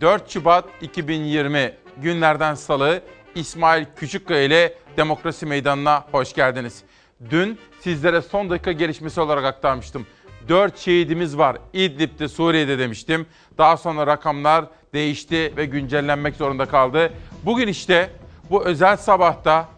[0.00, 3.02] 4 Şubat 2020 günlerden salı
[3.34, 6.82] İsmail Küçükkaya ile Demokrasi Meydanı'na hoş geldiniz.
[7.30, 10.06] Dün sizlere son dakika gelişmesi olarak aktarmıştım.
[10.48, 13.26] 4 şehidimiz var İdlib'de Suriye'de demiştim.
[13.58, 17.12] Daha sonra rakamlar değişti ve güncellenmek zorunda kaldı.
[17.44, 18.10] Bugün işte
[18.50, 19.68] bu özel sabahta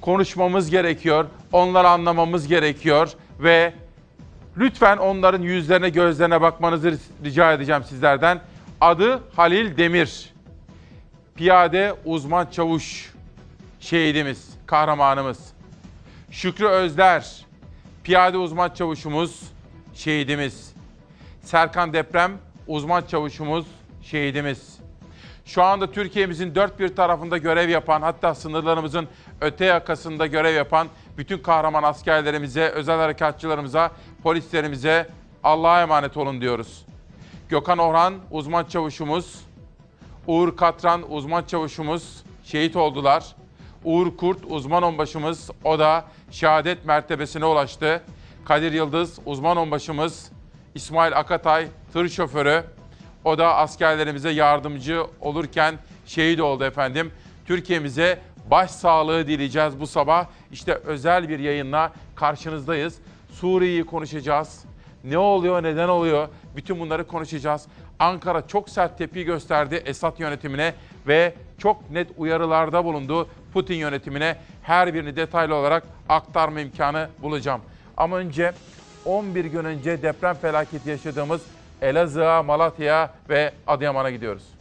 [0.00, 1.26] konuşmamız gerekiyor.
[1.52, 3.74] Onları anlamamız gerekiyor ve
[4.58, 8.40] lütfen onların yüzlerine gözlerine bakmanızı rica edeceğim sizlerden.
[8.84, 10.32] Adı Halil Demir.
[11.36, 13.12] Piyade uzman çavuş
[13.80, 15.52] şehidimiz, kahramanımız.
[16.30, 17.46] Şükrü Özler,
[18.02, 19.40] piyade uzman çavuşumuz,
[19.94, 20.74] şehidimiz.
[21.42, 22.32] Serkan Deprem,
[22.66, 23.66] uzman çavuşumuz,
[24.02, 24.78] şehidimiz.
[25.44, 29.08] Şu anda Türkiye'mizin dört bir tarafında görev yapan, hatta sınırlarımızın
[29.40, 30.88] öte yakasında görev yapan
[31.18, 33.90] bütün kahraman askerlerimize, özel harekatçılarımıza,
[34.22, 35.10] polislerimize
[35.42, 36.83] Allah'a emanet olun diyoruz.
[37.54, 39.40] Gökhan Orhan, uzman çavuşumuz,
[40.26, 43.36] Uğur Katran, uzman çavuşumuz şehit oldular.
[43.84, 48.02] Uğur Kurt, uzman onbaşımız, o da şehadet mertebesine ulaştı.
[48.44, 50.30] Kadir Yıldız, uzman onbaşımız,
[50.74, 52.64] İsmail Akatay, tır şoförü,
[53.24, 55.74] o da askerlerimize yardımcı olurken
[56.06, 57.12] şehit oldu efendim.
[57.46, 58.18] Türkiye'mize
[58.50, 60.26] başsağlığı dileyeceğiz bu sabah.
[60.52, 62.98] İşte özel bir yayınla karşınızdayız.
[63.32, 64.64] Suriye'yi konuşacağız.
[65.04, 66.28] Ne oluyor, neden oluyor?
[66.56, 67.66] Bütün bunları konuşacağız.
[67.98, 70.74] Ankara çok sert tepki gösterdi Esad yönetimine
[71.06, 74.36] ve çok net uyarılarda bulundu Putin yönetimine.
[74.62, 77.60] Her birini detaylı olarak aktarma imkanı bulacağım.
[77.96, 78.52] Ama önce
[79.04, 81.42] 11 gün önce deprem felaketi yaşadığımız
[81.82, 84.53] Elazığ'a, Malatya'ya ve Adıyaman'a gidiyoruz.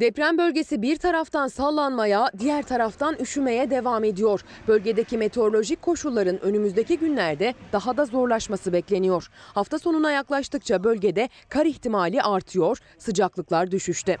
[0.00, 4.40] Deprem bölgesi bir taraftan sallanmaya, diğer taraftan üşümeye devam ediyor.
[4.68, 9.28] Bölgedeki meteorolojik koşulların önümüzdeki günlerde daha da zorlaşması bekleniyor.
[9.54, 14.16] Hafta sonuna yaklaştıkça bölgede kar ihtimali artıyor, sıcaklıklar düşüşte.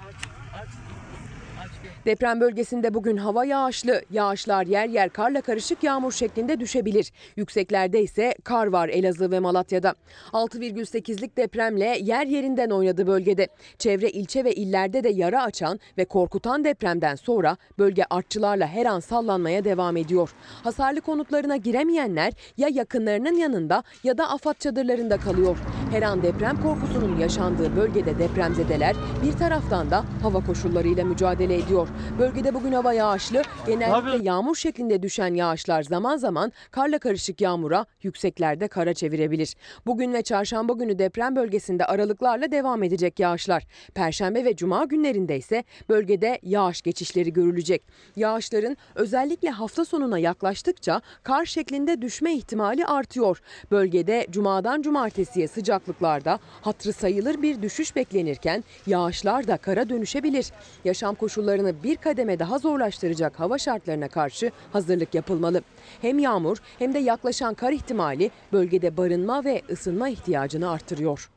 [2.06, 4.02] Deprem bölgesinde bugün hava yağışlı.
[4.10, 7.12] Yağışlar yer yer karla karışık yağmur şeklinde düşebilir.
[7.36, 9.94] Yükseklerde ise kar var Elazığ ve Malatya'da.
[10.32, 13.48] 6,8'lik depremle yer yerinden oynadı bölgede.
[13.78, 19.00] Çevre ilçe ve illerde de yara açan ve korkutan depremden sonra bölge artçılarla her an
[19.00, 20.30] sallanmaya devam ediyor.
[20.64, 25.58] Hasarlı konutlarına giremeyenler ya yakınlarının yanında ya da afat çadırlarında kalıyor.
[25.90, 31.88] Her an deprem korkusunun yaşandığı bölgede depremzedeler bir taraftan da hava koşullarıyla mücadele ediyor.
[32.18, 33.42] Bölgede bugün hava yağışlı.
[33.66, 39.54] Genellikle yağmur şeklinde düşen yağışlar zaman zaman karla karışık yağmura, yükseklerde kara çevirebilir.
[39.86, 43.66] Bugün ve çarşamba günü deprem bölgesinde aralıklarla devam edecek yağışlar.
[43.94, 47.82] Perşembe ve cuma günlerinde ise bölgede yağış geçişleri görülecek.
[48.16, 53.40] Yağışların özellikle hafta sonuna yaklaştıkça kar şeklinde düşme ihtimali artıyor.
[53.70, 60.46] Bölgede cumadan cumartesiye sıcaklıklarda hatırı sayılır bir düşüş beklenirken yağışlar da kara dönüşebilir.
[60.84, 65.62] Yaşam koşullarını bir kademe daha zorlaştıracak hava şartlarına karşı hazırlık yapılmalı.
[66.02, 71.30] Hem yağmur hem de yaklaşan kar ihtimali bölgede barınma ve ısınma ihtiyacını artırıyor.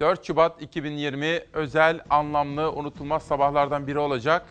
[0.00, 4.46] 4 Şubat 2020 özel, anlamlı, unutulmaz sabahlardan biri olacak.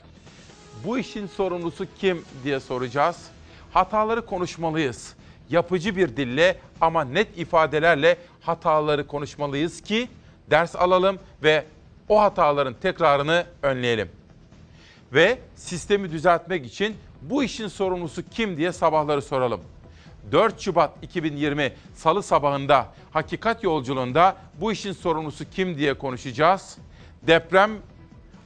[0.85, 3.27] Bu işin sorumlusu kim diye soracağız.
[3.71, 5.15] Hataları konuşmalıyız.
[5.49, 10.07] Yapıcı bir dille ama net ifadelerle hataları konuşmalıyız ki
[10.49, 11.65] ders alalım ve
[12.09, 14.09] o hataların tekrarını önleyelim.
[15.15, 19.61] Ve sistemi düzeltmek için bu işin sorumlusu kim diye sabahları soralım.
[20.31, 26.77] 4 Şubat 2020 Salı sabahında Hakikat Yolculuğunda bu işin sorumlusu kim diye konuşacağız.
[27.27, 27.71] Deprem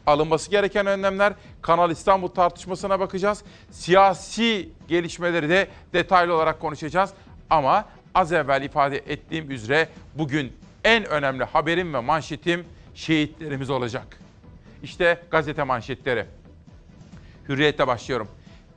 [0.07, 3.43] alınması gereken önlemler, Kanal İstanbul tartışmasına bakacağız.
[3.71, 7.09] Siyasi gelişmeleri de detaylı olarak konuşacağız.
[7.49, 7.85] Ama
[8.15, 10.53] az evvel ifade ettiğim üzere bugün
[10.83, 12.65] en önemli haberim ve manşetim
[12.95, 14.19] şehitlerimiz olacak.
[14.83, 16.25] İşte gazete manşetleri.
[17.49, 18.27] Hürriyet'te başlıyorum.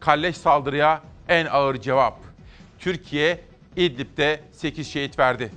[0.01, 2.19] Kalleş saldırıya en ağır cevap.
[2.79, 3.41] Türkiye
[3.77, 5.53] İdlib'de 8 şehit verdi.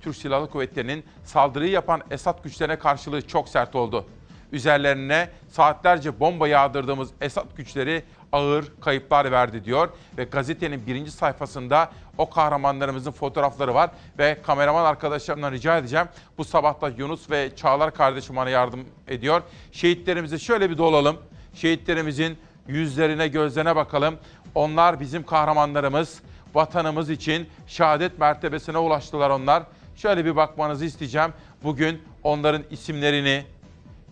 [0.00, 4.06] Türk Silahlı Kuvvetleri'nin saldırıyı yapan Esad güçlerine karşılığı çok sert oldu.
[4.52, 8.02] Üzerlerine saatlerce bomba yağdırdığımız Esad güçleri
[8.32, 9.88] ağır kayıplar verdi diyor
[10.18, 16.06] ve gazetenin birinci sayfasında o kahramanlarımızın fotoğrafları var ve kameraman arkadaşlarımdan rica edeceğim.
[16.38, 19.42] Bu sabahta Yunus ve Çağlar kardeşim bana yardım ediyor.
[19.72, 21.16] Şehitlerimizi şöyle bir dolalım.
[21.54, 22.38] Şehitlerimizin
[22.68, 24.18] yüzlerine gözlerine bakalım.
[24.54, 26.20] Onlar bizim kahramanlarımız.
[26.54, 29.62] Vatanımız için şehadet mertebesine ulaştılar onlar.
[29.96, 31.32] Şöyle bir bakmanızı isteyeceğim.
[31.62, 33.44] Bugün onların isimlerini,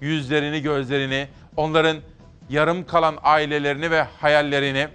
[0.00, 1.96] yüzlerini, gözlerini, onların
[2.50, 4.88] yarım kalan ailelerini ve hayallerini,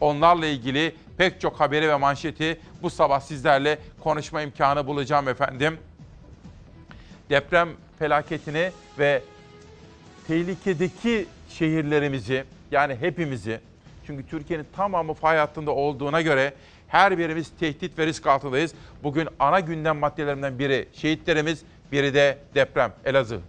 [0.00, 5.78] onlarla ilgili pek çok haberi ve manşeti bu sabah sizlerle konuşma imkanı bulacağım efendim.
[7.30, 7.68] deprem
[7.98, 9.22] felaketini ve
[10.26, 13.60] tehlikedeki şehirlerimizi yani hepimizi
[14.06, 16.52] çünkü Türkiye'nin tamamı fay hattında olduğuna göre
[16.88, 18.74] her birimiz tehdit ve risk altındayız.
[19.02, 21.62] Bugün ana gündem maddelerinden biri şehitlerimiz,
[21.92, 23.40] biri de deprem Elazığ.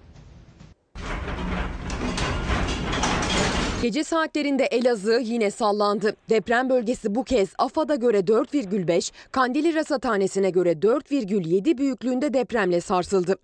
[3.82, 6.16] Gece saatlerinde Elazığ yine sallandı.
[6.30, 13.36] Deprem bölgesi bu kez AFAD'a göre 4,5, Kandili Rasathanesi'ne göre 4,7 büyüklüğünde depremle sarsıldı.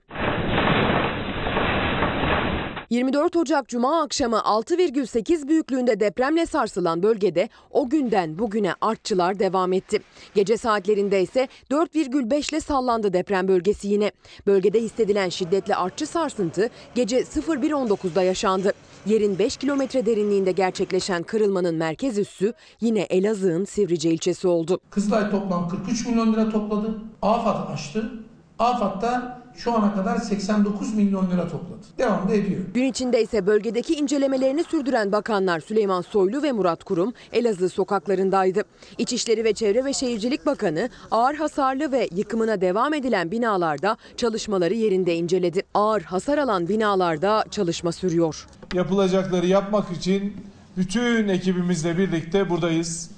[2.90, 10.02] 24 Ocak Cuma akşamı 6,8 büyüklüğünde depremle sarsılan bölgede o günden bugüne artçılar devam etti.
[10.36, 14.12] Gece saatlerinde ise 4,5 ile sallandı deprem bölgesi yine.
[14.48, 18.74] Bölgede hissedilen şiddetli artçı sarsıntı gece 01.19'da yaşandı.
[19.06, 24.80] Yerin 5 kilometre derinliğinde gerçekleşen kırılmanın merkez üssü yine Elazığ'ın Sivrice ilçesi oldu.
[24.90, 27.02] Kızılay toplam 43 milyon lira topladı.
[27.22, 28.12] AFAD açtı.
[28.60, 31.82] AFAD'da şu ana kadar 89 milyon lira topladı.
[31.98, 32.62] Devam da ediyor.
[32.74, 38.64] Gün içinde ise bölgedeki incelemelerini sürdüren bakanlar Süleyman Soylu ve Murat Kurum Elazığ sokaklarındaydı.
[38.98, 45.16] İçişleri ve Çevre ve Şehircilik Bakanı ağır hasarlı ve yıkımına devam edilen binalarda çalışmaları yerinde
[45.16, 45.64] inceledi.
[45.74, 48.48] Ağır hasar alan binalarda çalışma sürüyor.
[48.74, 50.34] yapılacakları yapmak için
[50.78, 53.12] bütün ekibimizle birlikte buradayız.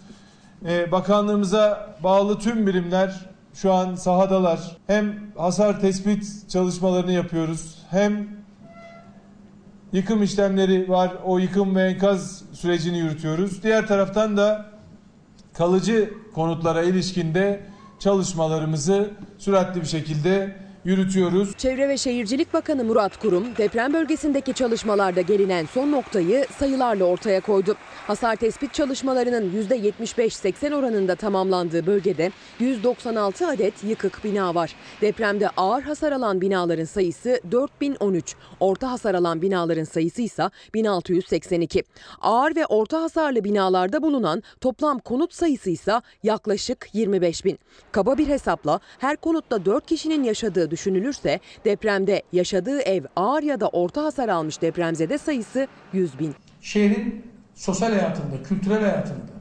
[0.65, 3.29] Ee, bakanlığımıza bağlı tüm birimler
[3.61, 4.77] şu an sahadalar.
[4.87, 8.27] Hem hasar tespit çalışmalarını yapıyoruz hem
[9.93, 11.11] yıkım işlemleri var.
[11.25, 13.63] O yıkım ve enkaz sürecini yürütüyoruz.
[13.63, 14.65] Diğer taraftan da
[15.53, 17.61] kalıcı konutlara ilişkinde
[17.99, 20.55] çalışmalarımızı süratli bir şekilde
[20.87, 21.57] yürütüyoruz.
[21.57, 27.75] Çevre ve Şehircilik Bakanı Murat Kurum deprem bölgesindeki çalışmalarda gelinen son noktayı sayılarla ortaya koydu.
[28.07, 34.75] Hasar tespit çalışmalarının %75-80 oranında tamamlandığı bölgede 196 adet yıkık bina var.
[35.01, 41.83] Depremde ağır hasar alan binaların sayısı 4013, orta hasar alan binaların sayısı ise 1682.
[42.21, 47.59] Ağır ve orta hasarlı binalarda bulunan toplam konut sayısı ise yaklaşık 25 bin.
[47.91, 53.67] Kaba bir hesapla her konutta 4 kişinin yaşadığı düşünülürse depremde yaşadığı ev ağır ya da
[53.67, 56.35] orta hasar almış depremzede sayısı 100 bin.
[56.61, 57.25] Şehrin
[57.55, 59.31] sosyal hayatında, kültürel hayatında,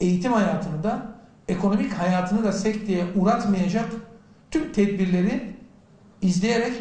[0.00, 1.06] eğitim hayatında,
[1.48, 3.88] ekonomik hayatını da sekteye uğratmayacak
[4.50, 5.56] tüm tedbirleri
[6.22, 6.72] izleyerek,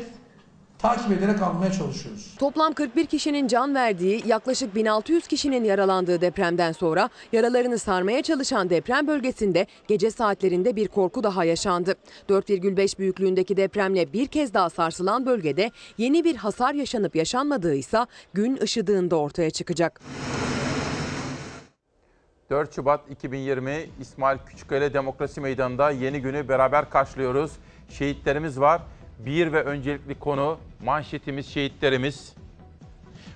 [0.81, 2.35] takip ederek almaya çalışıyoruz.
[2.39, 9.07] Toplam 41 kişinin can verdiği, yaklaşık 1600 kişinin yaralandığı depremden sonra yaralarını sarmaya çalışan deprem
[9.07, 11.95] bölgesinde gece saatlerinde bir korku daha yaşandı.
[12.29, 18.59] 4,5 büyüklüğündeki depremle bir kez daha sarsılan bölgede yeni bir hasar yaşanıp yaşanmadığı ise gün
[18.61, 20.01] ışıdığında ortaya çıkacak.
[22.49, 27.51] 4 Şubat 2020 İsmail Küçükkaya Demokrasi Meydanı'nda yeni günü beraber karşılıyoruz.
[27.89, 28.81] Şehitlerimiz var.
[29.25, 32.33] Bir ve öncelikli konu manşetimiz şehitlerimiz.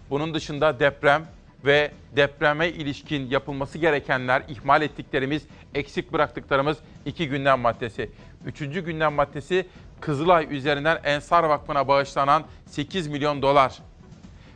[0.09, 1.25] Bunun dışında deprem
[1.65, 5.43] ve depreme ilişkin yapılması gerekenler, ihmal ettiklerimiz,
[5.73, 8.11] eksik bıraktıklarımız iki gündem maddesi.
[8.45, 9.65] Üçüncü gündem maddesi
[10.01, 13.79] Kızılay üzerinden Ensar Vakfı'na bağışlanan 8 milyon dolar.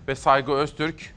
[0.07, 1.15] Ve Saygı Öztürk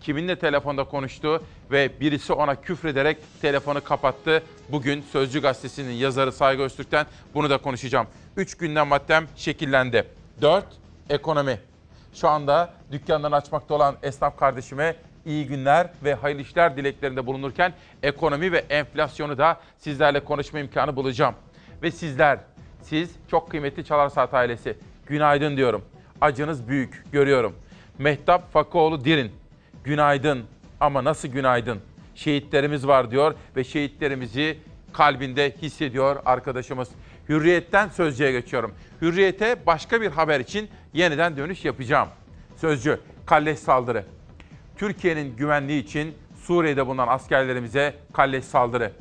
[0.00, 4.42] kiminle telefonda konuştu ve birisi ona küfrederek telefonu kapattı.
[4.68, 8.06] Bugün Sözcü Gazetesi'nin yazarı Saygı Öztürk'ten bunu da konuşacağım.
[8.36, 10.04] Üç gündem maddem şekillendi.
[10.42, 10.66] Dört,
[11.10, 11.60] ekonomi.
[12.14, 18.52] Şu anda dükkanlarını açmakta olan esnaf kardeşime iyi günler ve hayırlı işler dileklerinde bulunurken ekonomi
[18.52, 21.34] ve enflasyonu da sizlerle konuşma imkanı bulacağım.
[21.82, 22.38] Ve sizler,
[22.82, 24.76] siz çok kıymetli Çalar Saat ailesi.
[25.06, 25.84] Günaydın diyorum.
[26.20, 27.56] Acınız büyük, görüyorum.
[27.98, 29.32] Mehtap Fakıoğlu Dirin,
[29.84, 30.44] günaydın
[30.84, 31.80] ama nasıl günaydın?
[32.14, 34.58] Şehitlerimiz var diyor ve şehitlerimizi
[34.92, 36.88] kalbinde hissediyor arkadaşımız.
[37.28, 38.74] Hürriyetten Sözcü'ye geçiyorum.
[39.02, 42.08] Hürriyete başka bir haber için yeniden dönüş yapacağım.
[42.56, 44.04] Sözcü, kalleş saldırı.
[44.76, 48.92] Türkiye'nin güvenliği için Suriye'de bulunan askerlerimize kalleş saldırı.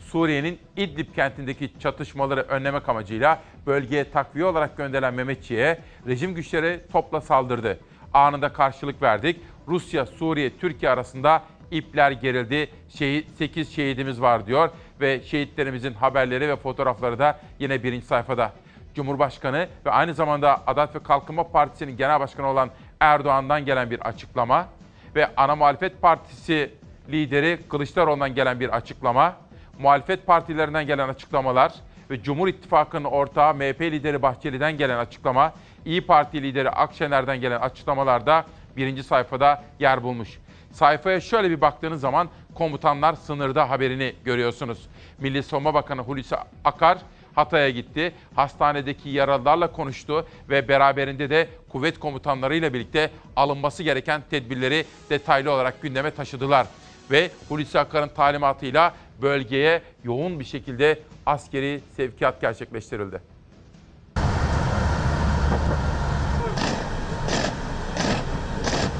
[0.00, 7.78] Suriye'nin İdlib kentindeki çatışmaları önlemek amacıyla bölgeye takviye olarak gönderilen Mehmetçiğe rejim güçleri topla saldırdı.
[8.14, 9.40] Anında karşılık verdik.
[9.68, 12.70] Rusya, Suriye, Türkiye arasında ipler gerildi.
[12.88, 14.70] Şehit, 8 şehidimiz var diyor
[15.00, 18.52] ve şehitlerimizin haberleri ve fotoğrafları da yine birinci sayfada.
[18.94, 22.70] Cumhurbaşkanı ve aynı zamanda Adalet ve Kalkınma Partisi'nin genel başkanı olan
[23.00, 24.68] Erdoğan'dan gelen bir açıklama
[25.14, 26.70] ve ana muhalefet partisi
[27.08, 29.36] lideri Kılıçdaroğlu'ndan gelen bir açıklama,
[29.78, 31.72] muhalefet partilerinden gelen açıklamalar
[32.10, 35.52] ve Cumhur İttifakı'nın ortağı MHP lideri Bahçeli'den gelen açıklama,
[35.84, 38.44] İyi Parti lideri Akşener'den gelen açıklamalarda
[38.76, 40.38] birinci sayfada yer bulmuş.
[40.72, 44.88] Sayfaya şöyle bir baktığınız zaman komutanlar sınırda haberini görüyorsunuz.
[45.18, 46.98] Milli Savunma Bakanı Hulusi Akar
[47.34, 48.12] Hatay'a gitti.
[48.34, 56.10] Hastanedeki yaralılarla konuştu ve beraberinde de kuvvet komutanlarıyla birlikte alınması gereken tedbirleri detaylı olarak gündeme
[56.10, 56.66] taşıdılar.
[57.10, 63.35] Ve Hulusi Akar'ın talimatıyla bölgeye yoğun bir şekilde askeri sevkiyat gerçekleştirildi.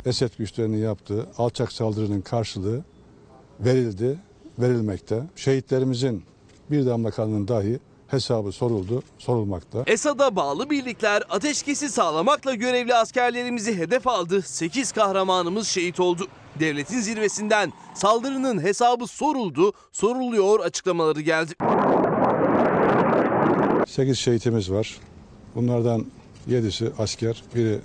[0.07, 2.85] Esed güçlerinin yaptığı alçak saldırının karşılığı
[3.61, 4.19] verildi,
[4.59, 5.23] verilmekte.
[5.37, 6.25] Şehitlerimizin
[6.71, 9.83] bir damla kanının dahi hesabı soruldu, sorulmakta.
[9.87, 14.43] Esad'a bağlı birlikler ateşkesi sağlamakla görevli askerlerimizi hedef aldı.
[14.43, 16.27] 8 kahramanımız şehit oldu.
[16.61, 21.55] Devletin zirvesinden saldırının hesabı soruldu, soruluyor açıklamaları geldi.
[23.87, 24.99] 8 şehitimiz var.
[25.55, 26.07] Bunlardan
[26.49, 27.81] 7'si asker, biri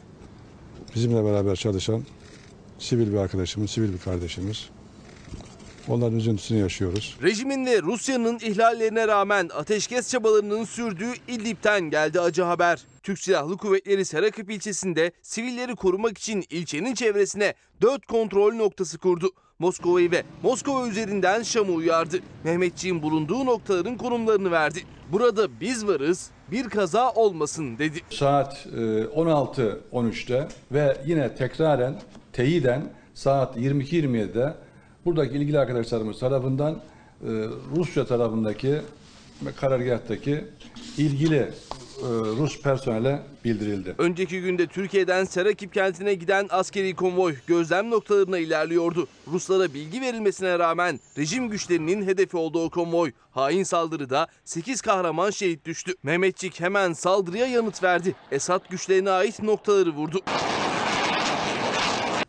[0.96, 2.04] bizimle beraber çalışan
[2.80, 4.70] sivil bir arkadaşımız, sivil bir kardeşimiz.
[5.88, 7.18] Onların üzüntüsünü yaşıyoruz.
[7.24, 12.82] Rejimin ve Rusya'nın ihlallerine rağmen ateşkes çabalarının sürdüğü İdlib'ten geldi acı haber.
[13.04, 19.30] Türk Silahlı Kuvvetleri Serakip ilçesinde sivilleri korumak için ilçenin çevresine 4 kontrol noktası kurdu.
[19.60, 22.20] Moskova'yı ve Moskova üzerinden Şam'ı uyardı.
[22.44, 24.84] Mehmetçiğin bulunduğu noktaların konumlarını verdi.
[25.12, 28.00] Burada biz varız, bir kaza olmasın dedi.
[28.10, 31.96] Saat e, 16.13'te ve yine tekraren
[32.34, 34.54] teyiden saat 22.27'de
[35.06, 36.80] buradaki ilgili arkadaşlarımız tarafından e,
[37.76, 38.82] Rusya tarafındaki
[39.56, 40.46] karargahtaki
[40.98, 41.52] ilgili e,
[42.10, 43.96] Rus personele bildirildi.
[43.98, 49.08] Önceki günde Türkiye'den Serakip kentine giden askeri konvoy gözlem noktalarına ilerliyordu.
[49.32, 55.94] Ruslara bilgi verilmesine rağmen rejim güçlerinin hedefi olduğu konvoy hain saldırıda 8 kahraman şehit düştü.
[56.04, 58.16] Mehmetçik hemen saldırıya yanıt verdi.
[58.32, 60.20] Esad güçlerine ait noktaları vurdu.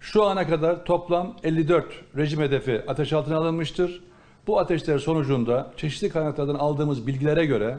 [0.00, 1.84] Şu ana kadar toplam 54
[2.16, 4.02] rejim hedefi ateş altına alınmıştır.
[4.46, 7.78] Bu ateşler sonucunda çeşitli kaynaklardan aldığımız bilgilere göre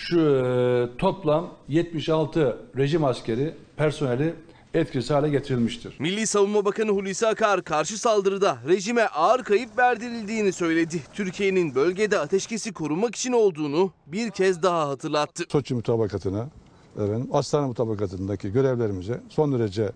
[0.00, 4.34] şu e, toplam 76 rejim askeri personeli
[4.74, 5.96] etkisiz hale getirilmiştir.
[5.98, 11.02] Milli Savunma Bakanı Hulusi Akar karşı saldırıda rejime ağır kayıp verdirildiğini söyledi.
[11.12, 15.44] Türkiye'nin bölgede ateşkesi korumak için olduğunu bir kez daha hatırlattı.
[15.48, 16.48] Soçi mutabakatına,
[16.96, 19.92] efendim, Astana mutabakatındaki görevlerimize son derece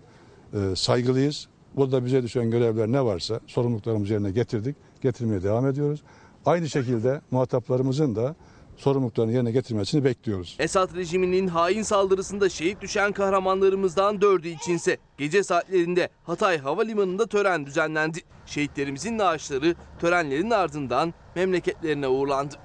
[0.53, 1.47] e, saygılıyız.
[1.75, 6.03] Burada bize düşen görevler ne varsa sorumluluklarımızı yerine getirdik, getirmeye devam ediyoruz.
[6.45, 8.35] Aynı şekilde muhataplarımızın da
[8.77, 10.55] sorumluluklarını yerine getirmesini bekliyoruz.
[10.59, 18.19] Esad rejiminin hain saldırısında şehit düşen kahramanlarımızdan dördü içinse gece saatlerinde Hatay Havalimanı'nda tören düzenlendi.
[18.45, 22.55] Şehitlerimizin naaşları törenlerin ardından memleketlerine uğurlandı.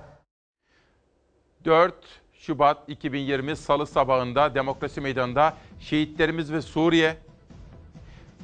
[1.64, 1.94] 4
[2.32, 7.16] Şubat 2020 Salı sabahında Demokrasi Meydanı'nda şehitlerimiz ve Suriye,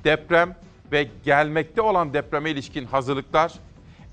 [0.04, 0.56] deprem
[0.92, 3.52] ve gelmekte olan depreme ilişkin hazırlıklar,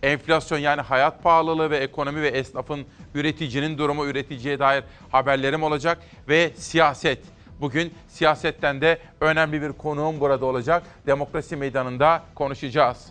[0.03, 6.51] enflasyon yani hayat pahalılığı ve ekonomi ve esnafın üreticinin durumu üreticiye dair haberlerim olacak ve
[6.55, 7.19] siyaset.
[7.61, 10.83] Bugün siyasetten de önemli bir konuğum burada olacak.
[11.07, 13.05] Demokrasi Meydanı'nda konuşacağız.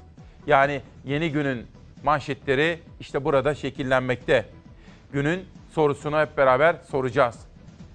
[0.46, 1.66] Yani yeni günün
[2.04, 4.46] manşetleri işte burada şekillenmekte.
[5.12, 5.44] Günün
[5.74, 7.38] sorusunu hep beraber soracağız.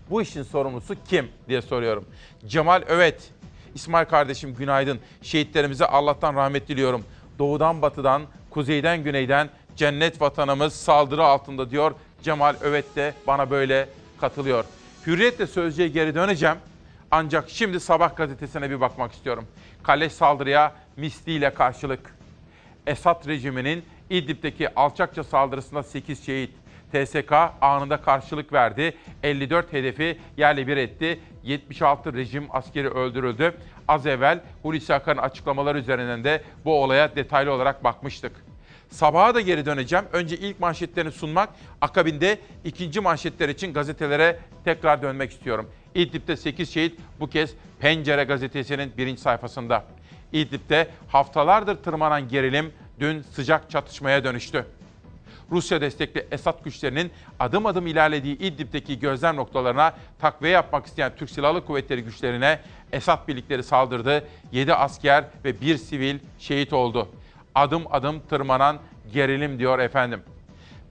[0.09, 2.05] Bu işin sorumlusu kim diye soruyorum.
[2.47, 3.31] Cemal Övet,
[3.75, 4.99] İsmail kardeşim günaydın.
[5.21, 7.03] Şehitlerimize Allah'tan rahmet diliyorum.
[7.39, 11.91] Doğudan batıdan, kuzeyden güneyden cennet vatanımız saldırı altında diyor.
[12.23, 13.89] Cemal Övet de bana böyle
[14.21, 14.65] katılıyor.
[15.07, 16.57] Hürriyetle sözcüye geri döneceğim.
[17.11, 19.47] Ancak şimdi Sabah gazetesine bir bakmak istiyorum.
[19.83, 22.15] Kale saldırıya misliyle karşılık.
[22.87, 26.51] Esad rejiminin İdlib'deki alçakça saldırısında 8 şehit.
[26.91, 28.97] TSK anında karşılık verdi.
[29.23, 31.19] 54 hedefi yerle bir etti.
[31.43, 33.53] 76 rejim askeri öldürüldü.
[33.87, 38.31] Az evvel Hulusi Akar'ın açıklamaları üzerinden de bu olaya detaylı olarak bakmıştık.
[38.89, 40.05] Sabaha da geri döneceğim.
[40.13, 41.49] Önce ilk manşetlerini sunmak,
[41.81, 45.69] akabinde ikinci manşetler için gazetelere tekrar dönmek istiyorum.
[45.95, 49.83] İdlib'de 8 şehit bu kez Pencere gazetesinin birinci sayfasında.
[50.33, 54.65] İdlib'de haftalardır tırmanan gerilim dün sıcak çatışmaya dönüştü.
[55.51, 61.65] Rusya destekli Esad güçlerinin adım adım ilerlediği İdlib'deki gözlem noktalarına takviye yapmak isteyen Türk Silahlı
[61.65, 62.59] Kuvvetleri güçlerine
[62.91, 64.27] Esad birlikleri saldırdı.
[64.51, 67.09] 7 asker ve 1 sivil şehit oldu.
[67.55, 68.77] Adım adım tırmanan
[69.13, 70.21] gerilim diyor efendim.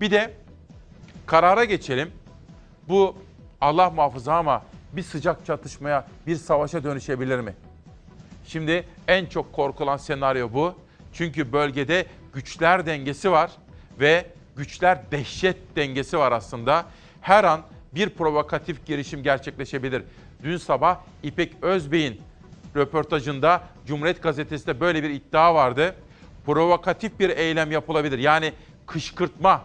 [0.01, 0.35] Bir de
[1.27, 2.11] karara geçelim.
[2.89, 3.17] Bu
[3.61, 7.55] Allah muhafaza ama bir sıcak çatışmaya, bir savaşa dönüşebilir mi?
[8.47, 10.75] Şimdi en çok korkulan senaryo bu.
[11.13, 13.51] Çünkü bölgede güçler dengesi var
[14.01, 16.87] ve güçler dehşet dengesi var aslında.
[17.21, 17.61] Her an
[17.95, 20.03] bir provokatif girişim gerçekleşebilir.
[20.43, 22.21] Dün sabah İpek Özbey'in
[22.77, 25.95] röportajında Cumhuriyet Gazetesi'nde böyle bir iddia vardı.
[26.47, 28.19] Provokatif bir eylem yapılabilir.
[28.19, 28.53] Yani
[28.87, 29.63] kışkırtma.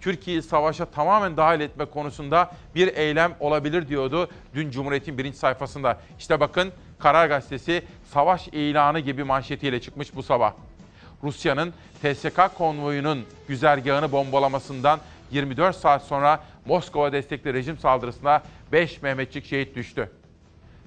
[0.00, 6.00] Türkiye'yi savaşa tamamen dahil etme konusunda bir eylem olabilir diyordu dün Cumhuriyet'in birinci sayfasında.
[6.18, 10.52] İşte bakın Karar Gazetesi savaş ilanı gibi manşetiyle çıkmış bu sabah.
[11.24, 15.00] Rusya'nın TSK konvoyunun güzergahını bombalamasından
[15.30, 20.10] 24 saat sonra Moskova destekli rejim saldırısına 5 Mehmetçik şehit düştü.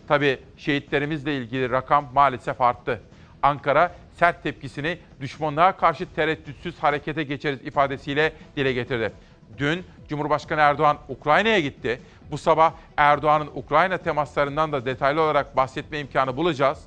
[0.08, 3.02] Tabii şehitlerimizle ilgili rakam maalesef arttı.
[3.44, 9.14] Ankara sert tepkisini düşmanlığa karşı tereddütsüz harekete geçeriz ifadesiyle dile getirdi.
[9.58, 12.02] Dün Cumhurbaşkanı Erdoğan Ukrayna'ya gitti.
[12.32, 16.80] Bu sabah Erdoğan'ın Ukrayna temaslarından da detaylı olarak bahsetme imkanı bulacağız.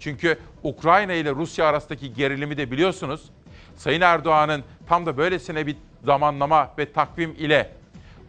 [0.00, 3.30] Çünkü Ukrayna ile Rusya arasındaki gerilimi de biliyorsunuz.
[3.76, 7.70] Sayın Erdoğan'ın tam da böylesine bir zamanlama ve takvim ile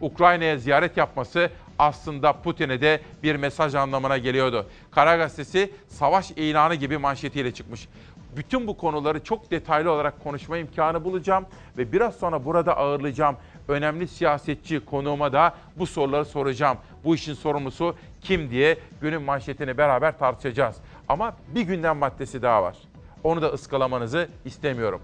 [0.00, 4.66] Ukrayna'ya ziyaret yapması aslında Putin'e de bir mesaj anlamına geliyordu.
[4.90, 7.88] Kara Gazetesi savaş ilanı gibi manşetiyle çıkmış.
[8.36, 11.46] Bütün bu konuları çok detaylı olarak konuşma imkanı bulacağım
[11.78, 13.36] ve biraz sonra burada ağırlayacağım
[13.68, 16.78] önemli siyasetçi konuğuma da bu soruları soracağım.
[17.04, 20.76] Bu işin sorumlusu kim diye günün manşetini beraber tartışacağız.
[21.08, 22.76] Ama bir gündem maddesi daha var.
[23.24, 25.02] Onu da ıskalamanızı istemiyorum.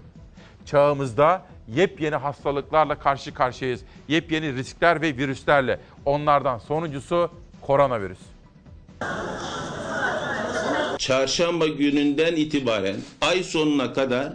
[0.65, 3.81] Çağımızda yepyeni hastalıklarla karşı karşıyayız.
[4.07, 5.79] Yepyeni riskler ve virüslerle.
[6.05, 7.31] Onlardan sonuncusu
[7.61, 8.19] koronavirüs.
[10.97, 14.33] çarşamba gününden itibaren ay sonuna kadar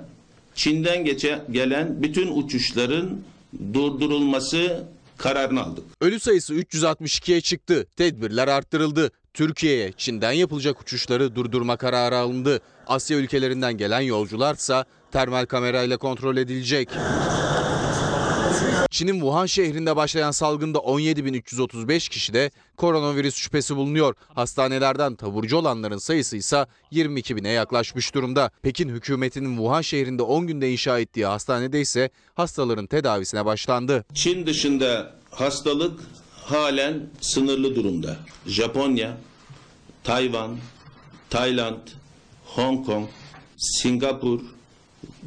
[0.54, 3.20] Çin'den geçe, gelen bütün uçuşların
[3.74, 4.84] durdurulması
[5.16, 5.84] kararını aldık.
[6.00, 7.86] Ölü sayısı 362'ye çıktı.
[7.96, 9.10] Tedbirler arttırıldı.
[9.34, 12.60] Türkiye'ye Çin'den yapılacak uçuşları durdurma kararı alındı.
[12.86, 16.88] Asya ülkelerinden gelen yolcularsa termal kamerayla kontrol edilecek.
[18.90, 24.14] Çin'in Wuhan şehrinde başlayan salgında 17.335 kişide koronavirüs şüphesi bulunuyor.
[24.34, 28.50] Hastanelerden taburcu olanların sayısı ise 22.000'e yaklaşmış durumda.
[28.62, 34.04] Pekin hükümetinin Wuhan şehrinde 10 günde inşa ettiği hastanede ise hastaların tedavisine başlandı.
[34.14, 36.00] Çin dışında hastalık
[36.50, 38.16] halen sınırlı durumda.
[38.46, 39.16] Japonya,
[40.04, 40.56] Tayvan,
[41.30, 41.88] Tayland,
[42.44, 43.08] Hong Kong,
[43.56, 44.40] Singapur,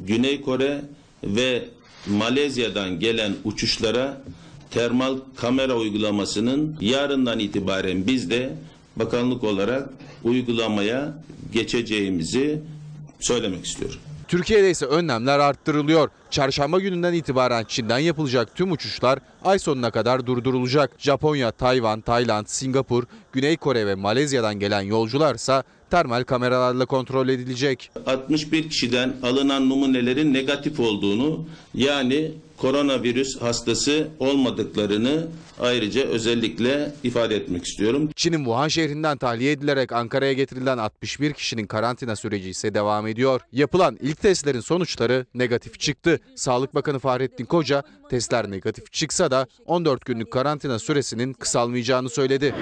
[0.06, 0.84] Güney Kore
[1.24, 1.64] ve
[2.06, 4.22] Malezya'dan gelen uçuşlara
[4.70, 8.54] termal kamera uygulamasının yarından itibaren biz de
[8.96, 9.88] bakanlık olarak
[10.24, 11.18] uygulamaya
[11.52, 12.62] geçeceğimizi
[13.20, 13.98] söylemek istiyorum.
[14.34, 16.10] Türkiye'de ise önlemler arttırılıyor.
[16.30, 20.90] Çarşamba gününden itibaren Çin'den yapılacak tüm uçuşlar ay sonuna kadar durdurulacak.
[20.98, 25.62] Japonya, Tayvan, Tayland, Singapur, Güney Kore ve Malezya'dan gelen yolcularsa
[25.94, 27.90] termal kameralarla kontrol edilecek.
[28.06, 35.26] 61 kişiden alınan numunelerin negatif olduğunu yani koronavirüs hastası olmadıklarını
[35.60, 38.10] ayrıca özellikle ifade etmek istiyorum.
[38.16, 43.40] Çin'in Wuhan şehrinden tahliye edilerek Ankara'ya getirilen 61 kişinin karantina süreci ise devam ediyor.
[43.52, 46.20] Yapılan ilk testlerin sonuçları negatif çıktı.
[46.36, 52.54] Sağlık Bakanı Fahrettin Koca testler negatif çıksa da 14 günlük karantina süresinin kısalmayacağını söyledi.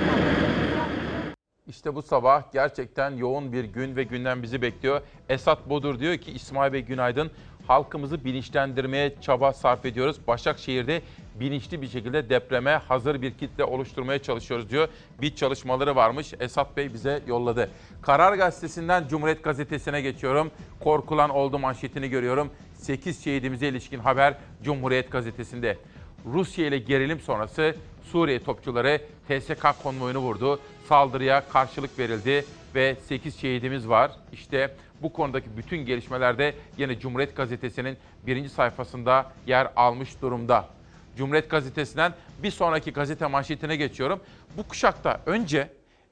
[1.73, 5.01] İşte bu sabah gerçekten yoğun bir gün ve günden bizi bekliyor.
[5.29, 7.31] Esat Bodur diyor ki İsmail Bey günaydın.
[7.67, 10.17] Halkımızı bilinçlendirmeye çaba sarf ediyoruz.
[10.27, 11.03] Başakşehir'de
[11.41, 14.89] bilinçli bir şekilde depreme hazır bir kitle oluşturmaya çalışıyoruz diyor.
[15.21, 16.35] Bir çalışmaları varmış.
[16.41, 17.71] Esat Bey bize yolladı.
[18.03, 20.51] Karar Gazetesi'nden Cumhuriyet Gazetesi'ne geçiyorum.
[20.81, 22.51] Korkulan oldu manşetini görüyorum.
[22.75, 25.79] 8 şehidimize ilişkin haber Cumhuriyet Gazetesi'nde.
[26.27, 30.61] Rusya ile gerilim sonrası Suriye topçuları TSK konvoyunu vurdu.
[30.89, 34.11] Saldırıya karşılık verildi ve 8 şehidimiz var.
[34.33, 40.69] İşte bu konudaki bütün gelişmelerde yine Cumhuriyet Gazetesi'nin birinci sayfasında yer almış durumda.
[41.17, 44.21] Cumhuriyet Gazetesi'nden bir sonraki gazete manşetine geçiyorum.
[44.57, 45.69] Bu kuşakta önce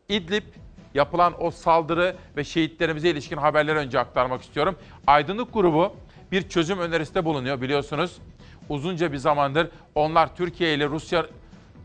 [0.08, 0.44] İdlib
[0.94, 4.76] yapılan o saldırı ve şehitlerimize ilişkin haberleri önce aktarmak istiyorum.
[5.06, 5.96] Aydınlık grubu
[6.32, 8.16] bir çözüm önerisinde bulunuyor biliyorsunuz.
[8.68, 10.86] Uzunca bir zamandır onlar Türkiye ile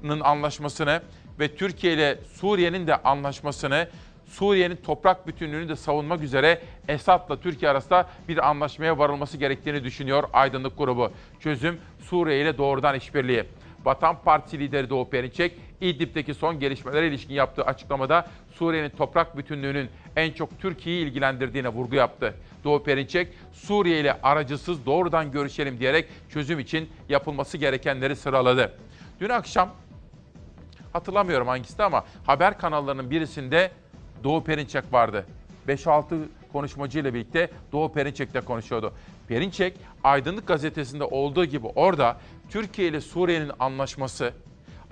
[0.04, 1.02] Rusya'nın anlaşmasını
[1.40, 3.88] ve Türkiye ile Suriye'nin de anlaşmasını,
[4.26, 10.78] Suriye'nin toprak bütünlüğünü de savunmak üzere Esad'la Türkiye arasında bir anlaşmaya varılması gerektiğini düşünüyor Aydınlık
[10.78, 11.12] grubu.
[11.40, 13.44] Çözüm Suriye ile doğrudan işbirliği.
[13.86, 20.32] Vatan Partisi lideri Doğu Perinçek, İdlib'deki son gelişmelere ilişkin yaptığı açıklamada Suriye'nin toprak bütünlüğünün en
[20.32, 22.34] çok Türkiye'yi ilgilendirdiğine vurgu yaptı.
[22.64, 28.72] Doğu Perinçek, Suriye ile aracısız doğrudan görüşelim diyerek çözüm için yapılması gerekenleri sıraladı.
[29.20, 29.70] Dün akşam
[30.96, 33.72] hatırlamıyorum hangisi ama haber kanallarının birisinde
[34.24, 35.26] Doğu Perinçek vardı.
[35.68, 36.04] 5-6
[36.52, 38.94] konuşmacıyla birlikte Doğu Perinçek de konuşuyordu.
[39.28, 42.18] Perinçek Aydınlık Gazetesi'nde olduğu gibi orada
[42.50, 44.34] Türkiye ile Suriye'nin anlaşması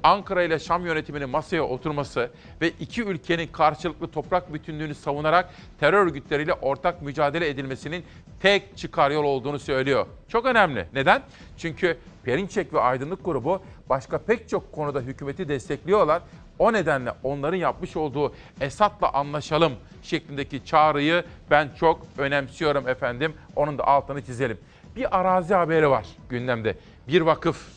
[0.04, 6.54] Ankara ile Şam yönetiminin masaya oturması ve iki ülkenin karşılıklı toprak bütünlüğünü savunarak terör örgütleriyle
[6.54, 8.04] ortak mücadele edilmesinin
[8.42, 10.08] tek çıkar yol olduğunu söylüyor.
[10.28, 10.88] Çok önemli.
[10.94, 11.22] Neden?
[11.58, 13.62] Çünkü Perinçek ve Aydınlık grubu
[13.94, 16.22] başka pek çok konuda hükümeti destekliyorlar.
[16.60, 23.34] O nedenle onların yapmış olduğu Esad'la anlaşalım şeklindeki çağrıyı ben çok önemsiyorum efendim.
[23.56, 24.58] Onun da altını çizelim.
[24.96, 26.76] Bir arazi haberi var gündemde.
[27.08, 27.68] Bir vakıf,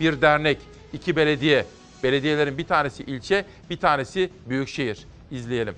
[0.00, 0.58] bir dernek,
[0.92, 1.64] iki belediye.
[2.02, 5.06] Belediyelerin bir tanesi ilçe, bir tanesi büyükşehir.
[5.30, 5.74] İzleyelim.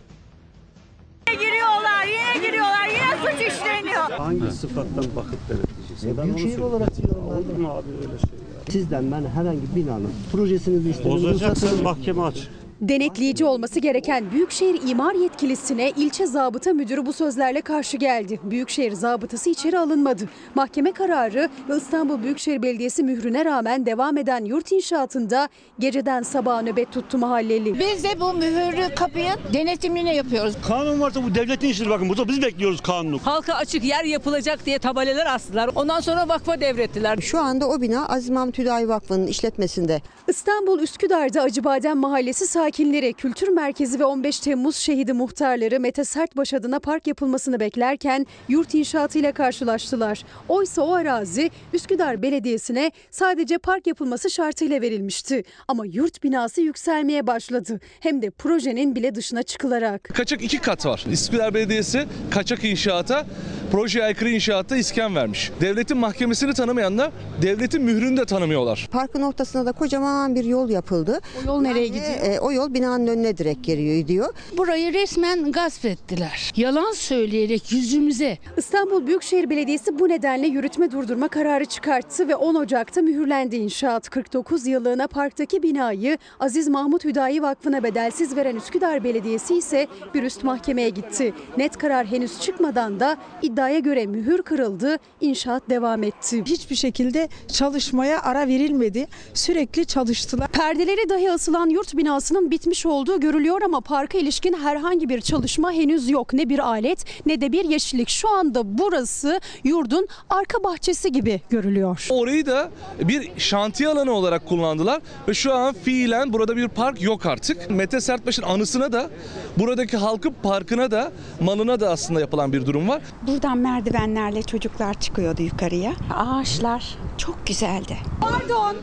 [1.28, 4.10] Yine giriyorlar, yine giriyorlar, yine suç işleniyor.
[4.10, 6.18] Hangi sıfattan bakıp denetleyeceğiz?
[6.18, 7.26] Ben Büyükşehir olarak söyleyeyim.
[7.26, 8.47] Olur mu abi öyle şey?
[8.70, 11.10] Sizden ben herhangi bir binanın projesini istedim.
[11.10, 12.48] Bozacaksan mahkeme aç.
[12.80, 18.40] Denetleyici olması gereken Büyükşehir İmar Yetkilisine ilçe zabıta müdürü bu sözlerle karşı geldi.
[18.42, 20.28] Büyükşehir zabıtası içeri alınmadı.
[20.54, 26.92] Mahkeme kararı ve İstanbul Büyükşehir Belediyesi mührüne rağmen devam eden yurt inşaatında geceden sabaha nöbet
[26.92, 27.78] tuttu mahalleli.
[27.80, 30.54] Biz de bu mühürlü kapıyı denetimini yapıyoruz.
[30.68, 32.08] Kanun varsa bu devletin işidir bakın.
[32.08, 33.18] Burada biz bekliyoruz kanunu.
[33.24, 35.70] Halka açık yer yapılacak diye tabelalar astılar.
[35.74, 37.18] Ondan sonra vakfa devrettiler.
[37.20, 40.02] Şu anda o bina Aziz Mahmut Hüdayi Vakfı'nın işletmesinde.
[40.28, 46.78] İstanbul Üsküdar'da Acıbadem Mahallesi sakinleri, kültür merkezi ve 15 Temmuz şehidi muhtarları Mete Sertbaş adına
[46.78, 50.24] park yapılmasını beklerken yurt inşaatıyla karşılaştılar.
[50.48, 55.42] Oysa o arazi Üsküdar Belediyesi'ne sadece park yapılması şartıyla verilmişti.
[55.68, 57.80] Ama yurt binası yükselmeye başladı.
[58.00, 60.04] Hem de projenin bile dışına çıkılarak.
[60.14, 61.04] Kaçak iki kat var.
[61.12, 63.26] Üsküdar Belediyesi kaçak inşaata,
[63.72, 65.50] projeye aykırı inşaatta iskan vermiş.
[65.60, 67.10] Devletin mahkemesini tanımayanlar
[67.42, 68.88] devletin mührünü de tanımıyorlar.
[68.92, 71.20] Parkın ortasına da kocaman bir yol yapıldı.
[71.44, 72.32] O yol nereye Ve, gidiyor?
[72.34, 74.34] e, o yol binanın önüne direkt geliyor diyor.
[74.56, 76.52] Burayı resmen gasp ettiler.
[76.56, 78.38] Yalan söyleyerek yüzümüze.
[78.56, 84.08] İstanbul Büyükşehir Belediyesi bu nedenle yürütme durdurma kararı çıkarttı ve 10 Ocak'ta mühürlendi inşaat.
[84.08, 90.44] 49 yıllığına parktaki binayı Aziz Mahmut Hüdayi Vakfı'na bedelsiz veren Üsküdar Belediyesi ise bir üst
[90.44, 91.34] mahkemeye gitti.
[91.56, 96.42] Net karar henüz çıkmadan da iddiaya göre mühür kırıldı, inşaat devam etti.
[96.46, 99.06] Hiçbir şekilde çalışmaya ara verilmedi.
[99.34, 100.48] Sürekli çalıştılar.
[100.48, 106.10] Perdeleri dahi asılan yurt binasının bitmiş olduğu görülüyor ama parka ilişkin herhangi bir çalışma henüz
[106.10, 106.32] yok.
[106.32, 108.08] Ne bir alet ne de bir yeşillik.
[108.08, 112.06] Şu anda burası yurdun arka bahçesi gibi görülüyor.
[112.10, 117.26] Orayı da bir şantiye alanı olarak kullandılar ve şu an fiilen burada bir park yok
[117.26, 117.70] artık.
[117.70, 119.10] Mete Sertbaş'ın anısına da
[119.58, 123.02] buradaki halkın parkına da malına da aslında yapılan bir durum var.
[123.26, 125.92] Buradan merdivenlerle çocuklar çıkıyordu yukarıya.
[126.16, 127.96] Ağaçlar çok güzeldi.
[128.20, 128.76] Pardon,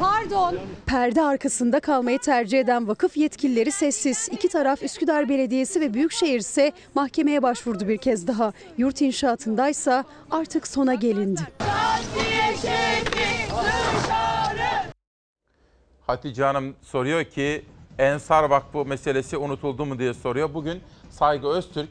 [0.00, 0.54] pardon.
[0.86, 4.28] Perde arkasında kalmayı tercih eden vakıf yetkilileri sessiz.
[4.32, 8.52] İki taraf Üsküdar Belediyesi ve Büyükşehir ise mahkemeye başvurdu bir kez daha.
[8.78, 11.40] Yurt inşaatındaysa artık sona gelindi.
[16.06, 17.64] Hatice Hanım soruyor ki
[17.98, 20.54] Ensar Vakfı meselesi unutuldu mu diye soruyor.
[20.54, 21.90] Bugün Saygı Öztürk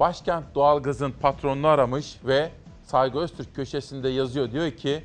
[0.00, 2.50] başkent doğalgazın patronunu aramış ve
[2.86, 4.52] Saygı Öztürk köşesinde yazıyor.
[4.52, 5.04] Diyor ki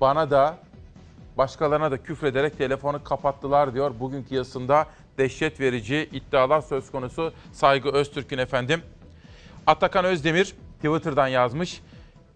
[0.00, 0.58] bana da
[1.38, 3.94] başkalarına da küfrederek telefonu kapattılar diyor.
[4.00, 4.86] Bugünkü yazısında
[5.18, 8.82] dehşet verici iddialar söz konusu Saygı Öztürk'ün efendim.
[9.66, 11.80] Atakan Özdemir Twitter'dan yazmış.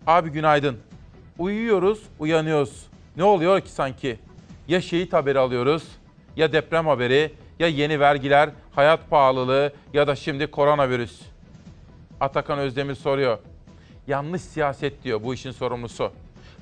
[0.06, 0.78] Abi günaydın.
[1.38, 2.86] Uyuyoruz, uyanıyoruz.
[3.16, 4.18] Ne oluyor ki sanki?
[4.68, 5.82] Ya şehit haberi alıyoruz,
[6.36, 11.20] ya deprem haberi, ya yeni vergiler, hayat pahalılığı ya da şimdi koronavirüs.
[12.20, 13.38] Atakan Özdemir soruyor.
[14.06, 16.12] Yanlış siyaset diyor bu işin sorumlusu.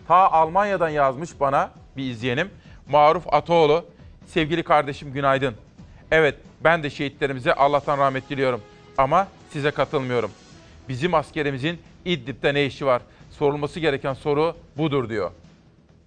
[0.08, 2.50] Ta Almanya'dan yazmış bana bir izleyenim.
[2.88, 3.84] Maruf Ataoğlu.
[4.26, 5.54] Sevgili kardeşim günaydın.
[6.10, 8.60] Evet ben de şehitlerimize Allah'tan rahmet diliyorum.
[8.98, 10.30] Ama size katılmıyorum.
[10.88, 13.02] Bizim askerimizin İdlib'de ne işi var?
[13.30, 15.30] Sorulması gereken soru budur diyor.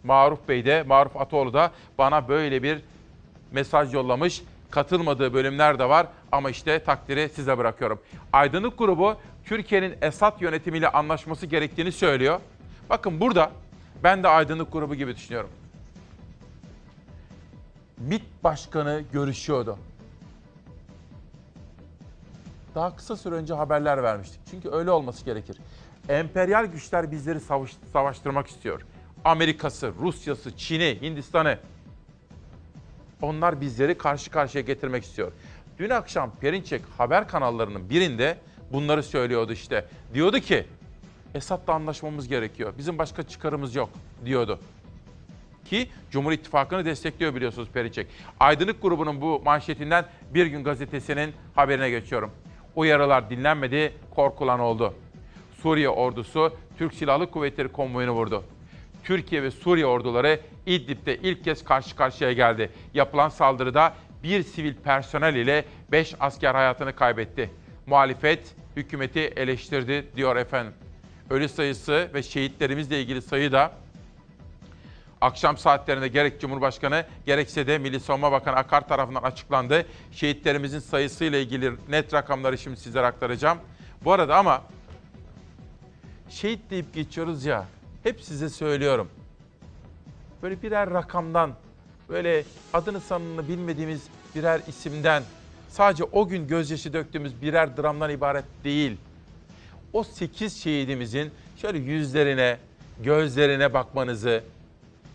[0.04, 2.80] Maruf Bey de, Maruf Ataoğlu da bana böyle bir
[3.52, 4.42] mesaj yollamış.
[4.72, 8.00] Katılmadığı bölümler de var ama işte takdiri size bırakıyorum.
[8.34, 12.40] Aydınlık grubu Türkiye'nin Esad yönetimiyle anlaşması gerektiğini söylüyor.
[12.90, 13.52] Bakın burada
[14.04, 15.50] ben de Aydınlık grubu gibi düşünüyorum.
[17.98, 19.78] MİT Başkanı görüşüyordu.
[22.76, 24.40] Daha kısa süre önce haberler vermiştik.
[24.52, 25.58] Çünkü öyle olması gerekir.
[26.10, 28.82] Emperyal güçler bizleri savaş, savaştırmak istiyor.
[29.26, 31.58] Amerika'sı, Rusya'sı, Çin'i, Hindistan'ı.
[33.22, 35.32] Onlar bizleri karşı karşıya getirmek istiyor.
[35.80, 38.38] Dün akşam Perinçek haber kanallarının birinde
[38.74, 39.86] bunları söylüyordu işte.
[40.14, 40.68] Diyordu ki
[41.36, 42.74] Esad'la anlaşmamız gerekiyor.
[42.78, 43.90] Bizim başka çıkarımız yok
[44.26, 44.60] diyordu.
[45.70, 48.08] Ki Cumhur İttifakı'nı destekliyor biliyorsunuz Perinçek.
[48.40, 52.32] Aydınlık grubunun bu manşetinden Bir Gün Gazetesi'nin haberine geçiyorum.
[52.76, 54.94] Uyarılar dinlenmedi, korkulan oldu.
[55.62, 58.44] Suriye ordusu Türk Silahlı Kuvvetleri konvoyunu vurdu.
[59.04, 62.72] Türkiye ve Suriye orduları İdlib'de ilk kez karşı karşıya geldi.
[62.94, 67.50] Yapılan saldırıda bir sivil personel ile 5 asker hayatını kaybetti.
[67.86, 70.74] Muhalefet hükümeti eleştirdi diyor efendim.
[71.30, 73.72] Ölü sayısı ve şehitlerimizle ilgili sayı da
[75.22, 79.86] akşam saatlerinde gerek Cumhurbaşkanı gerekse de Milli Savunma Bakanı Akar tarafından açıklandı.
[80.12, 83.58] Şehitlerimizin sayısıyla ilgili net rakamları şimdi sizlere aktaracağım.
[84.04, 84.64] Bu arada ama
[86.30, 87.66] şehit deyip geçiyoruz ya
[88.04, 89.10] hep size söylüyorum.
[90.44, 91.54] Böyle birer rakamdan,
[92.10, 95.24] böyle adını sanını bilmediğimiz birer isimden,
[95.70, 98.98] sadece o gün gözyaşı döktüğümüz birer dramdan ibaret değil.
[99.94, 102.58] O 8 şehidimizin şöyle yüzlerine,
[103.04, 104.44] gözlerine bakmanızı,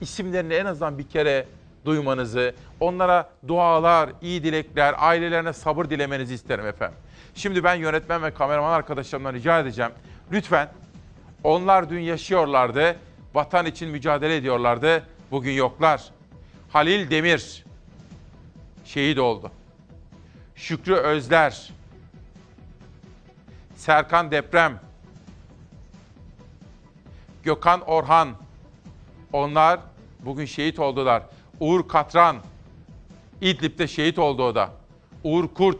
[0.02, 1.46] isimlerini en azından bir kere
[1.84, 6.98] duymanızı, onlara dualar, iyi dilekler, ailelerine sabır dilemenizi isterim efendim.
[7.34, 9.92] Şimdi ben yönetmen ve kameraman arkadaşlarımdan rica edeceğim.
[10.32, 10.68] Lütfen
[11.44, 12.96] onlar dün yaşıyorlardı,
[13.34, 16.10] vatan için mücadele ediyorlardı, bugün yoklar.
[16.68, 17.64] Halil Demir
[18.84, 19.50] şehit oldu.
[20.54, 21.72] Şükrü Özler,
[23.76, 24.80] Serkan Deprem,
[27.42, 28.28] Gökhan Orhan,
[29.32, 29.80] onlar
[30.22, 31.22] bugün şehit oldular.
[31.60, 32.36] Uğur Katran,
[33.40, 34.70] İdlib'de şehit oldu o da.
[35.24, 35.78] Uğur Kurt,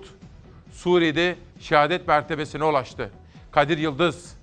[0.73, 3.11] Suriye'de şehadet mertebesine ulaştı.
[3.51, 4.37] Kadir Yıldız,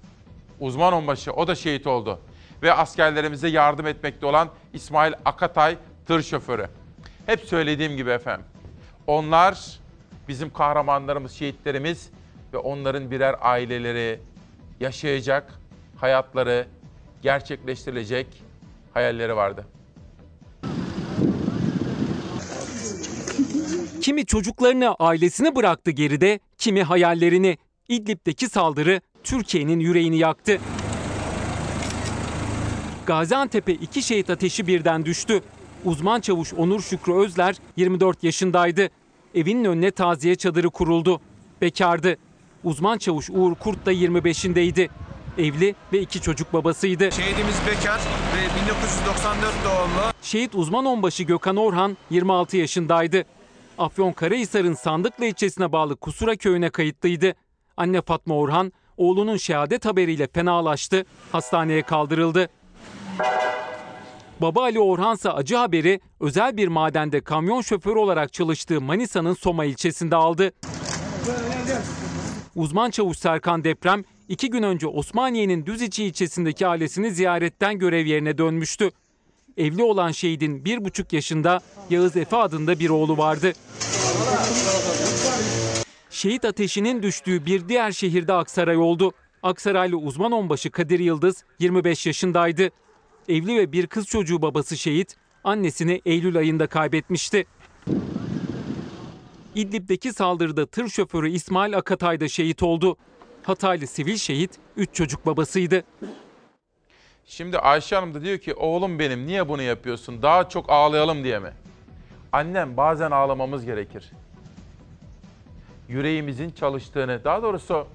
[0.59, 2.19] uzman onbaşı, o da şehit oldu.
[2.61, 6.67] Ve askerlerimize yardım etmekte olan İsmail Akatay, tır şoförü.
[7.25, 8.45] Hep söylediğim gibi efendim.
[9.07, 9.79] Onlar
[10.27, 12.09] bizim kahramanlarımız, şehitlerimiz
[12.53, 14.19] ve onların birer aileleri
[14.79, 15.53] yaşayacak
[15.97, 16.67] hayatları
[17.21, 18.27] gerçekleştirilecek
[18.93, 19.65] hayalleri vardı.
[24.01, 27.57] Kimi çocuklarını, ailesini bıraktı geride, kimi hayallerini.
[27.89, 30.59] İdlib'deki saldırı Türkiye'nin yüreğini yaktı.
[33.05, 35.41] Gaziantep'e iki şehit ateşi birden düştü.
[35.85, 38.89] Uzman çavuş Onur Şükrü Özler 24 yaşındaydı.
[39.35, 41.21] Evinin önüne taziye çadırı kuruldu.
[41.61, 42.17] Bekardı.
[42.63, 44.89] Uzman çavuş Uğur Kurt da 25'indeydi.
[45.37, 47.11] Evli ve iki çocuk babasıydı.
[47.11, 50.13] Şehidimiz bekar ve 1994 doğumlu.
[50.21, 53.25] Şehit uzman onbaşı Gökhan Orhan 26 yaşındaydı.
[53.79, 57.33] Afyonkarahisar'ın Sandıklı ilçesine bağlı Kusura köyüne kayıtlıydı.
[57.77, 62.49] Anne Fatma Orhan oğlunun şehadet haberiyle fenalaştı, hastaneye kaldırıldı.
[64.41, 70.15] Baba Ali Orhansa acı haberi özel bir madende kamyon şoförü olarak çalıştığı Manisa'nın Soma ilçesinde
[70.15, 70.51] aldı.
[72.55, 78.91] Uzman çavuş Serkan Deprem iki gün önce Osmaniye'nin Düziçi ilçesindeki ailesini ziyaretten görev yerine dönmüştü.
[79.59, 83.53] Evli olan şehidin bir buçuk yaşında Yağız Efe adında bir oğlu vardı.
[86.09, 89.11] Şehit ateşinin düştüğü bir diğer şehirde Aksaray oldu.
[89.43, 92.69] Aksaraylı uzman onbaşı Kadir Yıldız 25 yaşındaydı.
[93.29, 97.45] Evli ve bir kız çocuğu babası şehit, annesini Eylül ayında kaybetmişti.
[99.55, 102.97] İdlib'deki saldırıda tır şoförü İsmail Akatay da şehit oldu.
[103.43, 105.83] Hataylı sivil şehit 3 çocuk babasıydı.
[107.29, 110.21] Şimdi Ayşe Hanım da diyor ki oğlum benim niye bunu yapıyorsun?
[110.21, 111.51] Daha çok ağlayalım diye mi?
[112.31, 114.11] Annem bazen ağlamamız gerekir.
[115.87, 117.87] Yüreğimizin çalıştığını, daha doğrusu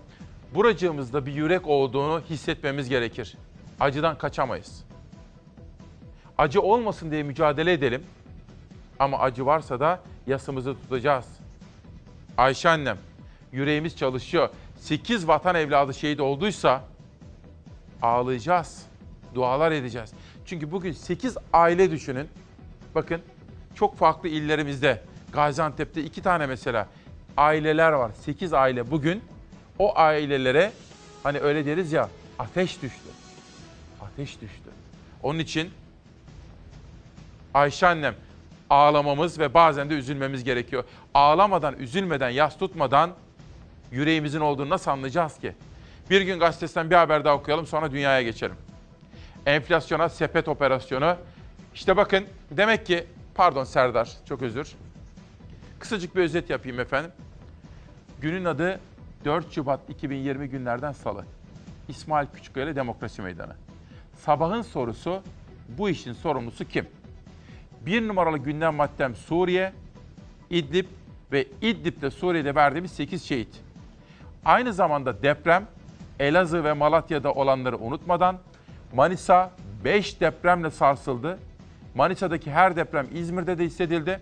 [0.55, 3.37] buracığımızda bir yürek olduğunu hissetmemiz gerekir.
[3.81, 4.85] Acıdan kaçamayız.
[6.39, 8.05] Acı olmasın diye mücadele edelim.
[8.99, 11.27] Ama acı varsa da yasımızı tutacağız.
[12.37, 12.99] Ayşe annem,
[13.53, 14.49] yüreğimiz çalışıyor.
[14.79, 16.85] 8 vatan evladı şehit olduysa
[18.03, 18.94] ağlayacağız.
[19.35, 20.13] Dualar edeceğiz.
[20.47, 22.29] Çünkü bugün 8 aile düşünün.
[22.95, 23.23] Bakın
[23.75, 25.03] çok farklı illerimizde.
[25.33, 26.89] Gaziantep'te iki tane mesela
[27.37, 28.11] aileler var.
[28.21, 29.23] 8 aile bugün
[29.79, 30.73] o ailelere
[31.23, 33.09] hani öyle deriz ya ateş düştü.
[34.01, 34.71] Ateş düştü.
[35.23, 35.71] Onun için
[37.55, 38.15] Ayşe annem
[38.71, 40.85] ağlamamız ve bazen de üzülmemiz gerekiyor.
[41.15, 43.11] Ağlamadan, üzülmeden, yas tutmadan
[43.93, 45.55] yüreğimizin olduğunu nasıl anlayacağız ki?
[46.11, 48.57] Bir gün gazetesinden bir haber daha okuyalım sonra dünyaya geçelim.
[49.47, 51.17] Enflasyona sepet operasyonu.
[51.75, 54.73] İşte bakın demek ki, pardon Serdar çok özür.
[55.79, 57.11] Kısacık bir özet yapayım efendim.
[58.21, 58.81] Günün adı
[59.25, 61.25] 4 Şubat 2020 günlerden salı.
[61.89, 63.53] İsmail Küçükkaya Demokrasi Meydanı.
[64.17, 65.23] Sabahın sorusu
[65.69, 66.87] bu işin sorumlusu kim?
[67.81, 69.73] Bir numaralı gündem maddem Suriye,
[70.51, 70.87] İdlib
[71.33, 73.61] ve İdlib'de Suriye'de verdiğimiz 8 şehit.
[74.45, 75.67] Aynı zamanda deprem,
[76.19, 78.39] Elazığ ve Malatya'da olanları unutmadan
[78.95, 79.51] Manisa
[79.85, 81.39] 5 depremle sarsıldı.
[81.95, 84.21] Manisa'daki her deprem İzmir'de de hissedildi.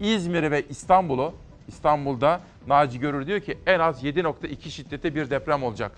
[0.00, 1.34] İzmir'i ve İstanbul'u,
[1.68, 5.92] İstanbul'da Naci Görür diyor ki en az 7.2 şiddete bir deprem olacak.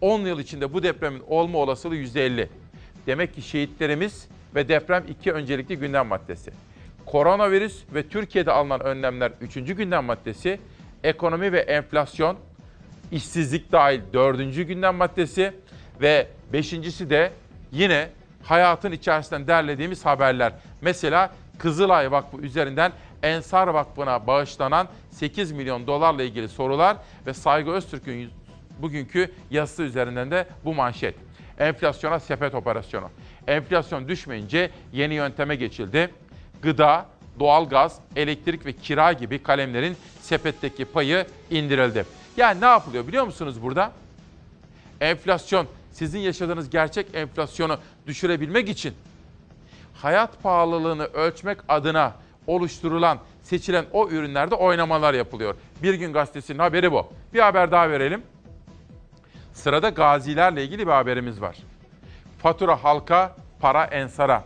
[0.00, 2.48] 10 yıl içinde bu depremin olma olasılığı %50.
[3.06, 6.50] Demek ki şehitlerimiz ve deprem iki öncelikli gündem maddesi.
[7.06, 10.60] Koronavirüs ve Türkiye'de alınan önlemler üçüncü gündem maddesi.
[11.04, 12.36] Ekonomi ve enflasyon,
[13.12, 15.61] işsizlik dahil dördüncü gündem maddesi.
[16.02, 17.32] Ve beşincisi de
[17.72, 18.08] yine
[18.42, 20.52] hayatın içerisinden derlediğimiz haberler.
[20.80, 28.30] Mesela Kızılay Vakfı üzerinden Ensar Vakfı'na bağışlanan 8 milyon dolarla ilgili sorular ve Saygı Öztürk'ün
[28.78, 31.14] bugünkü yazısı üzerinden de bu manşet.
[31.58, 33.10] Enflasyona sepet operasyonu.
[33.46, 36.10] Enflasyon düşmeyince yeni yönteme geçildi.
[36.62, 37.06] Gıda,
[37.40, 42.04] doğalgaz, elektrik ve kira gibi kalemlerin sepetteki payı indirildi.
[42.36, 43.92] Yani ne yapılıyor biliyor musunuz burada?
[45.00, 48.94] Enflasyon, sizin yaşadığınız gerçek enflasyonu düşürebilmek için
[49.94, 52.12] hayat pahalılığını ölçmek adına
[52.46, 55.54] oluşturulan, seçilen o ürünlerde oynamalar yapılıyor.
[55.82, 57.06] Bir gün gazetesinin haberi bu.
[57.34, 58.22] Bir haber daha verelim.
[59.52, 61.56] Sırada gazilerle ilgili bir haberimiz var.
[62.38, 64.44] Fatura halka, para ensara.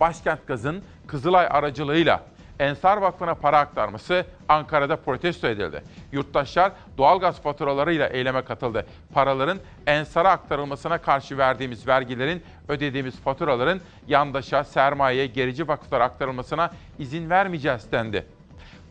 [0.00, 2.24] Başkent Gaz'ın Kızılay aracılığıyla
[2.60, 5.82] Ensar Vakfı'na para aktarması Ankara'da protesto edildi.
[6.12, 8.86] Yurttaşlar doğalgaz faturalarıyla eyleme katıldı.
[9.14, 17.92] Paraların Ensar'a aktarılmasına karşı verdiğimiz vergilerin, ödediğimiz faturaların yandaşa, sermayeye, gerici vakıflara aktarılmasına izin vermeyeceğiz
[17.92, 18.26] dendi.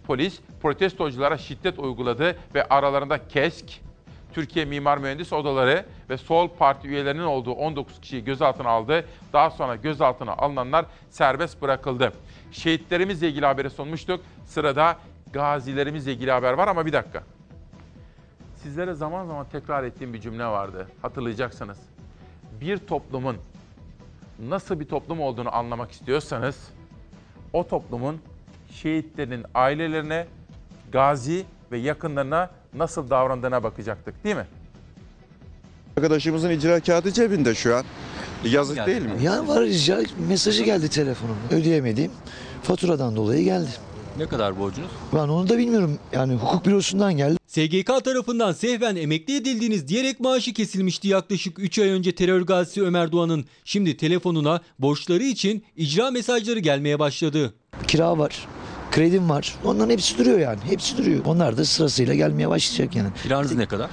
[0.08, 3.66] Polis protestoculara şiddet uyguladı ve aralarında KESK,
[4.34, 9.06] Türkiye Mimar Mühendis Odaları ve Sol Parti üyelerinin olduğu 19 kişiyi gözaltına aldı.
[9.34, 12.14] Daha sonra gözaltına alınanlar serbest bırakıldı.
[12.52, 14.22] Şehitlerimizle ilgili haberi sunmuştuk.
[14.46, 14.98] Sırada
[15.34, 17.24] gazilerimizle ilgili haber var ama bir dakika.
[18.64, 20.88] Sizlere zaman zaman tekrar ettiğim bir cümle vardı.
[21.02, 21.78] Hatırlayacaksınız.
[22.62, 23.38] Bir toplumun
[24.40, 26.70] nasıl bir toplum olduğunu anlamak istiyorsanız
[27.54, 28.22] o toplumun
[28.72, 30.28] şehitlerin ailelerine,
[30.92, 34.46] gazi ve yakınlarına nasıl davrandığına bakacaktık değil mi?
[35.98, 37.86] Arkadaşımızın icra kağıdı cebinde şu an.
[38.44, 39.12] Yazık değil mi?
[39.24, 41.38] Ya var ya mesajı geldi telefonuma.
[41.52, 42.12] Ödeyemediğim
[42.64, 43.70] faturadan dolayı geldi.
[44.18, 44.90] Ne kadar borcunuz?
[45.14, 46.00] Ben onu da bilmiyorum.
[46.14, 47.38] Yani hukuk bürosundan geldi.
[47.48, 53.12] SGK tarafından sehven emekli edildiniz diyerek maaşı kesilmişti yaklaşık 3 ay önce terör gazisi Ömer
[53.12, 53.46] Doğan'ın.
[53.66, 57.54] Şimdi telefonuna borçları için icra mesajları gelmeye başladı.
[57.88, 58.48] Kira var.
[58.92, 59.56] Kredim var.
[59.66, 60.60] Onların hepsi duruyor yani.
[60.70, 61.26] Hepsi duruyor.
[61.26, 63.10] Onlar da sırasıyla gelmeye başlayacak yani.
[63.24, 63.90] Kiranız ne kadar?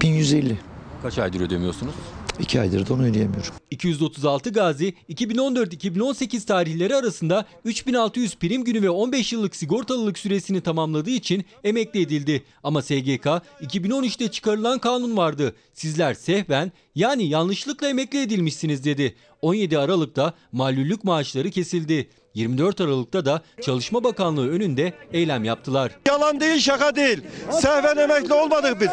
[0.00, 0.58] 1150.
[1.02, 1.94] Kaç aydır ödemiyorsunuz?
[2.40, 3.52] İki aydır da onu ödeyemiyorum.
[3.70, 11.44] 236 gazi 2014-2018 tarihleri arasında 3600 prim günü ve 15 yıllık sigortalılık süresini tamamladığı için
[11.64, 12.42] emekli edildi.
[12.62, 13.26] Ama SGK
[13.62, 15.54] 2013'te çıkarılan kanun vardı.
[15.74, 19.14] Sizler sehven yani yanlışlıkla emekli edilmişsiniz dedi.
[19.44, 22.08] 17 Aralık'ta mallullük maaşları kesildi.
[22.34, 25.92] 24 Aralık'ta da Çalışma Bakanlığı önünde eylem yaptılar.
[26.08, 27.20] Yalan değil şaka değil.
[27.50, 28.88] Sehven emekli olmadık biz.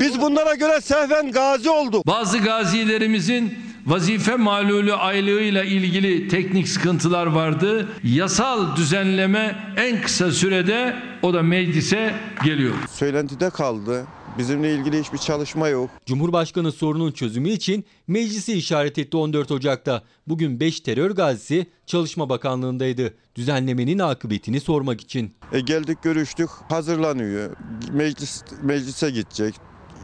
[0.00, 2.06] Biz bunlara göre sehven gazi olduk.
[2.06, 7.88] Bazı gazilerimizin vazife malulü aylığıyla ilgili teknik sıkıntılar vardı.
[8.04, 12.74] Yasal düzenleme en kısa sürede o da meclise geliyor.
[12.90, 14.06] Söylentide kaldı.
[14.38, 15.90] Bizimle ilgili hiçbir çalışma yok.
[16.06, 20.02] Cumhurbaşkanı sorunun çözümü için meclisi işaret etti 14 Ocak'ta.
[20.26, 23.14] Bugün 5 terör gazisi Çalışma Bakanlığı'ndaydı.
[23.34, 25.34] Düzenlemenin akıbetini sormak için.
[25.52, 27.56] E geldik görüştük hazırlanıyor.
[27.92, 29.54] Meclis meclise gidecek.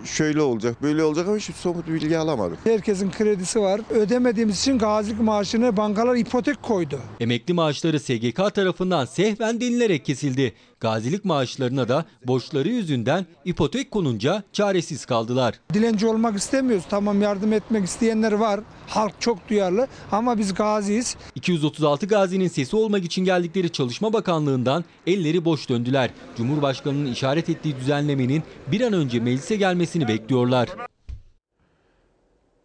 [0.05, 2.59] Şöyle olacak böyle olacak ama hiç somut bilgi alamadık.
[2.65, 3.81] Herkesin kredisi var.
[3.91, 7.01] Ödemediğimiz için gazilik maaşını bankalar ipotek koydu.
[7.21, 10.55] Emekli maaşları SGK tarafından sehven denilerek kesildi.
[10.83, 15.55] Gazilik maaşlarına da borçları yüzünden ipotek konunca çaresiz kaldılar.
[15.75, 16.85] Dilenci olmak istemiyoruz.
[16.91, 18.61] Tamam yardım etmek isteyenler var.
[18.89, 21.17] Halk çok duyarlı ama biz gaziyiz.
[21.35, 26.11] 236 gazinin sesi olmak için geldikleri Çalışma Bakanlığı'ndan elleri boş döndüler.
[26.37, 30.69] Cumhurbaşkanının işaret ettiği düzenlemenin bir an önce meclise gelmesini bekliyorlar.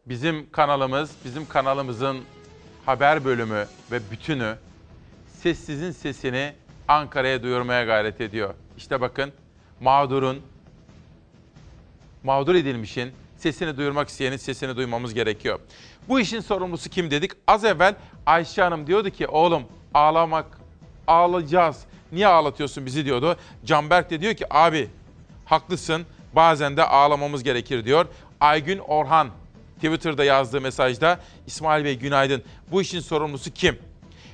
[0.05, 2.17] Bizim kanalımız, bizim kanalımızın
[2.85, 4.55] haber bölümü ve bütünü
[5.41, 6.53] sessizin sesini
[6.87, 8.53] Ankara'ya duyurmaya gayret ediyor.
[8.77, 9.31] İşte bakın
[9.81, 10.41] mağdurun,
[12.23, 15.59] mağdur edilmişin sesini duyurmak isteyenin sesini duymamız gerekiyor.
[16.09, 17.31] Bu işin sorumlusu kim dedik?
[17.47, 17.95] Az evvel
[18.25, 20.45] Ayşe Hanım diyordu ki oğlum ağlamak,
[21.07, 21.83] ağlayacağız.
[22.11, 23.37] Niye ağlatıyorsun bizi diyordu.
[23.65, 24.89] Canberk de diyor ki abi
[25.45, 28.05] haklısın bazen de ağlamamız gerekir diyor.
[28.39, 29.29] Aygün Orhan
[29.75, 32.43] Twitter'da yazdığı mesajda İsmail Bey günaydın.
[32.71, 33.79] Bu işin sorumlusu kim?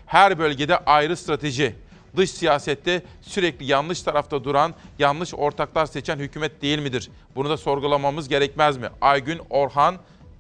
[0.06, 1.76] Her bölgede ayrı strateji.
[2.16, 7.12] Dış siyasette sürekli yanlış tarafta duran, yanlış ortaklar seçen hükümet değil midir?
[7.36, 8.90] Bunu da sorgulamamız gerekmez mi?
[9.02, 9.96] Aygün Orhan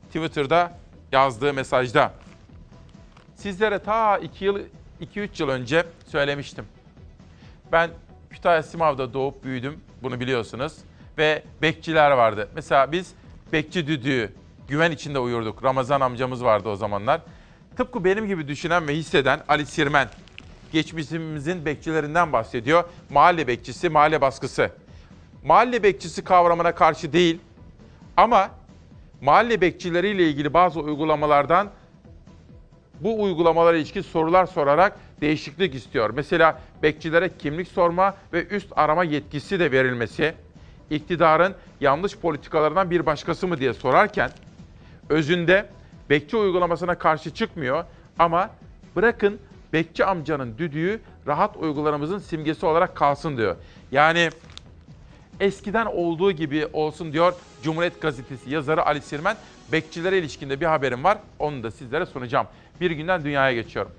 [0.07, 0.77] Twitter'da
[1.11, 2.13] yazdığı mesajda.
[3.35, 4.59] Sizlere ta 2 yıl
[5.01, 6.65] 2-3 yıl önce söylemiştim.
[7.71, 7.89] Ben
[8.29, 9.79] Kütahya Simav'da doğup büyüdüm.
[10.03, 10.73] Bunu biliyorsunuz.
[11.17, 12.49] Ve bekçiler vardı.
[12.55, 13.13] Mesela biz
[13.53, 14.33] bekçi düdüğü,
[14.67, 15.63] güven içinde uyurduk.
[15.63, 17.21] Ramazan amcamız vardı o zamanlar.
[17.77, 20.09] Tıpkı benim gibi düşünen ve hisseden Ali Sirmen.
[20.73, 22.83] Geçmişimizin bekçilerinden bahsediyor.
[23.09, 24.69] Mahalle bekçisi, mahalle baskısı.
[25.43, 27.39] Mahalle bekçisi kavramına karşı değil
[28.17, 28.49] ama
[29.21, 31.69] mahalle bekçileriyle ilgili bazı uygulamalardan
[32.99, 36.09] bu uygulamalara ilişkin sorular sorarak değişiklik istiyor.
[36.09, 40.33] Mesela bekçilere kimlik sorma ve üst arama yetkisi de verilmesi,
[40.89, 44.31] iktidarın yanlış politikalarından bir başkası mı diye sorarken
[45.09, 45.69] özünde
[46.09, 47.85] bekçi uygulamasına karşı çıkmıyor
[48.19, 48.49] ama
[48.95, 49.39] bırakın
[49.73, 53.55] bekçi amcanın düdüğü rahat uygularımızın simgesi olarak kalsın diyor.
[53.91, 54.29] Yani
[55.39, 59.37] eskiden olduğu gibi olsun diyor Cumhuriyet Gazetesi yazarı Ali Sirmen.
[59.71, 61.17] Bekçilere ilişkinde bir haberim var.
[61.39, 62.47] Onu da sizlere sunacağım.
[62.81, 63.91] Bir günden dünyaya geçiyorum.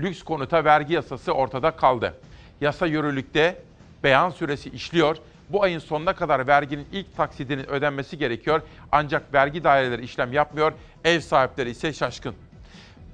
[0.00, 2.14] Lüks konuta vergi yasası ortada kaldı.
[2.60, 3.62] Yasa yürürlükte
[4.04, 5.16] beyan süresi işliyor.
[5.48, 8.62] Bu ayın sonuna kadar verginin ilk taksidinin ödenmesi gerekiyor.
[8.92, 10.72] Ancak vergi daireleri işlem yapmıyor.
[11.04, 12.34] Ev sahipleri ise şaşkın.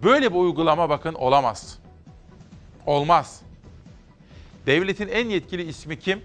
[0.02, 1.78] Böyle bir uygulama bakın olamaz.
[2.86, 3.42] Olmaz.
[4.66, 6.20] Devletin en yetkili ismi kim?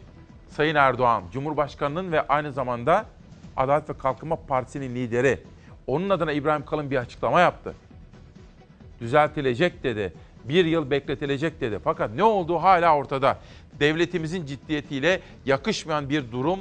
[0.49, 3.05] Sayın Erdoğan, Cumhurbaşkanı'nın ve aynı zamanda
[3.57, 5.39] Adalet ve Kalkınma Partisi'nin lideri.
[5.87, 7.75] Onun adına İbrahim Kalın bir açıklama yaptı.
[8.99, 10.13] Düzeltilecek dedi.
[10.43, 11.79] Bir yıl bekletilecek dedi.
[11.83, 13.37] Fakat ne olduğu hala ortada.
[13.79, 16.59] Devletimizin ciddiyetiyle yakışmayan bir durum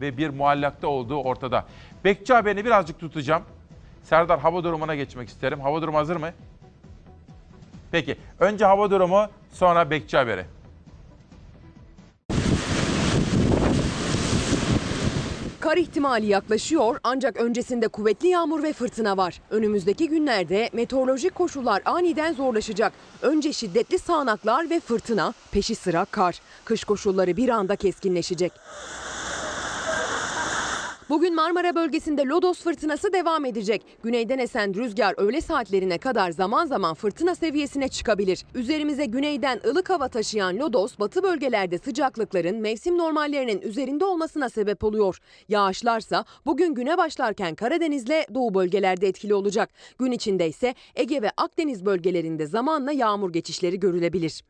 [0.00, 1.66] ve bir muallakta olduğu ortada.
[2.04, 3.42] Bekçi haberini birazcık tutacağım.
[4.08, 5.60] Serdar hava durumuna geçmek isterim.
[5.60, 6.30] Hava durumu hazır mı?
[7.90, 8.16] Peki.
[8.40, 10.44] Önce hava durumu, sonra bekçi haberi.
[15.60, 19.40] Kar ihtimali yaklaşıyor ancak öncesinde kuvvetli yağmur ve fırtına var.
[19.50, 22.92] Önümüzdeki günlerde meteorolojik koşullar aniden zorlaşacak.
[23.22, 26.40] Önce şiddetli sağanaklar ve fırtına, peşi sıra kar.
[26.64, 28.52] Kış koşulları bir anda keskinleşecek.
[31.08, 33.82] Bugün Marmara bölgesinde Lodos fırtınası devam edecek.
[34.02, 38.44] Güneyden esen rüzgar öğle saatlerine kadar zaman zaman fırtına seviyesine çıkabilir.
[38.54, 45.18] Üzerimize güneyden ılık hava taşıyan Lodos, batı bölgelerde sıcaklıkların mevsim normallerinin üzerinde olmasına sebep oluyor.
[45.48, 49.70] Yağışlarsa bugün güne başlarken Karadeniz'le doğu bölgelerde etkili olacak.
[49.98, 54.42] Gün içinde ise Ege ve Akdeniz bölgelerinde zamanla yağmur geçişleri görülebilir.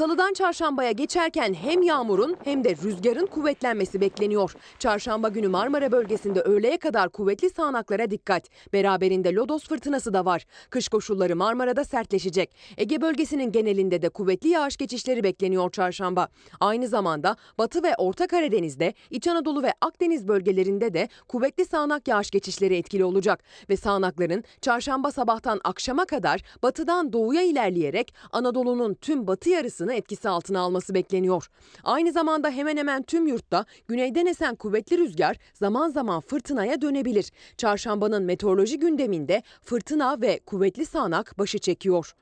[0.00, 4.54] Salıdan çarşambaya geçerken hem yağmurun hem de rüzgarın kuvvetlenmesi bekleniyor.
[4.78, 8.72] Çarşamba günü Marmara bölgesinde öğleye kadar kuvvetli sağanaklara dikkat.
[8.72, 10.46] Beraberinde lodos fırtınası da var.
[10.70, 12.50] Kış koşulları Marmara'da sertleşecek.
[12.76, 16.28] Ege bölgesinin genelinde de kuvvetli yağış geçişleri bekleniyor çarşamba.
[16.60, 22.30] Aynı zamanda Batı ve Orta Karadeniz'de, İç Anadolu ve Akdeniz bölgelerinde de kuvvetli sağanak yağış
[22.30, 23.42] geçişleri etkili olacak.
[23.70, 30.60] Ve sağanakların çarşamba sabahtan akşama kadar batıdan doğuya ilerleyerek Anadolu'nun tüm batı yarısını etkisi altına
[30.60, 31.50] alması bekleniyor.
[31.84, 37.30] Aynı zamanda hemen hemen tüm yurtta güneyden esen kuvvetli rüzgar zaman zaman fırtınaya dönebilir.
[37.56, 42.14] Çarşambanın meteoroloji gündeminde fırtına ve kuvvetli sağanak başı çekiyor.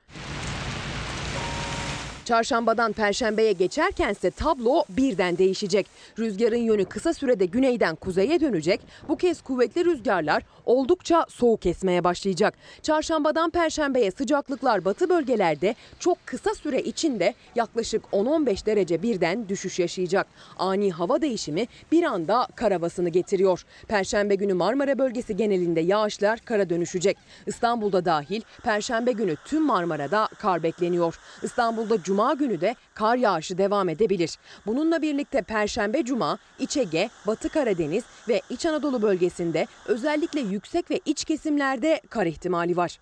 [2.29, 5.87] Çarşambadan perşembeye geçerkense tablo birden değişecek.
[6.19, 8.81] Rüzgarın yönü kısa sürede güneyden kuzeye dönecek.
[9.07, 12.53] Bu kez kuvvetli rüzgarlar oldukça soğuk esmeye başlayacak.
[12.81, 20.27] Çarşambadan perşembeye sıcaklıklar batı bölgelerde çok kısa süre içinde yaklaşık 10-15 derece birden düşüş yaşayacak.
[20.57, 23.65] Ani hava değişimi bir anda kar havasını getiriyor.
[23.87, 27.17] Perşembe günü Marmara bölgesi genelinde yağışlar kara dönüşecek.
[27.47, 31.19] İstanbul'da dahil perşembe günü tüm Marmara'da kar bekleniyor.
[31.43, 34.37] İstanbul'da cuma Cuma günü de kar yağışı devam edebilir.
[34.65, 40.99] Bununla birlikte Perşembe Cuma, İç Ege, Batı Karadeniz ve İç Anadolu bölgesinde özellikle yüksek ve
[41.05, 42.99] iç kesimlerde kar ihtimali var.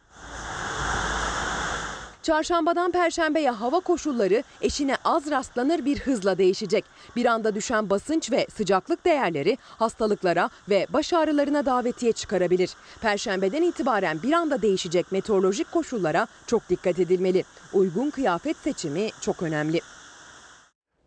[2.28, 6.86] Çarşambadan perşembeye hava koşulları eşine az rastlanır bir hızla değişecek.
[7.16, 12.70] Bir anda düşen basınç ve sıcaklık değerleri hastalıklara ve baş ağrılarına davetiye çıkarabilir.
[13.02, 17.44] Perşembeden itibaren bir anda değişecek meteorolojik koşullara çok dikkat edilmeli.
[17.74, 19.82] Uygun kıyafet seçimi çok önemli.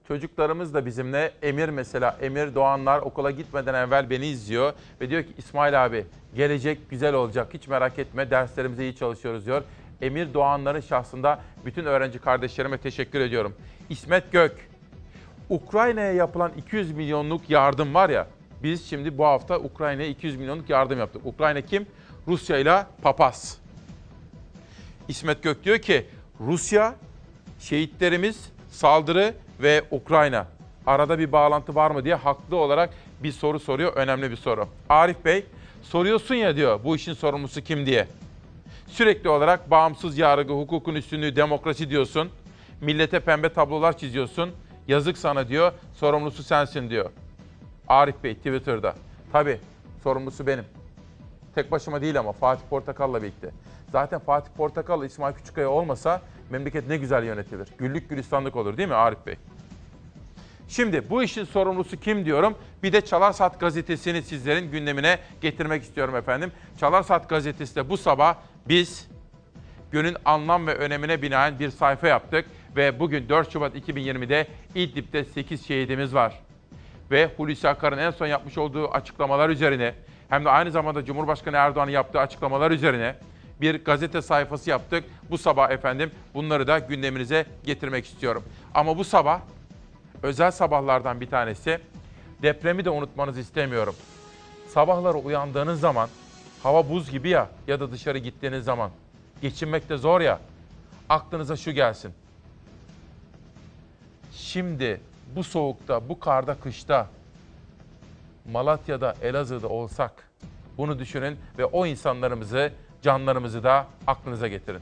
[0.09, 1.33] Çocuklarımız da bizimle.
[1.43, 4.73] Emir mesela, Emir Doğanlar okula gitmeden evvel beni izliyor.
[5.01, 9.62] Ve diyor ki İsmail abi gelecek güzel olacak hiç merak etme derslerimize iyi çalışıyoruz diyor.
[10.03, 13.55] Emir Doğanların şahsında bütün öğrenci kardeşlerime teşekkür ediyorum.
[13.90, 14.68] İsmet Gök,
[15.48, 18.26] Ukrayna'ya yapılan 200 milyonluk yardım var ya,
[18.62, 21.26] biz şimdi bu hafta Ukrayna'ya 200 milyonluk yardım yaptık.
[21.26, 21.86] Ukrayna kim?
[22.28, 23.59] Rusya ile papaz.
[25.09, 26.07] İsmet Gök diyor ki
[26.40, 26.94] Rusya,
[27.59, 30.46] şehitlerimiz, saldırı ve Ukrayna.
[30.86, 32.90] Arada bir bağlantı var mı diye haklı olarak
[33.22, 33.92] bir soru soruyor.
[33.92, 34.68] Önemli bir soru.
[34.88, 35.44] Arif Bey
[35.82, 38.09] soruyorsun ya diyor bu işin sorumlusu kim diye.
[38.91, 42.30] Sürekli olarak bağımsız yargı, hukukun üstünlüğü, demokrasi diyorsun.
[42.80, 44.51] Millete pembe tablolar çiziyorsun.
[44.88, 45.72] Yazık sana diyor.
[45.95, 47.11] Sorumlusu sensin diyor.
[47.88, 48.95] Arif Bey Twitter'da.
[49.32, 49.61] Tabii
[50.03, 50.64] sorumlusu benim.
[51.55, 53.51] Tek başıma değil ama Fatih Portakal'la birlikte.
[53.93, 57.68] Zaten Fatih Portakal, İsmail Küçükkaya olmasa memleket ne güzel yönetilir.
[57.78, 59.36] Güllük gülistanlık olur değil mi Arif Bey?
[60.68, 62.55] Şimdi bu işin sorumlusu kim diyorum?
[62.82, 66.53] Bir de Çalar Saat gazetesini sizlerin gündemine getirmek istiyorum efendim.
[66.80, 68.36] Çalar Saat gazetesi de bu sabah
[68.69, 69.09] biz
[69.91, 72.47] günün anlam ve önemine binaen bir sayfa yaptık.
[72.77, 76.41] Ve bugün 4 Şubat 2020'de İdlib'de 8 şehidimiz var.
[77.11, 79.95] Ve Hulusi Akar'ın en son yapmış olduğu açıklamalar üzerine
[80.29, 83.15] hem de aynı zamanda Cumhurbaşkanı Erdoğan'ın yaptığı açıklamalar üzerine
[83.61, 85.05] bir gazete sayfası yaptık.
[85.31, 88.45] Bu sabah efendim bunları da gündeminize getirmek istiyorum.
[88.75, 89.41] Ama bu sabah
[90.23, 91.79] özel sabahlardan bir tanesi
[92.43, 93.95] depremi de unutmanızı istemiyorum.
[94.69, 96.09] Sabahları uyandığınız zaman
[96.63, 98.91] hava buz gibi ya ya da dışarı gittiğiniz zaman
[99.43, 100.41] geçinmek de zor ya
[101.09, 102.13] aklınıza şu gelsin.
[104.33, 105.01] Şimdi
[105.37, 107.09] bu soğukta, bu karda, kışta
[108.53, 110.31] Malatya'da, Elazığ'da olsak
[110.79, 114.81] bunu düşünün ve o insanlarımızı, canlarımızı da aklınıza getirin.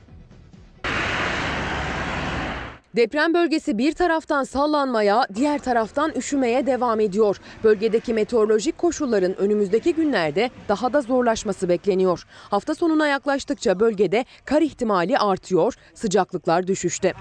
[2.98, 7.36] Deprem bölgesi bir taraftan sallanmaya, diğer taraftan üşümeye devam ediyor.
[7.64, 12.24] Bölgedeki meteorolojik koşulların önümüzdeki günlerde daha da zorlaşması bekleniyor.
[12.50, 17.12] Hafta sonuna yaklaştıkça bölgede kar ihtimali artıyor, sıcaklıklar düşüşte.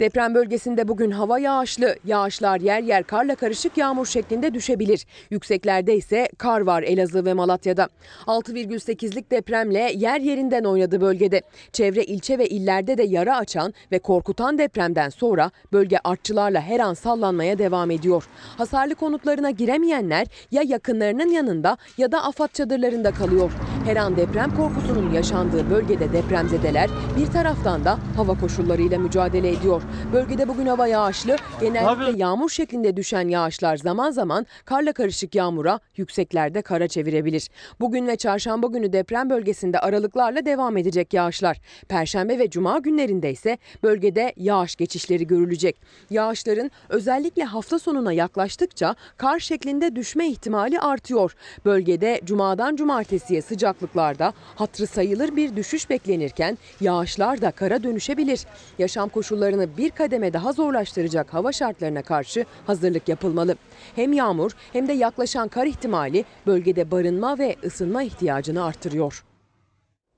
[0.00, 1.96] Deprem bölgesinde bugün hava yağışlı.
[2.04, 5.06] Yağışlar yer yer karla karışık yağmur şeklinde düşebilir.
[5.30, 7.88] Yükseklerde ise kar var Elazığ ve Malatya'da.
[8.26, 11.42] 6,8'lik depremle yer yerinden oynadı bölgede.
[11.72, 16.94] Çevre ilçe ve illerde de yara açan ve korkutan depremden sonra bölge artçılarla her an
[16.94, 18.28] sallanmaya devam ediyor.
[18.58, 23.52] Hasarlı konutlarına giremeyenler ya yakınlarının yanında ya da afat çadırlarında kalıyor.
[23.84, 29.82] Her an deprem korkusunun yaşandığı bölgede depremzedeler bir taraftan da hava koşullarıyla mücadele ediyor.
[30.12, 36.62] Bölgede bugün hava yağışlı, genellikle yağmur şeklinde düşen yağışlar zaman zaman karla karışık yağmura, yükseklerde
[36.62, 37.48] kara çevirebilir.
[37.80, 41.60] Bugün ve çarşamba günü deprem bölgesinde aralıklarla devam edecek yağışlar.
[41.88, 45.76] Perşembe ve cuma günlerinde ise bölgede yağış geçişleri görülecek.
[46.10, 51.34] Yağışların özellikle hafta sonuna yaklaştıkça kar şeklinde düşme ihtimali artıyor.
[51.64, 58.40] Bölgede cumadan cumartesiye sıcaklıklarda hatırı sayılır bir düşüş beklenirken yağışlar da kara dönüşebilir.
[58.78, 63.56] Yaşam koşullarını bir kademe daha zorlaştıracak hava şartlarına karşı hazırlık yapılmalı.
[63.96, 69.24] Hem yağmur hem de yaklaşan kar ihtimali bölgede barınma ve ısınma ihtiyacını artırıyor.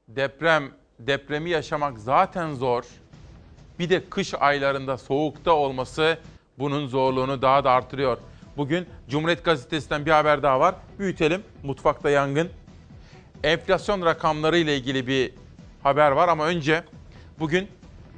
[0.08, 2.84] Deprem, depremi yaşamak zaten zor.
[3.78, 6.18] Bir de kış aylarında soğukta olması
[6.58, 8.18] bunun zorluğunu daha da artırıyor.
[8.56, 10.74] Bugün Cumhuriyet Gazetesi'nden bir haber daha var.
[10.98, 11.42] Büyütelim.
[11.62, 12.48] Mutfakta yangın.
[13.42, 15.32] Enflasyon rakamları ile ilgili bir
[15.82, 16.84] haber var ama önce
[17.38, 17.68] bugün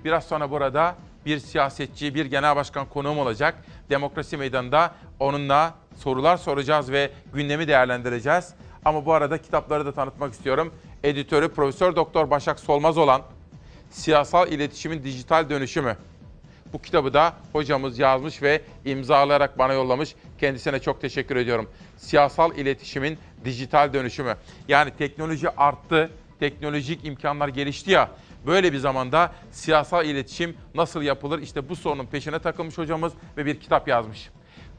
[0.05, 0.97] biraz sonra burada
[1.27, 3.55] bir siyasetçi, bir genel başkan konuğum olacak.
[3.91, 8.55] Demokrasi Meydanı'nda onunla sorular soracağız ve gündemi değerlendireceğiz.
[8.85, 10.75] Ama bu arada kitapları da tanıtmak istiyorum.
[11.05, 13.23] Editörü Profesör Doktor Başak Solmaz olan
[13.91, 15.97] Siyasal İletişimin Dijital Dönüşümü.
[16.73, 20.14] Bu kitabı da hocamız yazmış ve imzalayarak bana yollamış.
[20.39, 21.71] Kendisine çok teşekkür ediyorum.
[21.97, 24.37] Siyasal iletişimin dijital dönüşümü.
[24.68, 26.11] Yani teknoloji arttı,
[26.41, 28.11] teknolojik imkanlar gelişti ya.
[28.47, 31.38] Böyle bir zamanda siyasal iletişim nasıl yapılır?
[31.38, 34.30] İşte bu sorunun peşine takılmış hocamız ve bir kitap yazmış.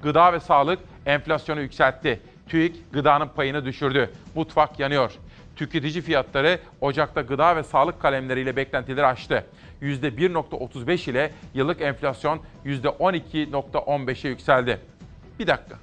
[0.03, 2.22] Gıda ve sağlık enflasyonu yükseltti.
[2.49, 4.09] TÜİK gıdanın payını düşürdü.
[4.36, 5.12] Mutfak yanıyor.
[5.55, 9.45] Tüketici fiyatları Ocak'ta gıda ve sağlık kalemleriyle beklentileri aştı.
[9.82, 14.82] %1.35 ile yıllık enflasyon %12.15'e yükseldi.
[15.39, 15.76] Bir dakika.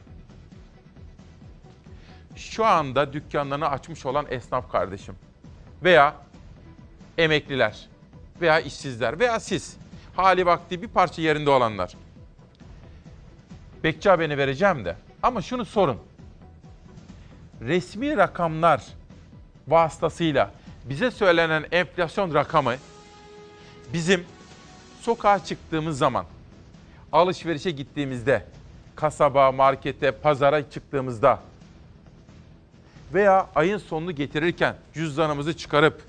[2.37, 5.14] Şu anda dükkanlarını açmış olan esnaf kardeşim
[5.85, 6.14] veya
[7.19, 7.89] emekliler
[8.41, 9.77] veya işsizler veya siz
[10.16, 11.95] hali vakti bir parça yerinde olanlar.
[13.85, 15.99] Bekçi haberini vereceğim de ama şunu sorun.
[17.61, 18.85] Resmi rakamlar
[19.69, 20.51] vasıtasıyla
[20.85, 22.75] bize söylenen enflasyon rakamı
[23.93, 24.25] bizim
[25.01, 26.25] sokağa çıktığımız zaman,
[27.12, 28.45] alışverişe gittiğimizde,
[28.97, 31.41] kasaba, markete, pazara çıktığımızda
[33.14, 36.08] veya ayın sonunu getirirken cüzdanımızı çıkarıp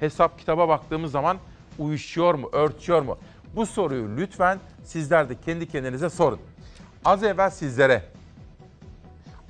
[0.00, 1.38] hesap kitaba baktığımız zaman
[1.78, 3.18] uyuşuyor mu, örtüyor mu?
[3.56, 6.40] Bu soruyu lütfen sizler de kendi kendinize sorun.
[7.04, 8.02] Az evvel sizlere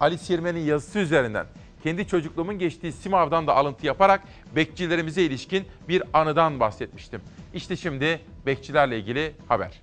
[0.00, 1.46] Ali Sirmen'in yazısı üzerinden
[1.82, 4.22] kendi çocukluğumun geçtiği Simav'dan da alıntı yaparak
[4.56, 7.20] bekçilerimize ilişkin bir anıdan bahsetmiştim.
[7.54, 9.82] İşte şimdi bekçilerle ilgili haber.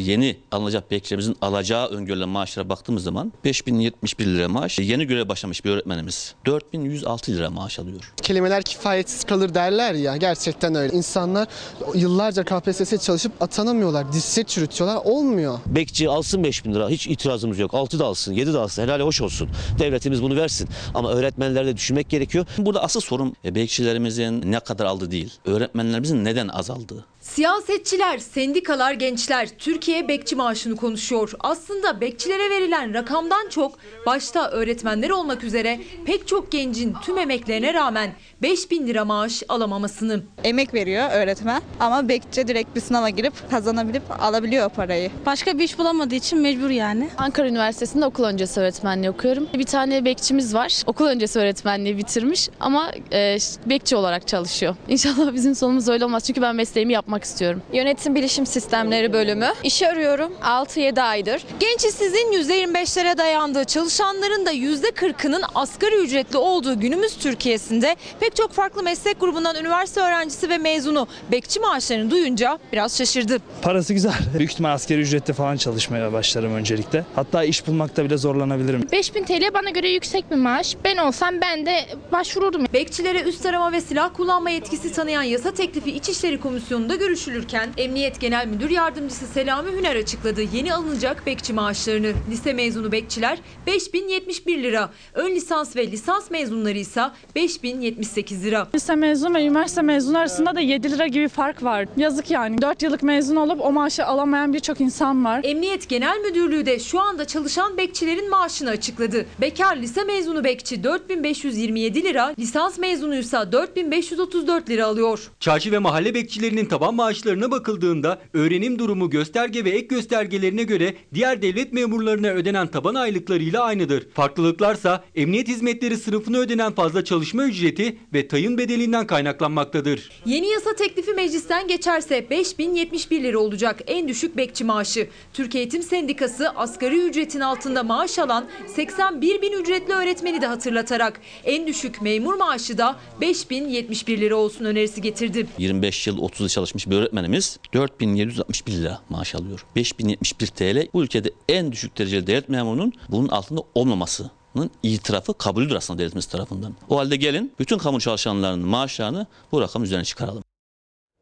[0.00, 4.78] Yeni alınacak bekçilerimizin alacağı öngörülen maaşlara baktığımız zaman 5071 lira maaş.
[4.78, 8.12] Yeni görev başlamış bir öğretmenimiz 4106 lira maaş alıyor.
[8.22, 10.96] Kelimeler kifayetsiz kalır derler ya gerçekten öyle.
[10.96, 11.48] İnsanlar
[11.94, 14.12] yıllarca KPSS'ye çalışıp atanamıyorlar.
[14.12, 15.00] Dişset çürütüyorlar.
[15.04, 15.58] Olmuyor.
[15.66, 17.74] Bekçi alsın 5000 lira hiç itirazımız yok.
[17.74, 19.48] 6 da alsın 7 de alsın helal hoş olsun.
[19.78, 20.68] Devletimiz bunu versin.
[20.94, 22.46] Ama öğretmenleri de düşünmek gerekiyor.
[22.58, 25.32] Burada asıl sorun e, bekçilerimizin ne kadar aldığı değil.
[25.44, 27.04] Öğretmenlerimizin neden azaldığı.
[27.34, 31.32] Siyasetçiler, sendikalar, gençler Türkiye bekçi maaşını konuşuyor.
[31.40, 33.72] Aslında bekçilere verilen rakamdan çok
[34.06, 38.10] başta öğretmenler olmak üzere pek çok gencin tüm emeklerine rağmen
[38.42, 40.22] 5000 lira maaş alamamasını.
[40.44, 45.10] Emek veriyor öğretmen ama bekçi direkt bir sınava girip kazanabilip alabiliyor o parayı.
[45.26, 47.08] Başka bir iş bulamadığı için mecbur yani.
[47.18, 49.48] Ankara Üniversitesi'nde okul öncesi öğretmenliği okuyorum.
[49.54, 50.82] Bir tane bekçimiz var.
[50.86, 54.76] Okul öncesi öğretmenliği bitirmiş ama e, bekçi olarak çalışıyor.
[54.88, 57.29] İnşallah bizim sonumuz öyle olmaz çünkü ben mesleğimi yapmak istiyorum.
[57.72, 59.48] Yönetim Bilişim Sistemleri bölümü.
[59.64, 61.42] İş arıyorum 6-7 aydır.
[61.60, 68.82] Genç işsizliğin %25'lere dayandığı, çalışanların da %40'ının asgari ücretli olduğu günümüz Türkiye'sinde pek çok farklı
[68.82, 73.38] meslek grubundan üniversite öğrencisi ve mezunu bekçi maaşlarını duyunca biraz şaşırdı.
[73.62, 74.12] Parası güzel.
[74.38, 77.04] Büyük ihtimal askeri ücrette falan çalışmaya başlarım öncelikle.
[77.14, 78.86] Hatta iş bulmakta bile zorlanabilirim.
[78.92, 80.76] 5000 TL bana göre yüksek bir maaş.
[80.84, 82.66] Ben olsam ben de başvururdum.
[82.72, 88.46] Bekçilere üst arama ve silah kullanma yetkisi tanıyan yasa teklifi İçişleri Komisyonu'nda görüşülürken Emniyet Genel
[88.46, 92.12] Müdür Yardımcısı Selami Hüner açıkladı yeni alınacak bekçi maaşlarını.
[92.30, 97.02] Lise mezunu bekçiler 5071 lira, ön lisans ve lisans mezunları ise
[97.34, 98.68] 5078 lira.
[98.74, 101.86] Lise mezunu ve üniversite mezunu arasında da 7 lira gibi fark var.
[101.96, 102.62] Yazık yani.
[102.62, 105.40] 4 yıllık mezun olup o maaşı alamayan birçok insan var.
[105.44, 109.26] Emniyet Genel Müdürlüğü de şu anda çalışan bekçilerin maaşını açıkladı.
[109.40, 115.30] Bekar lise mezunu bekçi 4527 lira, lisans mezunuysa 4534 lira alıyor.
[115.40, 121.42] Çarşı ve mahalle bekçilerinin taban maaşlarına bakıldığında öğrenim durumu gösterge ve ek göstergelerine göre diğer
[121.42, 124.08] devlet memurlarına ödenen taban aylıklarıyla aynıdır.
[124.14, 130.10] Farklılıklarsa emniyet hizmetleri sınıfına ödenen fazla çalışma ücreti ve tayın bedelinden kaynaklanmaktadır.
[130.26, 135.08] Yeni yasa teklifi meclisten geçerse 5071 lira olacak en düşük bekçi maaşı.
[135.32, 141.66] Türk Eğitim Sendikası asgari ücretin altında maaş alan 81 bin ücretli öğretmeni de hatırlatarak en
[141.66, 145.46] düşük memur maaşı da 5071 lira olsun önerisi getirdi.
[145.58, 149.66] 25 yıl 30 yıl çalışmış bir öğretmenimiz 4761 lira maaş alıyor.
[149.76, 155.98] 5071 TL bu ülkede en düşük dereceli devlet memurunun bunun altında olmamasının itirafı kabulüdür aslında
[155.98, 156.74] devletimiz tarafından.
[156.88, 160.42] O halde gelin bütün kamu çalışanlarının maaşlarını bu rakam üzerine çıkaralım.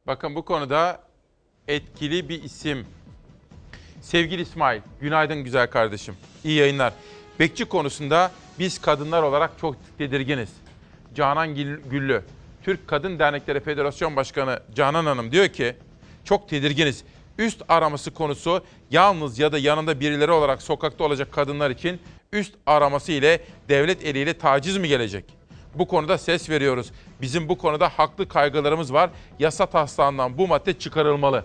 [0.07, 1.01] Bakın bu konuda
[1.69, 2.87] etkili bir isim.
[4.03, 6.15] Sevgili İsmail, günaydın güzel kardeşim.
[6.45, 6.93] İyi yayınlar.
[7.39, 10.49] Bekçi konusunda biz kadınlar olarak çok tedirginiz.
[11.15, 12.23] Canan Gül- Güllü,
[12.63, 15.77] Türk Kadın Dernekleri Federasyon Başkanı Canan Hanım diyor ki,
[16.25, 17.05] çok tedirginiz.
[17.39, 22.01] Üst araması konusu yalnız ya da yanında birileri olarak sokakta olacak kadınlar için
[22.33, 25.25] üst araması ile devlet eliyle taciz mi gelecek?
[25.75, 26.91] Bu konuda ses veriyoruz.
[27.23, 29.11] Bizim bu konuda haklı kaygılarımız var.
[29.39, 31.45] Yasa taslağından bu madde çıkarılmalı.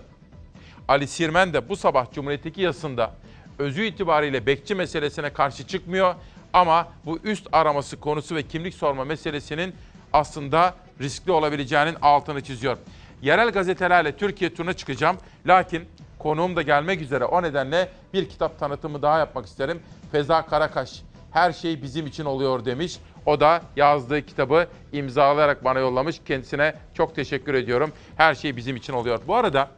[0.87, 3.11] Ali Sirmen de bu sabah Cumhuriyet'teki yazısında
[3.59, 6.15] özü itibariyle bekçi meselesine karşı çıkmıyor
[6.53, 9.75] ama bu üst araması konusu ve kimlik sorma meselesinin
[10.13, 12.77] aslında riskli olabileceğinin altını çiziyor.
[13.21, 15.17] Yerel gazetelerle Türkiye turuna çıkacağım.
[15.47, 15.85] Lakin
[16.19, 17.25] konuğum da gelmek üzere.
[17.25, 19.79] O nedenle bir kitap tanıtımı daha yapmak isterim.
[20.11, 22.99] Feza Karakaş, her şey bizim için oluyor demiş.
[23.25, 26.21] O da yazdığı kitabı imzalayarak bana yollamış.
[26.25, 27.91] Kendisine çok teşekkür ediyorum.
[28.17, 29.19] Her şey bizim için oluyor.
[29.27, 29.69] Bu arada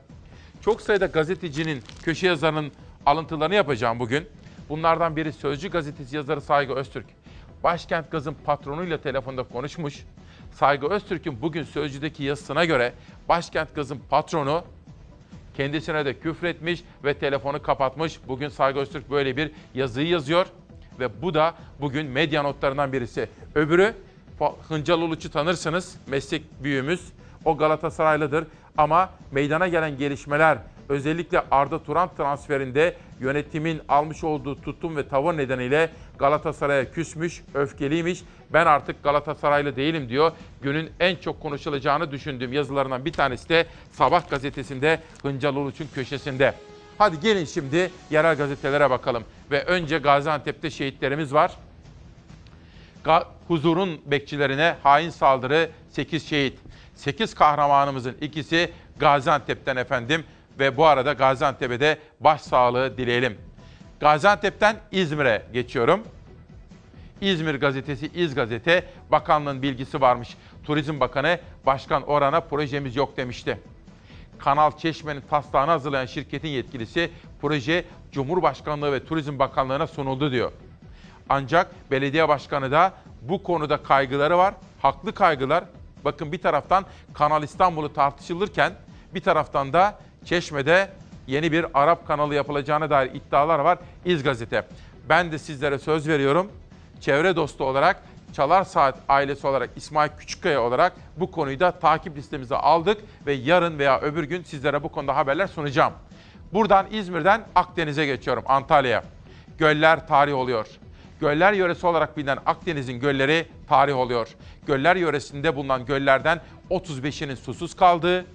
[0.61, 2.71] çok sayıda gazetecinin, köşe yazarının
[3.05, 4.27] alıntılarını yapacağım bugün.
[4.69, 7.05] Bunlardan biri Sözcü gazetesi yazarı Saygı Öztürk.
[7.63, 10.05] Başkent Gaz'ın patronuyla telefonda konuşmuş.
[10.55, 12.93] Saygı Öztürk'ün bugün Sözcü'deki yazısına göre
[13.29, 14.63] Başkent Gaz'ın patronu
[15.57, 18.19] kendisine de küfretmiş ve telefonu kapatmış.
[18.27, 20.45] Bugün Saygı Öztürk böyle bir yazıyı yazıyor
[20.99, 23.29] ve bu da bugün medya notlarından birisi.
[23.55, 23.93] Öbürü
[24.69, 27.11] Hıncal Uluç'u tanırsınız, meslek büyüğümüz.
[27.45, 28.47] O Galatasaraylıdır
[28.77, 30.57] ama meydana gelen gelişmeler
[30.89, 38.23] özellikle Arda Turan transferinde yönetimin almış olduğu tutum ve tavır nedeniyle Galatasaray'a küsmüş, öfkeliymiş.
[38.53, 40.31] Ben artık Galatasaraylı değilim diyor.
[40.61, 46.53] Günün en çok konuşulacağını düşündüğüm yazılarından bir tanesi de Sabah gazetesinde Hıncal Uluç'un köşesinde.
[46.97, 49.23] Hadi gelin şimdi yerel gazetelere bakalım.
[49.51, 51.51] Ve önce Gaziantep'te şehitlerimiz var.
[53.47, 56.59] Huzurun bekçilerine hain saldırı 8 şehit.
[56.95, 60.23] 8 kahramanımızın ikisi Gaziantep'ten efendim
[60.59, 63.37] ve bu arada Gaziantep'e de başsağlığı dileyelim.
[63.99, 66.03] Gaziantep'ten İzmir'e geçiyorum.
[67.25, 70.37] İzmir gazetesi İz Gazete bakanlığın bilgisi varmış.
[70.63, 73.59] Turizm Bakanı Başkan Orhan'a projemiz yok demişti.
[74.37, 77.11] Kanal Çeşme'nin taslağını hazırlayan şirketin yetkilisi
[77.41, 80.51] proje Cumhurbaşkanlığı ve Turizm Bakanlığı'na sunuldu diyor.
[81.29, 84.53] Ancak belediye başkanı da bu konuda kaygıları var.
[84.81, 85.63] Haklı kaygılar.
[86.05, 88.73] Bakın bir taraftan Kanal İstanbul'u tartışılırken
[89.13, 90.89] bir taraftan da Çeşme'de
[91.27, 93.77] yeni bir Arap kanalı yapılacağına dair iddialar var.
[94.05, 94.67] İz Gazete.
[95.09, 96.51] Ben de sizlere söz veriyorum.
[97.01, 102.55] Çevre dostu olarak Çalar Saat ailesi olarak İsmail Küçükkaya olarak bu konuyu da takip listemize
[102.55, 105.93] aldık ve yarın veya öbür gün sizlere bu konuda haberler sunacağım.
[106.53, 109.03] Buradan İzmir'den Akdeniz'e geçiyorum Antalya'ya.
[109.57, 110.67] Göller tarih oluyor.
[111.19, 114.27] Göller yöresi olarak bilinen Akdeniz'in gölleri tarih oluyor.
[114.67, 118.25] Göller yöresinde bulunan göllerden 35'inin susuz kaldığı,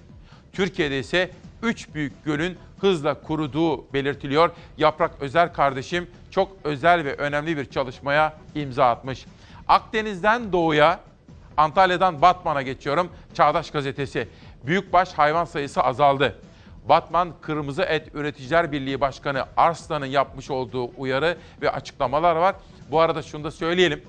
[0.53, 1.31] Türkiye'de ise
[1.63, 4.49] 3 büyük gölün hızla kuruduğu belirtiliyor.
[4.77, 9.25] Yaprak Özer kardeşim çok özel ve önemli bir çalışmaya imza atmış.
[9.67, 10.99] Akdeniz'den doğuya,
[11.57, 13.09] Antalya'dan Batman'a geçiyorum.
[13.33, 14.27] Çağdaş Gazetesi.
[14.65, 16.39] Büyükbaş hayvan sayısı azaldı.
[16.89, 22.55] Batman Kırmızı Et Üreticiler Birliği Başkanı Arslan'ın yapmış olduğu uyarı ve açıklamalar var.
[22.91, 24.03] Bu arada şunu da söyleyelim.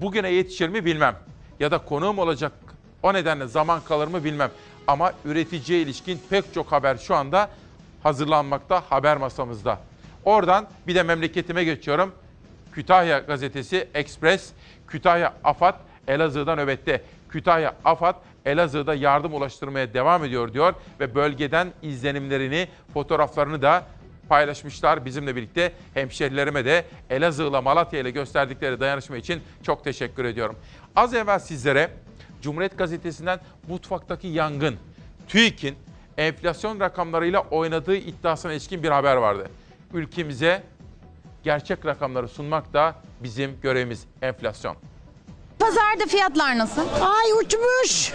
[0.00, 1.16] Bugüne yetişir mi bilmem.
[1.60, 2.52] Ya da konuğum olacak
[3.02, 4.50] o nedenle zaman kalır mı bilmem.
[4.86, 7.50] Ama üreticiye ilişkin pek çok haber şu anda
[8.02, 9.78] hazırlanmakta haber masamızda.
[10.24, 12.12] Oradan bir de memleketime geçiyorum.
[12.72, 14.52] Kütahya gazetesi Express,
[14.88, 15.74] Kütahya Afat
[16.08, 17.02] Elazığ'dan nöbette.
[17.28, 23.84] Kütahya Afat Elazığ'da yardım ulaştırmaya devam ediyor diyor ve bölgeden izlenimlerini, fotoğraflarını da
[24.28, 25.72] paylaşmışlar bizimle birlikte.
[25.94, 30.56] Hemşerilerime de Elazığ'la Malatya ile gösterdikleri dayanışma için çok teşekkür ediyorum.
[30.96, 31.90] Az evvel sizlere
[32.42, 34.76] Cumhuriyet Gazetesi'nden mutfaktaki yangın,
[35.28, 35.76] TÜİK'in
[36.18, 39.50] enflasyon rakamlarıyla oynadığı iddiasına ilişkin bir haber vardı.
[39.94, 40.62] Ülkemize
[41.42, 44.76] gerçek rakamları sunmak da bizim görevimiz enflasyon.
[45.62, 46.82] Pazarda fiyatlar nasıl?
[46.82, 48.12] Ay uçmuş.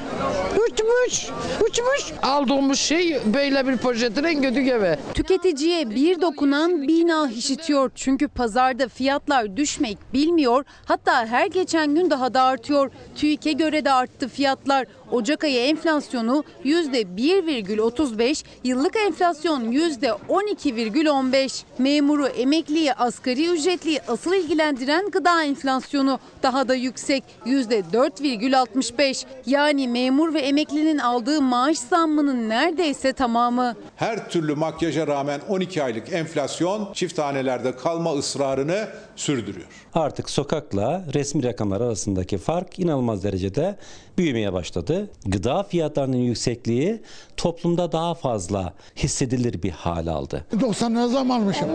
[0.53, 1.29] Uçmuş.
[1.61, 2.13] Uçmuş.
[2.23, 4.97] Aldığımız şey böyle bir poşetin en kötü gibi.
[5.13, 7.91] Tüketiciye bir dokunan bina işitiyor.
[7.95, 10.65] Çünkü pazarda fiyatlar düşmek bilmiyor.
[10.85, 12.91] Hatta her geçen gün daha da artıyor.
[13.15, 14.87] TÜİK'e göre de arttı fiyatlar.
[15.12, 21.64] Ocak ayı enflasyonu %1,35, yıllık enflasyon %12,15.
[21.78, 29.26] Memuru, emekliyi, asgari ücretliyi asıl ilgilendiren gıda enflasyonu daha da yüksek %4,65.
[29.45, 33.76] Yani memur ve emeklinin aldığı maaş zammının neredeyse tamamı.
[33.95, 39.68] Her türlü makyaja rağmen 12 aylık enflasyon çift hanelerde kalma ısrarını sürdürüyor.
[39.93, 43.76] Artık sokakla resmi rakamlar arasındaki fark inanılmaz derecede
[44.18, 44.96] büyümeye başladı.
[45.25, 47.01] Gıda fiyatlarının yüksekliği
[47.37, 50.45] toplumda daha fazla hissedilir bir hal aldı.
[50.61, 51.67] 90 ne zam almışım?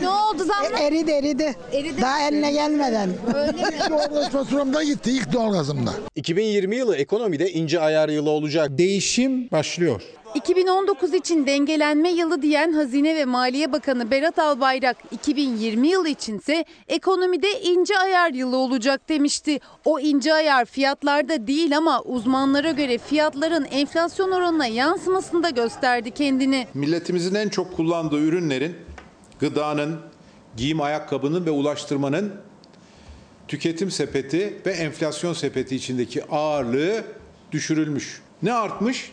[0.00, 0.80] Ne oldu zamlar?
[0.80, 1.54] Eridi eridi.
[1.72, 2.00] Eridi.
[2.02, 3.10] Daha eline gelmeden.
[3.34, 3.62] Öyle mi?
[3.90, 5.90] Doğalgaz faturamda gitti ilk doğalgazımda.
[6.16, 8.68] 2020 yılı ekonomide ince ayar yılı olacak.
[8.78, 10.02] Değişim başlıyor.
[10.34, 17.60] 2019 için dengelenme yılı diyen Hazine ve Maliye Bakanı Berat Albayrak 2020 yılı içinse ekonomide
[17.60, 19.60] ince ayar yılı olacak demişti.
[19.84, 26.66] O ince ayar fiyatlarda değil ama uzmanlara göre fiyatların enflasyon oranına yansımasında gösterdi kendini.
[26.74, 28.76] Milletimizin en çok kullandığı ürünlerin
[29.40, 30.00] gıdanın,
[30.56, 32.34] giyim ayakkabının ve ulaştırmanın
[33.48, 37.04] tüketim sepeti ve enflasyon sepeti içindeki ağırlığı
[37.52, 38.22] düşürülmüş.
[38.42, 39.12] Ne artmış?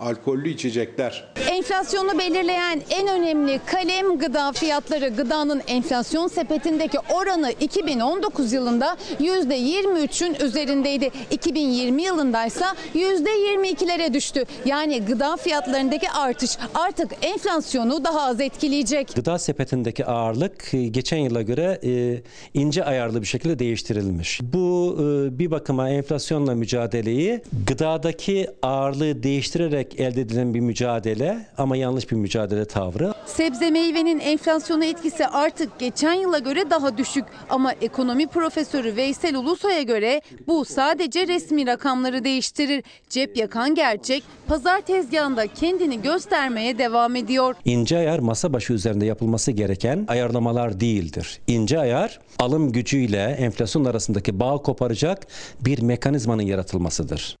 [0.00, 1.24] Alkollü içecekler.
[1.50, 5.08] Enflasyonu belirleyen en önemli kalem gıda fiyatları.
[5.08, 11.10] Gıdanın enflasyon sepetindeki oranı 2019 yılında %23'ün üzerindeydi.
[11.30, 14.44] 2020 yılındaysa %22'lere düştü.
[14.64, 19.14] Yani gıda fiyatlarındaki artış artık enflasyonu daha az etkileyecek.
[19.14, 22.22] Gıda sepetindeki ağırlık e, geçen yıla göre e,
[22.54, 24.40] ince ayarlı bir şekilde değiştirilmiş.
[24.42, 32.10] Bu e, bir bakıma enflasyonla mücadeleyi gıdadaki ağırlığı değiştirerek elde edilen bir mücadele ama yanlış
[32.10, 33.14] bir mücadele tavrı.
[33.26, 37.24] Sebze meyvenin enflasyona etkisi artık geçen yıla göre daha düşük.
[37.50, 42.84] Ama ekonomi profesörü Veysel Ulusoy'a göre bu sadece resmi rakamları değiştirir.
[43.08, 47.54] Cep yakan gerçek pazar tezgahında kendini göstermeye devam ediyor.
[47.64, 51.40] İnce ayar masa başı üzerinde yapılması gereken ayarlamalar değildir.
[51.46, 55.26] İnce ayar alım gücüyle enflasyon arasındaki bağ koparacak
[55.60, 57.36] bir mekanizmanın yaratılmasıdır.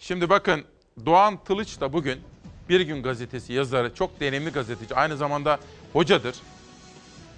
[0.00, 0.64] Şimdi bakın
[1.06, 2.20] Doğan Tılıç da bugün
[2.68, 5.58] Bir Gün Gazetesi yazarı, çok deneyimli gazeteci, aynı zamanda
[5.92, 6.36] hocadır.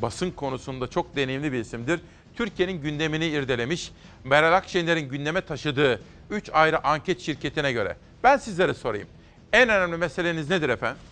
[0.02, 2.00] Basın konusunda çok deneyimli bir isimdir.
[2.36, 3.92] Türkiye'nin gündemini irdelemiş.
[4.24, 6.00] Meral Akşener'in gündeme taşıdığı
[6.30, 7.96] 3 ayrı anket şirketine göre.
[8.22, 9.08] Ben sizlere sorayım.
[9.52, 11.02] En önemli meseleniz nedir efendim?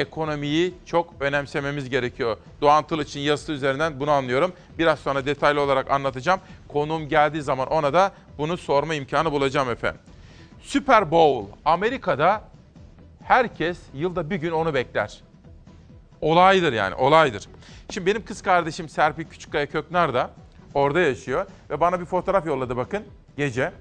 [0.00, 2.36] Ekonomiyi çok önemsememiz gerekiyor.
[2.60, 4.52] Doğan Tılıç'ın yazısı üzerinden bunu anlıyorum.
[4.78, 6.40] Biraz sonra detaylı olarak anlatacağım.
[6.68, 10.00] Konuğum geldiği zaman ona da bunu sorma imkanı bulacağım efendim.
[10.62, 12.44] Super Bowl Amerika'da
[13.24, 15.20] herkes yılda bir gün onu bekler.
[16.20, 17.48] Olaydır yani olaydır.
[17.90, 20.30] Şimdi benim kız kardeşim Serpil Küçükkaya Köknar da
[20.74, 23.04] orada yaşıyor ve bana bir fotoğraf yolladı bakın
[23.36, 23.72] gece.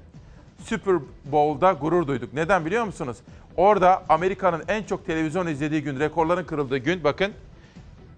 [0.66, 0.96] Super
[1.26, 2.34] Bowl'da gurur duyduk.
[2.34, 3.18] Neden biliyor musunuz?
[3.60, 7.34] Orada Amerika'nın en çok televizyon izlediği gün, rekorların kırıldığı gün bakın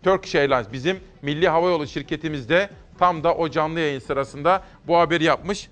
[0.03, 2.69] Turkish Airlines bizim milli havayolu şirketimizde
[2.99, 5.69] tam da o canlı yayın sırasında bu haberi yapmış.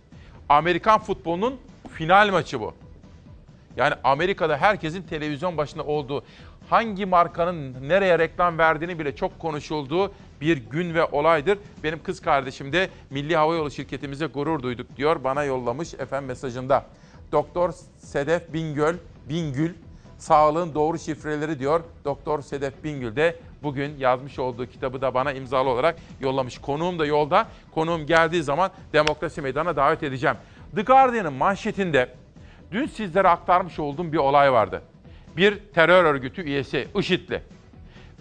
[0.49, 1.59] Amerikan futbolunun
[1.93, 2.73] final maçı bu.
[3.77, 6.23] Yani Amerika'da herkesin televizyon başında olduğu,
[6.69, 10.11] hangi markanın nereye reklam verdiğini bile çok konuşulduğu
[10.41, 11.57] bir gün ve olaydır.
[11.83, 15.23] Benim kız kardeşim de Milli Havayolu şirketimize gurur duyduk diyor.
[15.23, 16.85] Bana yollamış efendim mesajında.
[17.31, 18.95] Doktor Sedef Bingöl,
[19.29, 19.73] Bingül,
[20.17, 21.83] sağlığın doğru şifreleri diyor.
[22.05, 26.57] Doktor Sedef Bingül de bugün yazmış olduğu kitabı da bana imzalı olarak yollamış.
[26.57, 27.47] Konuğum da yolda.
[27.71, 30.37] Konuğum geldiği zaman Demokrasi Meydanı'na davet edeceğim.
[30.75, 32.09] The Guardian'ın manşetinde
[32.71, 34.81] dün sizlere aktarmış olduğum bir olay vardı.
[35.37, 37.41] Bir terör örgütü üyesi IŞİD'li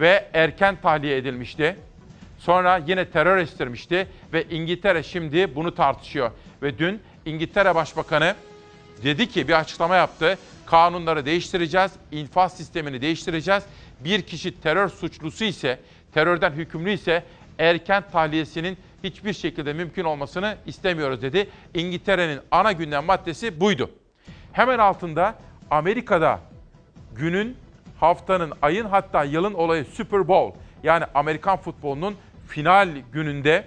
[0.01, 1.77] ve erken tahliye edilmişti.
[2.39, 6.31] Sonra yine terör estirmişti ve İngiltere şimdi bunu tartışıyor.
[6.63, 8.35] Ve dün İngiltere Başbakanı
[9.03, 10.39] dedi ki bir açıklama yaptı.
[10.67, 13.63] Kanunları değiştireceğiz, infaz sistemini değiştireceğiz.
[14.01, 15.81] Bir kişi terör suçlusu ise,
[16.15, 17.25] terörden hükümlü ise
[17.59, 21.49] erken tahliyesinin hiçbir şekilde mümkün olmasını istemiyoruz dedi.
[21.75, 23.91] İngiltere'nin ana gündem maddesi buydu.
[24.53, 25.35] Hemen altında
[25.71, 26.41] Amerika'da
[27.17, 27.57] günün,
[28.01, 30.59] haftanın, ayın hatta yılın olayı Super Bowl.
[30.83, 32.17] Yani Amerikan futbolunun
[32.49, 33.65] final gününde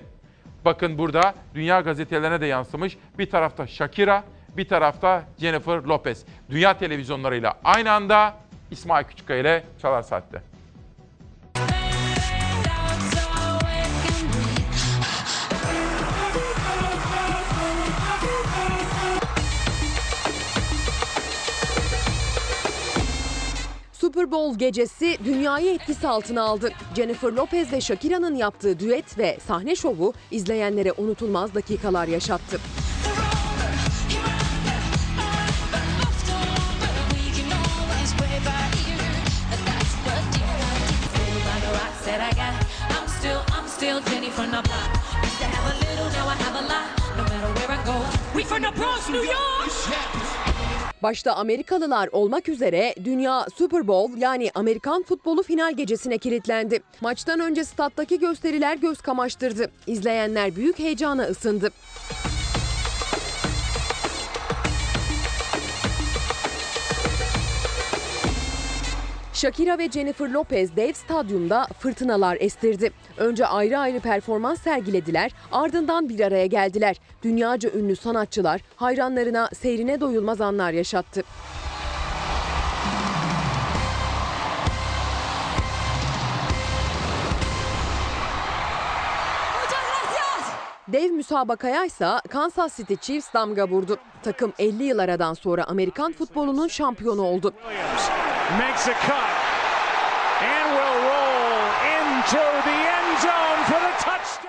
[0.65, 2.97] bakın burada dünya gazetelerine de yansımış.
[3.17, 4.23] Bir tarafta Shakira,
[4.57, 6.25] bir tarafta Jennifer Lopez.
[6.49, 8.33] Dünya televizyonlarıyla aynı anda
[8.71, 10.41] İsmail Küçükkaya ile Çalar Saat'te.
[23.93, 26.71] Super Bowl gecesi dünyayı etkisi altına aldı.
[26.95, 32.59] Jennifer Lopez ve Shakira'nın yaptığı düet ve sahne şovu izleyenlere unutulmaz dakikalar yaşattı.
[51.03, 56.79] Başta Amerikalılar olmak üzere dünya Super Bowl yani Amerikan futbolu final gecesine kilitlendi.
[57.01, 59.71] Maçtan önce stat'taki gösteriler göz kamaştırdı.
[59.87, 61.71] İzleyenler büyük heyecana ısındı.
[69.41, 72.91] Shakira ve Jennifer Lopez dev stadyumda fırtınalar estirdi.
[73.17, 76.97] Önce ayrı ayrı performans sergilediler, ardından bir araya geldiler.
[77.23, 81.23] Dünyaca ünlü sanatçılar hayranlarına seyrine doyulmaz anlar yaşattı.
[90.93, 93.97] Dev müsabakaya ise Kansas City Chiefs damga vurdu.
[94.23, 97.53] Takım 50 yıl aradan sonra Amerikan futbolunun şampiyonu oldu.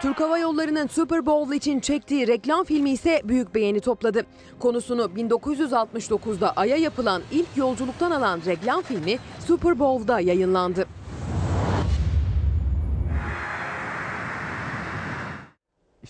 [0.01, 4.27] Türk Hava Yolları'nın Super Bowl için çektiği reklam filmi ise büyük beğeni topladı.
[4.61, 10.87] Konusunu 1969'da Ay'a yapılan ilk yolculuktan alan reklam filmi Super Bowl'da yayınlandı.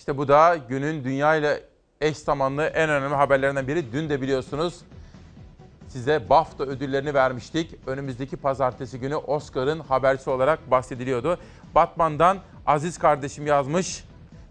[0.02, 1.60] İşte bu da günün dünya ile
[2.00, 3.92] eş zamanlı en önemli haberlerinden biri.
[3.92, 4.80] Dün de biliyorsunuz
[5.88, 7.74] size BAFTA ödüllerini vermiştik.
[7.86, 11.38] Önümüzdeki pazartesi günü Oscar'ın habercisi olarak bahsediliyordu.
[11.74, 14.04] Batman'dan Aziz kardeşim yazmış.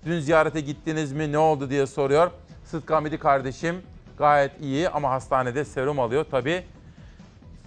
[0.06, 2.32] Dün ziyarete gittiniz mi ne oldu diye soruyor.
[2.66, 3.76] Sıtkı Hamidi kardeşim
[4.18, 6.26] gayet iyi ama hastanede serum alıyor.
[6.32, 6.64] Tabii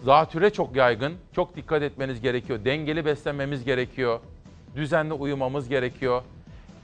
[0.05, 1.15] zatüre çok yaygın.
[1.33, 2.65] Çok dikkat etmeniz gerekiyor.
[2.65, 4.21] Dengeli beslenmemiz gerekiyor.
[4.77, 6.23] Düzenli uyumamız gerekiyor.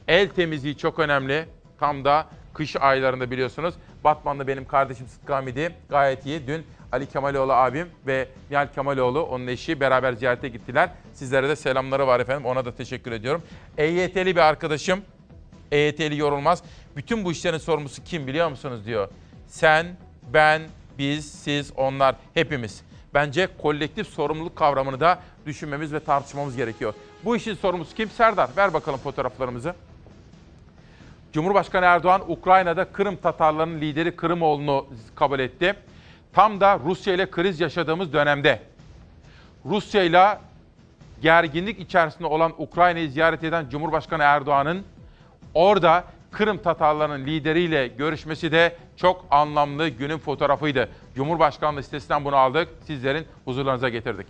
[0.09, 1.46] El temizliği çok önemli.
[1.80, 3.74] Tam da kış aylarında biliyorsunuz.
[4.05, 6.46] Batman'da benim kardeşim Sıtkı Hamidi gayet iyi.
[6.46, 10.90] Dün Ali Kemaloğlu abim ve Nihal Kemaloğlu onun eşi beraber ziyarete gittiler.
[11.14, 12.46] Sizlere de selamları var efendim.
[12.46, 13.42] Ona da teşekkür ediyorum.
[13.78, 15.01] EYT'li bir arkadaşım.
[15.72, 16.62] EYT'li yorulmaz.
[16.96, 19.09] Bütün bu işlerin sorumlusu kim biliyor musunuz diyor.
[19.46, 19.86] Sen,
[20.32, 20.62] ben,
[20.98, 22.82] biz, siz, onlar hepimiz.
[23.14, 26.94] Bence kolektif sorumluluk kavramını da düşünmemiz ve tartışmamız gerekiyor.
[27.24, 28.11] Bu işin sorumlusu kim?
[28.11, 29.74] Serdar ver bakalım fotoğraflarımızı.
[31.32, 35.74] Cumhurbaşkanı Erdoğan Ukrayna'da Kırım Tatarlarının lideri Kırımoğlu'nu kabul etti.
[36.32, 38.62] Tam da Rusya ile kriz yaşadığımız dönemde
[39.64, 40.38] Rusya ile
[41.22, 44.84] gerginlik içerisinde olan Ukrayna'yı ziyaret eden Cumhurbaşkanı Erdoğan'ın
[45.54, 50.88] orada Kırım Tatarlarının lideriyle görüşmesi de çok anlamlı günün fotoğrafıydı.
[51.14, 54.26] Cumhurbaşkanlığı sitesinden bunu aldık, sizlerin huzurlarınıza getirdik.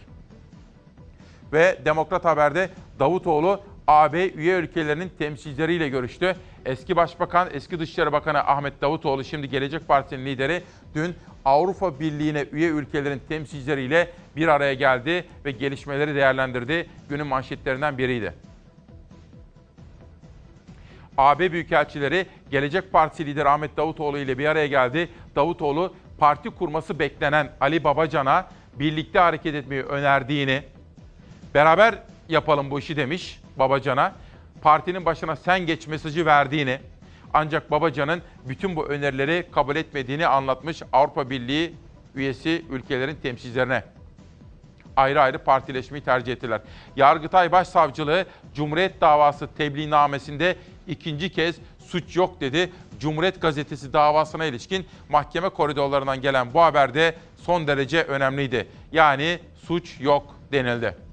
[1.53, 3.61] Ve Demokrat Haber'de Davutoğlu
[3.91, 6.37] AB üye ülkelerinin temsilcileriyle görüştü.
[6.65, 10.63] Eski Başbakan, eski Dışişleri Bakanı Ahmet Davutoğlu, şimdi Gelecek Partisi'nin lideri,
[10.95, 11.15] dün
[11.45, 16.87] Avrupa Birliği'ne üye ülkelerin temsilcileriyle bir araya geldi ve gelişmeleri değerlendirdi.
[17.09, 18.35] Günün manşetlerinden biriydi.
[21.19, 25.09] AB Büyükelçileri Gelecek Partisi lideri Ahmet Davutoğlu ile bir araya geldi.
[25.37, 28.47] Davutoğlu parti kurması beklenen Ali Babacan'a
[28.79, 30.63] birlikte hareket etmeyi önerdiğini,
[31.55, 34.13] beraber yapalım bu işi demiş Babacan'a.
[34.63, 36.79] Partinin başına sen geç mesajı verdiğini,
[37.35, 41.75] ancak Babacan'ın bütün bu önerileri kabul etmediğini anlatmış Avrupa Birliği
[42.15, 43.83] üyesi ülkelerin temsilcilerine
[44.97, 46.61] ayrı ayrı partileşmeyi tercih ettiler.
[46.97, 50.57] Yargıtay Başsavcılığı Cumhuriyet davası tebliğnamesinde
[50.89, 51.57] ikinci kez
[51.87, 52.71] suç yok dedi.
[53.01, 58.69] Cumhuriyet Gazetesi davasına ilişkin mahkeme koridorlarından gelen bu haber de son derece önemliydi.
[58.93, 61.10] Yani suç yok denildi.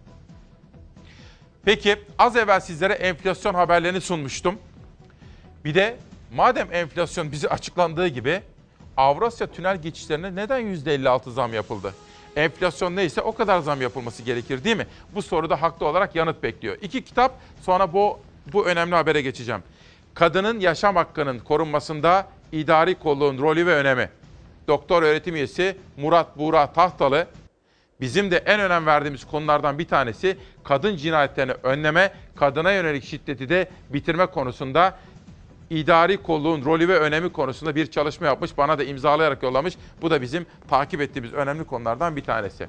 [1.68, 4.56] Peki az evvel sizlere enflasyon haberlerini sunmuştum.
[5.66, 5.98] Bir de
[6.36, 8.42] madem enflasyon bizi açıklandığı gibi
[8.98, 11.94] Avrasya tünel geçişlerine neden %56 zam yapıldı?
[12.36, 14.88] Enflasyon neyse o kadar zam yapılması gerekir değil mi?
[15.16, 16.78] Bu soruda haklı olarak yanıt bekliyor.
[16.82, 18.20] İki kitap sonra bu
[18.54, 19.62] bu önemli habere geçeceğim.
[20.14, 24.10] Kadının yaşam hakkının korunmasında idari kolluğun rolü ve önemi.
[24.68, 27.28] Doktor öğretim üyesi Murat Buğra Tahtalı
[28.02, 33.70] Bizim de en önem verdiğimiz konulardan bir tanesi kadın cinayetlerini önleme, kadına yönelik şiddeti de
[33.90, 34.98] bitirme konusunda
[35.70, 38.58] idari kolluğun rolü ve önemi konusunda bir çalışma yapmış.
[38.58, 39.78] Bana da imzalayarak yollamış.
[40.02, 42.68] Bu da bizim takip ettiğimiz önemli konulardan bir tanesi.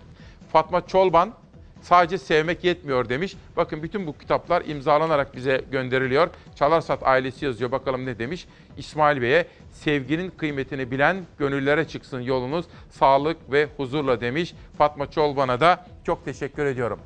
[0.52, 1.34] Fatma Çolban
[1.82, 3.36] sadece sevmek yetmiyor demiş.
[3.56, 6.28] Bakın bütün bu kitaplar imzalanarak bize gönderiliyor.
[6.54, 7.72] Çalarsat ailesi yazıyor.
[7.72, 8.46] Bakalım ne demiş.
[8.76, 14.54] İsmail Bey'e sevginin kıymetini bilen gönüllere çıksın yolunuz sağlık ve huzurla demiş.
[14.78, 16.98] Fatma Çolban'a da çok teşekkür ediyorum.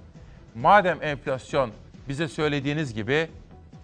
[0.55, 1.71] Madem enflasyon
[2.09, 3.29] bize söylediğiniz gibi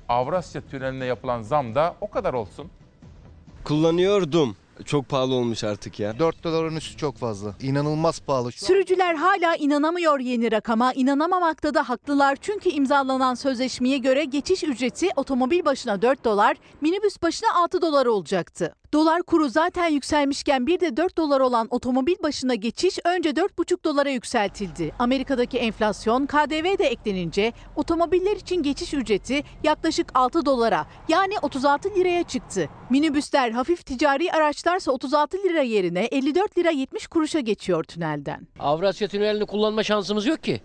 [0.08, 2.70] Avrasya Tüneli'ne yapılan zam da o kadar olsun.
[3.64, 4.56] Kullanıyordum.
[4.84, 6.18] Çok pahalı olmuş artık ya.
[6.18, 7.54] 4 doların üstü çok fazla.
[7.62, 8.52] İnanılmaz pahalı.
[8.52, 10.92] Sürücüler hala inanamıyor yeni rakama.
[10.92, 12.36] İnanamamakta da haklılar.
[12.40, 18.74] Çünkü imzalanan sözleşmeye göre geçiş ücreti otomobil başına 4 dolar, minibüs başına 6 dolar olacaktı.
[18.92, 24.10] Dolar kuru zaten yükselmişken bir de 4 dolar olan otomobil başına geçiş önce 4,5 dolara
[24.10, 24.92] yükseltildi.
[24.98, 32.22] Amerika'daki enflasyon KDV de eklenince otomobiller için geçiş ücreti yaklaşık 6 dolara yani 36 liraya
[32.22, 32.68] çıktı.
[32.90, 38.48] Minibüsler hafif ticari araçlarsa 36 lira yerine 54 lira 70 kuruşa geçiyor tünelden.
[38.58, 40.60] Avrasya Tüneli'ni kullanma şansımız yok ki.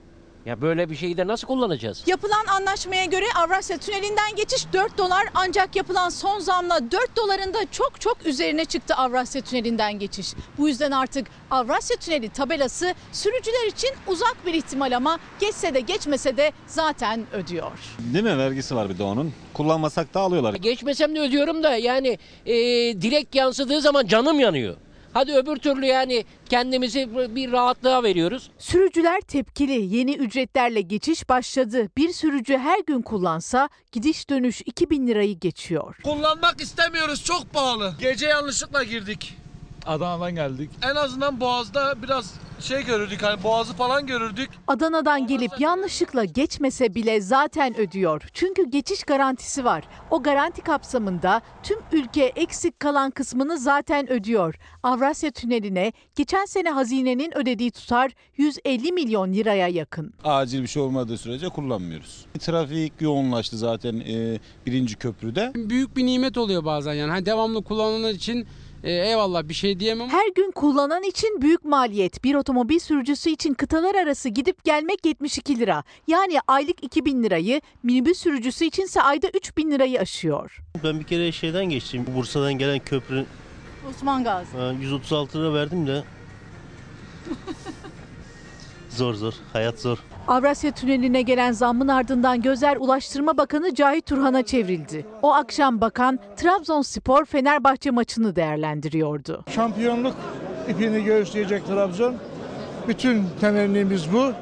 [0.45, 2.03] Ya böyle bir şeyi de nasıl kullanacağız?
[2.07, 7.57] Yapılan anlaşmaya göre Avrasya Tüneli'nden geçiş 4 dolar ancak yapılan son zamla 4 doların da
[7.71, 10.33] çok çok üzerine çıktı Avrasya Tüneli'nden geçiş.
[10.57, 16.37] Bu yüzden artık Avrasya Tüneli tabelası sürücüler için uzak bir ihtimal ama geçse de geçmese
[16.37, 17.71] de zaten ödüyor.
[17.99, 18.37] Değil mi?
[18.37, 19.33] Vergisi var bir de onun.
[19.53, 20.53] Kullanmasak da alıyorlar.
[20.53, 22.53] Geçmesem de ödüyorum da yani e,
[23.01, 24.75] direkt yansıdığı zaman canım yanıyor.
[25.13, 28.51] Hadi öbür türlü yani kendimizi bir rahatlığa veriyoruz.
[28.57, 29.95] Sürücüler tepkili.
[29.95, 31.89] Yeni ücretlerle geçiş başladı.
[31.97, 35.95] Bir sürücü her gün kullansa gidiş dönüş 2000 lirayı geçiyor.
[36.03, 37.93] Kullanmak istemiyoruz çok pahalı.
[37.99, 39.37] Gece yanlışlıkla girdik.
[39.85, 40.69] Adana'dan geldik.
[40.91, 44.49] En azından Boğaz'da biraz şey görürdük hani Boğaz'ı falan görürdük.
[44.67, 48.21] Adana'dan gelip yanlışlıkla geçmese bile zaten ödüyor.
[48.33, 49.83] Çünkü geçiş garantisi var.
[50.11, 54.55] O garanti kapsamında tüm ülke eksik kalan kısmını zaten ödüyor.
[54.83, 60.13] Avrasya Tüneli'ne geçen sene hazinenin ödediği tutar 150 milyon liraya yakın.
[60.23, 62.25] Acil bir şey olmadığı sürece kullanmıyoruz.
[62.39, 65.51] Trafik yoğunlaştı zaten e, birinci köprüde.
[65.55, 67.11] Büyük bir nimet oluyor bazen yani.
[67.11, 68.47] Hani devamlı kullananlar için
[68.83, 70.09] e, eyvallah bir şey diyemem.
[70.09, 72.23] Her gün kullanan için büyük maliyet.
[72.23, 75.83] Bir otomobil sürücüsü için kıtalar arası gidip gelmek 72 lira.
[76.07, 80.59] Yani aylık 2000 lirayı, minibüs sürücüsü içinse ayda 3000 lirayı aşıyor.
[80.83, 82.05] Ben bir kere şeyden geçtim.
[82.15, 83.25] Bursa'dan gelen köprü
[83.89, 84.57] Osman Gazi.
[84.57, 86.03] e, 136 lira verdim de.
[88.93, 89.33] zor zor.
[89.53, 89.97] Hayat zor.
[90.27, 95.05] Avrasya Tüneli'ne gelen zammın ardından gözler Ulaştırma Bakanı Cahit Turhan'a çevrildi.
[95.21, 99.45] O akşam bakan Trabzonspor Fenerbahçe maçını değerlendiriyordu.
[99.49, 100.15] Şampiyonluk
[100.69, 102.15] ipini göğüsleyecek Trabzon.
[102.87, 104.33] Bütün temennimiz bu.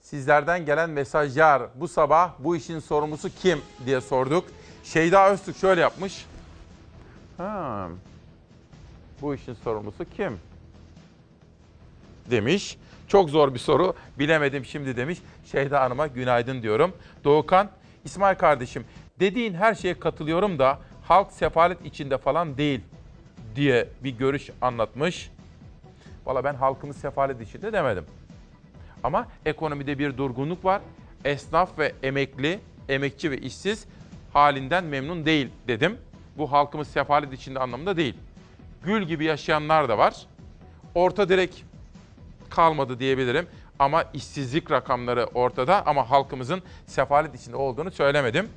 [0.00, 4.44] Sizlerden gelen mesajlar bu sabah bu işin sorumlusu kim diye sorduk.
[4.84, 6.26] Şeyda Öztürk şöyle yapmış.
[7.36, 7.88] Ha,
[9.22, 10.38] bu işin sorumlusu kim?
[12.30, 12.78] Demiş.
[13.08, 13.94] Çok zor bir soru.
[14.18, 15.18] Bilemedim şimdi demiş.
[15.52, 16.92] Şeyda Hanım'a günaydın diyorum.
[17.24, 17.70] Doğukan,
[18.04, 18.84] İsmail kardeşim
[19.20, 22.80] Dediğin her şeye katılıyorum da halk sefalet içinde falan değil
[23.56, 25.30] diye bir görüş anlatmış.
[26.26, 28.04] Valla ben halkımız sefalet içinde demedim.
[29.02, 30.82] Ama ekonomide bir durgunluk var.
[31.24, 33.86] Esnaf ve emekli, emekçi ve işsiz
[34.32, 35.98] halinden memnun değil dedim.
[36.36, 38.14] Bu halkımız sefalet içinde anlamında değil.
[38.84, 40.26] Gül gibi yaşayanlar da var.
[40.94, 41.64] Orta direk
[42.50, 43.46] kalmadı diyebilirim.
[43.78, 48.48] Ama işsizlik rakamları ortada ama halkımızın sefalet içinde olduğunu söylemedim.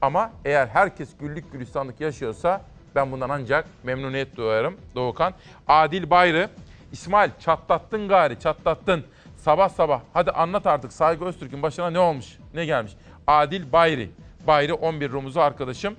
[0.00, 2.60] Ama eğer herkes güllük gülistanlık yaşıyorsa
[2.94, 5.34] ben bundan ancak memnuniyet duyarım Doğukan.
[5.68, 6.48] Adil Bayrı,
[6.92, 9.04] İsmail çatlattın gari çatlattın.
[9.36, 12.92] Sabah sabah hadi anlat artık Saygı Öztürk'ün başına ne olmuş ne gelmiş.
[13.26, 14.10] Adil Bayri,
[14.46, 15.96] Bayri 11 Rumuzlu arkadaşım.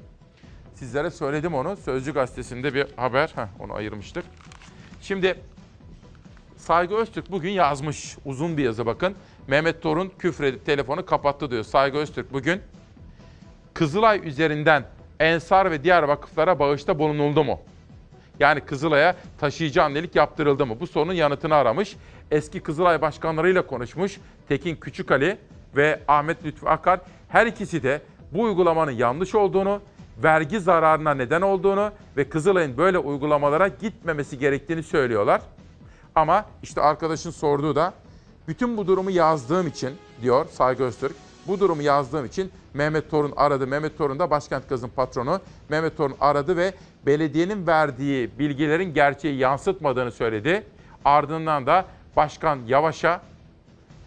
[0.73, 1.77] Sizlere söyledim onu.
[1.77, 3.31] Sözcü gazetesinde bir haber.
[3.35, 4.25] Heh, onu ayırmıştık.
[5.01, 5.35] Şimdi
[6.65, 8.17] Saygı Öztürk bugün yazmış.
[8.25, 9.15] Uzun bir yazı bakın.
[9.47, 11.63] Mehmet Torun küfredip telefonu kapattı diyor.
[11.63, 12.61] Saygı Öztürk bugün
[13.73, 14.83] Kızılay üzerinden
[15.19, 17.59] Ensar ve diğer vakıflara bağışta bulunuldu mu?
[18.39, 20.79] Yani Kızılay'a taşıyıcı annelik yaptırıldı mı?
[20.79, 21.95] Bu sorunun yanıtını aramış.
[22.31, 24.17] Eski Kızılay başkanlarıyla konuşmuş.
[24.47, 25.37] Tekin Küçükali
[25.75, 26.99] ve Ahmet Lütfü Akar
[27.29, 28.01] her ikisi de
[28.31, 29.81] bu uygulamanın yanlış olduğunu,
[30.23, 35.41] vergi zararına neden olduğunu ve Kızılay'ın böyle uygulamalara gitmemesi gerektiğini söylüyorlar.
[36.15, 37.93] Ama işte arkadaşın sorduğu da
[38.47, 39.89] bütün bu durumu yazdığım için
[40.21, 41.15] diyor Saygı Öztürk.
[41.47, 43.67] Bu durumu yazdığım için Mehmet Torun aradı.
[43.67, 45.39] Mehmet Torun da Başkent Gaz'ın patronu.
[45.69, 46.73] Mehmet Torun aradı ve
[47.05, 50.63] belediyenin verdiği bilgilerin gerçeği yansıtmadığını söyledi.
[51.05, 51.85] Ardından da
[52.15, 53.21] Başkan Yavaş'a,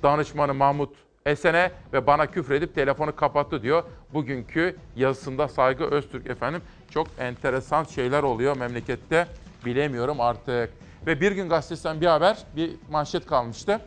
[0.03, 0.95] danışmanı Mahmut
[1.27, 3.83] Esen'e ve bana küfredip telefonu kapattı diyor.
[4.15, 9.27] Bugünkü yazısında Saygı Öztürk efendim çok enteresan şeyler oluyor memlekette.
[9.65, 10.71] Bilemiyorum artık.
[11.09, 13.81] Ve Bir Gün Gazetesi'nden bir haber, bir manşet kalmıştı.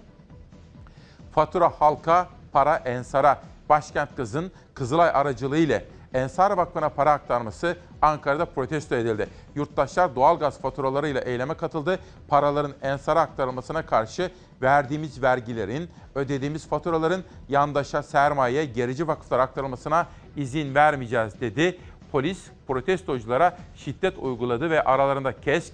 [1.31, 3.41] Fatura halka, para ensara.
[3.69, 5.81] Başkent Kız'ın Kızılay aracılığıyla
[6.13, 9.27] Ensar Vakfı'na para aktarması Ankara'da protesto edildi.
[9.55, 11.99] Yurttaşlar doğalgaz faturalarıyla eyleme katıldı.
[12.27, 21.41] Paraların Ensar'a aktarılmasına karşı verdiğimiz vergilerin, ödediğimiz faturaların yandaşa, sermayeye, gerici vakıflara aktarılmasına izin vermeyeceğiz
[21.41, 21.79] dedi.
[22.11, 25.73] Polis protestoculara şiddet uyguladı ve aralarında KESK,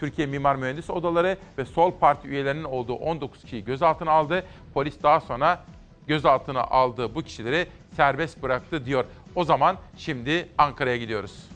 [0.00, 4.44] Türkiye Mimar Mühendis Odaları ve Sol Parti üyelerinin olduğu 19 kişiyi gözaltına aldı.
[4.74, 5.60] Polis daha sonra
[6.06, 9.04] gözaltına aldığı bu kişileri serbest bıraktı diyor.
[9.34, 11.48] O zaman şimdi Ankara'ya gidiyoruz.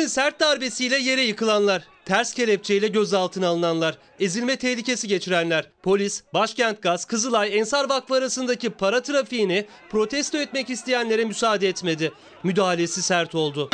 [0.00, 5.66] Polisin sert darbesiyle yere yıkılanlar, ters kelepçeyle gözaltına alınanlar, ezilme tehlikesi geçirenler.
[5.82, 12.12] Polis, Başkent Gaz, Kızılay, Ensar Vakfı arasındaki para trafiğini protesto etmek isteyenlere müsaade etmedi.
[12.42, 13.70] Müdahalesi sert oldu.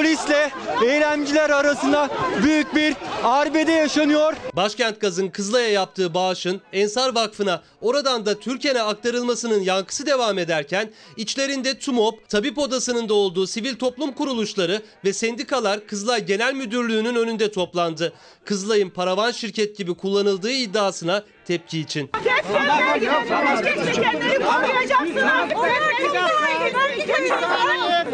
[0.00, 0.50] Polisle
[0.86, 2.10] eylemciler arasında
[2.42, 2.94] büyük bir
[3.24, 4.34] arbede yaşanıyor.
[4.56, 11.78] Başkent Gaz'ın Kızılay'a yaptığı bağışın Ensar Vakfı'na oradan da Türken'e aktarılmasının yankısı devam ederken içlerinde
[11.78, 18.12] TUMOP, Tabip Odası'nın da olduğu sivil toplum kuruluşları ve sendikalar Kızılay Genel Müdürlüğü'nün önünde toplandı.
[18.44, 22.10] Kızılay'ın paravan şirket gibi kullanıldığı iddiasına tepki için.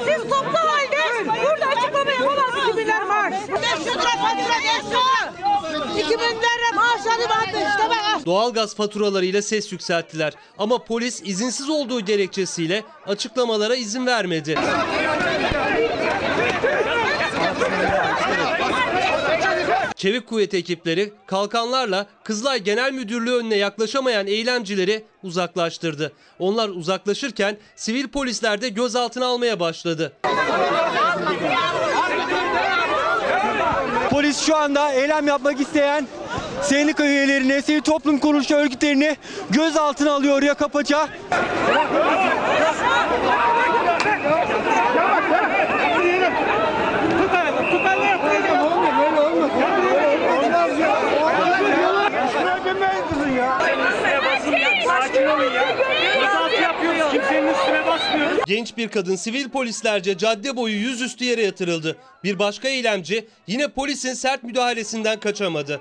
[0.07, 3.32] Siz toplu halde burada açıklama yapamazsınız gibiler var.
[3.32, 3.97] 500
[4.37, 5.32] lira fatura
[5.93, 6.01] 500 lira.
[6.01, 8.26] 2000 lira maaş alıp aldı işte bak.
[8.26, 14.59] Doğalgaz faturalarıyla ses yükselttiler ama polis izinsiz olduğu gerekçesiyle açıklamalara izin vermedi.
[19.97, 26.12] Çevik kuvvet ekipleri kalkanlarla Kızılay Genel Müdürlüğü önüne yaklaşamayan eylemcileri uzaklaştırdı.
[26.39, 30.12] Onlar uzaklaşırken sivil polisler de gözaltına almaya başladı.
[34.37, 36.07] Polis şu anda eylem yapmak isteyen
[36.63, 39.17] sendika üyelerini, sivil toplum kuruluşu örgütlerini
[39.50, 41.08] gözaltına alıyor yaka paça.
[54.87, 55.64] Sakin olun ya.
[56.21, 57.13] Gözaltı yapıyoruz.
[57.13, 57.75] Kimsenin üstüne.
[58.46, 61.96] Genç bir kadın sivil polislerce cadde boyu yüzüstü yere yatırıldı.
[62.24, 65.80] Bir başka eylemci yine polisin sert müdahalesinden kaçamadı.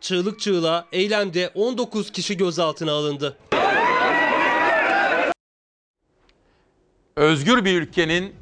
[0.00, 3.36] Çığlık çığlığa eylemde 19 kişi gözaltına alındı.
[7.16, 8.34] Özgür bir ülkenin,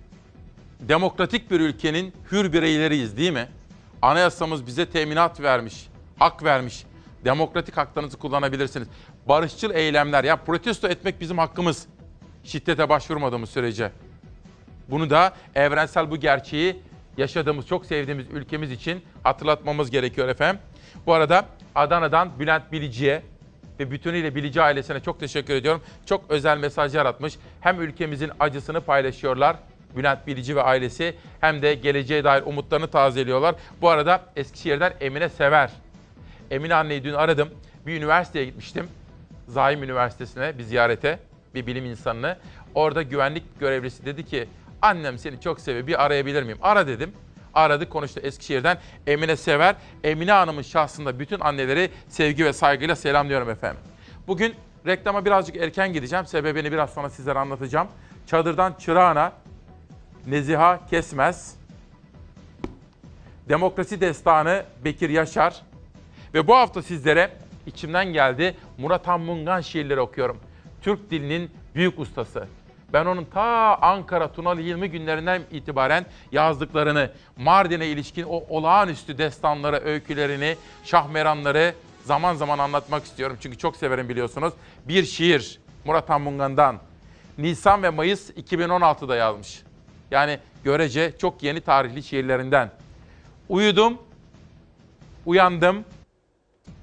[0.80, 3.48] demokratik bir ülkenin hür bireyleriyiz değil mi?
[4.02, 5.88] Anayasamız bize teminat vermiş,
[6.18, 6.84] hak vermiş.
[7.24, 8.88] Demokratik haklarınızı kullanabilirsiniz.
[9.28, 11.86] Barışçıl eylemler, ya protesto etmek bizim hakkımız.
[12.44, 13.92] Şiddete başvurmadığımız sürece.
[14.88, 16.76] Bunu da evrensel bu gerçeği
[17.16, 20.62] yaşadığımız, çok sevdiğimiz ülkemiz için hatırlatmamız gerekiyor efendim.
[21.06, 23.22] Bu arada Adana'dan Bülent Bilici'ye
[23.82, 25.82] ve bütünüyle Bilici ailesine çok teşekkür ediyorum.
[26.06, 27.34] Çok özel mesaj yaratmış.
[27.60, 29.56] Hem ülkemizin acısını paylaşıyorlar
[29.96, 33.54] Bülent Bilici ve ailesi hem de geleceğe dair umutlarını tazeliyorlar.
[33.80, 35.70] Bu arada Eskişehir'den Emine Sever.
[36.50, 37.48] Emine anneyi dün aradım.
[37.86, 38.88] Bir üniversiteye gitmiştim.
[39.48, 41.18] Zaim Üniversitesi'ne bir ziyarete,
[41.54, 42.36] bir bilim insanını.
[42.74, 44.48] Orada güvenlik görevlisi dedi ki
[44.82, 46.58] annem seni çok seviyor bir arayabilir miyim?
[46.62, 47.12] Ara dedim.
[47.54, 49.76] Aradı konuştu Eskişehir'den Emine Sever.
[50.04, 53.80] Emine Hanım'ın şahsında bütün anneleri sevgi ve saygıyla selamlıyorum efendim.
[54.26, 54.54] Bugün
[54.86, 56.26] reklama birazcık erken gideceğim.
[56.26, 57.88] Sebebini biraz sonra sizlere anlatacağım.
[58.26, 59.32] Çadırdan Çırağan'a
[60.26, 61.56] Neziha Kesmez,
[63.48, 65.62] Demokrasi Destanı Bekir Yaşar
[66.34, 67.30] ve bu hafta sizlere
[67.66, 70.40] içimden geldi Murat Hammungan şiirleri okuyorum.
[70.82, 72.48] Türk dilinin büyük ustası.
[72.92, 80.56] Ben onun ta Ankara Tunalı Hilmi günlerinden itibaren yazdıklarını, Mardin'e ilişkin o olağanüstü destanları, öykülerini,
[80.84, 81.74] şahmeranları
[82.04, 83.36] zaman zaman anlatmak istiyorum.
[83.40, 84.54] Çünkü çok severim biliyorsunuz.
[84.88, 86.78] Bir şiir Murat Hammungan'dan.
[87.38, 89.62] Nisan ve Mayıs 2016'da yazmış.
[90.10, 92.70] Yani görece çok yeni tarihli şiirlerinden.
[93.48, 93.98] Uyudum,
[95.26, 95.84] uyandım,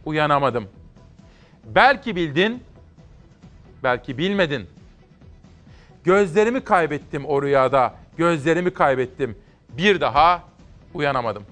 [0.06, 0.68] uyanamadım.
[1.66, 2.64] Belki bildin,
[3.84, 4.79] belki bilmedin.
[6.04, 9.38] Gözlerimi kaybettim o rüyada, gözlerimi kaybettim.
[9.70, 10.44] Bir daha
[10.94, 11.44] uyanamadım.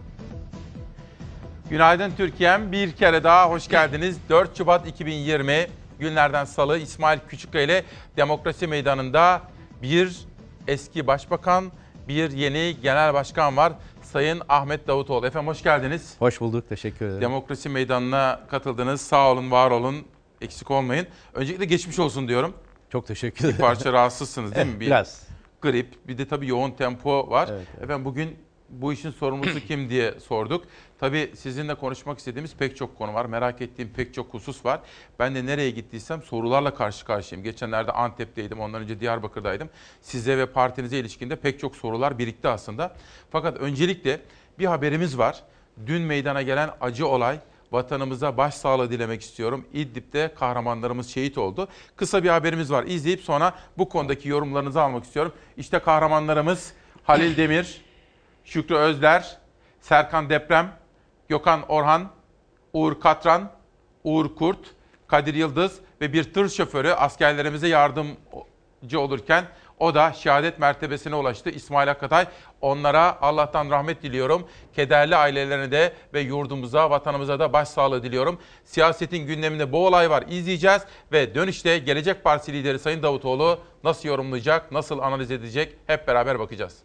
[1.70, 2.72] Günaydın Türkiye'm.
[2.72, 4.18] Bir kere daha hoş geldiniz.
[4.30, 5.68] 4 Şubat 2020
[6.00, 7.84] günlerden salı İsmail Küçükkaya ile
[8.18, 9.42] Demokrasi Meydanı'nda
[9.82, 10.26] bir
[10.68, 11.72] eski başbakan,
[12.08, 13.74] bir yeni genel başkan var.
[14.02, 15.28] Sayın Ahmet Davutoğlu.
[15.28, 16.16] Efendim hoş geldiniz.
[16.20, 17.22] Hoş bulduk, teşekkür ederim.
[17.22, 19.02] Demokrasi Meydanı'na katıldınız.
[19.02, 19.96] Sağ olun, var olun,
[20.42, 21.08] eksik olmayın.
[21.34, 22.54] Öncelikle geçmiş olsun diyorum.
[22.98, 23.56] Çok teşekkür ederim.
[23.56, 24.74] Bir parça rahatsızsınız değil mi?
[24.80, 25.28] Bir biraz.
[25.62, 27.50] Grip, bir de tabii yoğun tempo var.
[27.52, 27.84] Evet, evet.
[27.84, 28.38] Efendim bugün
[28.70, 30.66] bu işin sorumlusu kim diye sorduk.
[31.00, 33.26] Tabii sizinle konuşmak istediğimiz pek çok konu var.
[33.26, 34.80] Merak ettiğim pek çok husus var.
[35.20, 37.44] Ben de nereye gittiysem sorularla karşı karşıyayım.
[37.44, 39.70] Geçenlerde Antep'teydim, ondan önce Diyarbakır'daydım.
[40.02, 42.96] Size ve partinize ilişkinde pek çok sorular birikti aslında.
[43.32, 44.22] Fakat öncelikle
[44.60, 45.44] bir haberimiz var.
[45.86, 47.40] Dün meydana gelen acı olay
[47.72, 49.66] vatanımıza başsağlığı dilemek istiyorum.
[49.74, 51.68] İdlib'de kahramanlarımız şehit oldu.
[51.96, 52.84] Kısa bir haberimiz var.
[52.84, 55.34] İzleyip sonra bu konudaki yorumlarınızı almak istiyorum.
[55.58, 56.74] İşte kahramanlarımız
[57.04, 57.82] Halil Demir,
[58.44, 59.38] Şükrü Özler,
[59.82, 60.72] Serkan Deprem,
[61.28, 62.10] Gökhan Orhan,
[62.74, 63.52] Uğur Katran,
[64.04, 64.60] Uğur Kurt,
[65.08, 69.46] Kadir Yıldız ve bir tır şoförü askerlerimize yardımcı olurken
[69.80, 72.26] o da şehadet mertebesine ulaştı İsmail Akatay.
[72.62, 74.48] Onlara Allah'tan rahmet diliyorum.
[74.76, 78.40] Kederli ailelerine de ve yurdumuza, vatanımıza da başsağlığı diliyorum.
[78.64, 80.24] Siyasetin gündeminde bu olay var.
[80.30, 80.82] İzleyeceğiz
[81.12, 86.78] ve dönüşte Gelecek Partisi lideri Sayın Davutoğlu nasıl yorumlayacak, nasıl analiz edecek hep beraber bakacağız.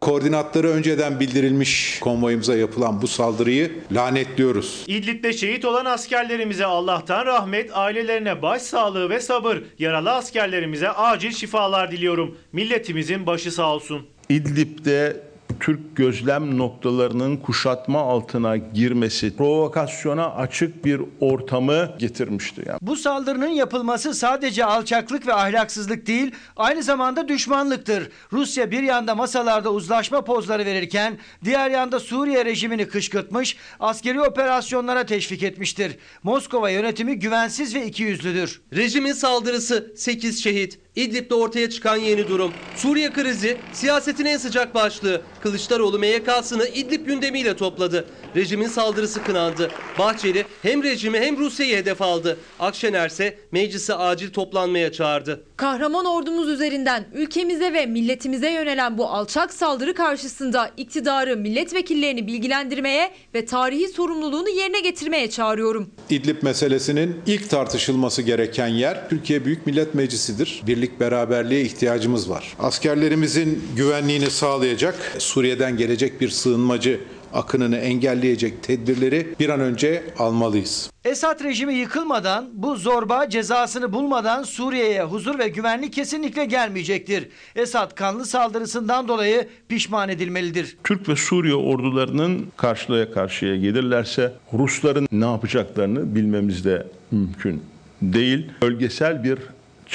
[0.00, 4.84] Koordinatları önceden bildirilmiş konvoyumuza yapılan bu saldırıyı lanetliyoruz.
[4.86, 9.62] İdlib'de şehit olan askerlerimize Allah'tan rahmet, ailelerine başsağlığı ve sabır.
[9.78, 12.38] Yaralı askerlerimize acil şifalar diliyorum.
[12.52, 14.06] Milletimizin başı sağ olsun.
[14.28, 15.25] İdlib'de
[15.60, 22.62] Türk gözlem noktalarının kuşatma altına girmesi provokasyona açık bir ortamı getirmişti.
[22.66, 22.78] Yani.
[22.82, 28.10] Bu saldırının yapılması sadece alçaklık ve ahlaksızlık değil, aynı zamanda düşmanlıktır.
[28.32, 35.42] Rusya bir yanda masalarda uzlaşma pozları verirken diğer yanda Suriye rejimini kışkırtmış, askeri operasyonlara teşvik
[35.42, 35.96] etmiştir.
[36.22, 38.60] Moskova yönetimi güvensiz ve ikiyüzlüdür.
[38.72, 40.85] Rejimin saldırısı 8 şehit.
[40.96, 42.52] İdlib'de ortaya çıkan yeni durum.
[42.76, 45.22] Suriye krizi siyasetin en sıcak başlığı.
[45.42, 48.04] Kılıçdaroğlu MYK'sını İdlib gündemiyle topladı.
[48.36, 49.70] Rejimin saldırısı kınandı.
[49.98, 52.36] Bahçeli hem rejimi hem Rusya'yı hedef aldı.
[52.60, 55.44] Akşener ise meclisi acil toplanmaya çağırdı.
[55.56, 63.44] Kahraman ordumuz üzerinden ülkemize ve milletimize yönelen bu alçak saldırı karşısında iktidarı milletvekillerini bilgilendirmeye ve
[63.46, 65.90] tarihi sorumluluğunu yerine getirmeye çağırıyorum.
[66.10, 70.62] İdlib meselesinin ilk tartışılması gereken yer Türkiye Büyük Millet Meclisi'dir.
[70.66, 72.56] Birlik beraberliğe ihtiyacımız var.
[72.58, 77.00] Askerlerimizin güvenliğini sağlayacak, Suriye'den gelecek bir sığınmacı
[77.36, 80.90] akınını engelleyecek tedbirleri bir an önce almalıyız.
[81.04, 87.28] Esad rejimi yıkılmadan, bu zorba cezasını bulmadan Suriye'ye huzur ve güvenlik kesinlikle gelmeyecektir.
[87.56, 90.76] Esad kanlı saldırısından dolayı pişman edilmelidir.
[90.84, 97.62] Türk ve Suriye ordularının karşıya karşıya gelirlerse Rusların ne yapacaklarını bilmemiz de mümkün
[98.02, 98.46] değil.
[98.62, 99.38] Bölgesel bir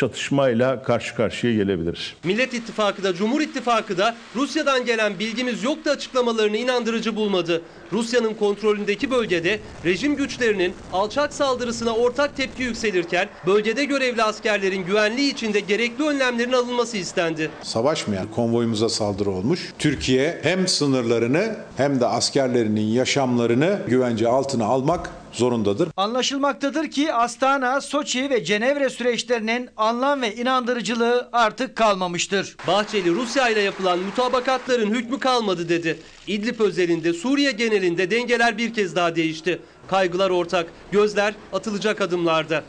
[0.02, 2.14] çatışmayla karşı karşıya gelebiliriz.
[2.24, 7.62] Millet İttifakı da Cumhur İttifakı da Rusya'dan gelen bilgimiz yoktu açıklamalarını inandırıcı bulmadı.
[7.94, 15.54] Rusya'nın kontrolündeki bölgede rejim güçlerinin alçak saldırısına ortak tepki yükselirken bölgede görevli askerlerin güvenliği için
[15.54, 17.50] de gerekli önlemlerin alınması istendi.
[17.62, 19.74] Savaşmayan konvoyumuza saldırı olmuş.
[19.80, 25.90] Türkiye hem sınırlarını hem de askerlerinin yaşamlarını güvence altına almak zorundadır.
[25.98, 32.56] Anlaşılmaktadır ki Astana, Soçi ve Cenevre süreçlerinin anlam ve inandırıcılığı artık kalmamıştır.
[32.68, 36.00] Bahçeli Rusya ile yapılan mutabakatların hükmü kalmadı dedi.
[36.28, 39.62] İdlib özelinde Suriye genelinde dengeler bir kez daha değişti.
[39.88, 42.64] Kaygılar ortak, gözler atılacak adımlarda.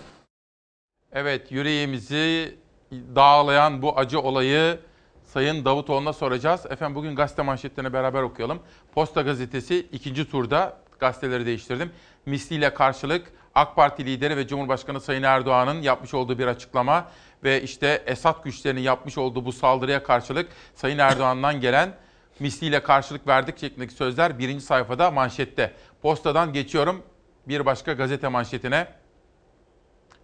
[1.12, 2.54] Evet yüreğimizi
[2.92, 4.78] dağlayan bu acı olayı
[5.24, 6.60] Sayın Davutoğlu'na soracağız.
[6.70, 8.58] Efendim bugün gazete manşetlerini beraber okuyalım.
[8.94, 11.90] Posta gazetesi ikinci turda gazeteleri değiştirdim.
[12.26, 17.08] Misliyle karşılık AK Parti lideri ve Cumhurbaşkanı Sayın Erdoğan'ın yapmış olduğu bir açıklama
[17.44, 21.94] ve işte Esad güçlerinin yapmış olduğu bu saldırıya karşılık Sayın Erdoğan'dan gelen
[22.40, 25.72] misliyle karşılık verdik şeklindeki sözler birinci sayfada manşette.
[26.02, 27.02] Postadan geçiyorum
[27.48, 28.86] bir başka gazete manşetine.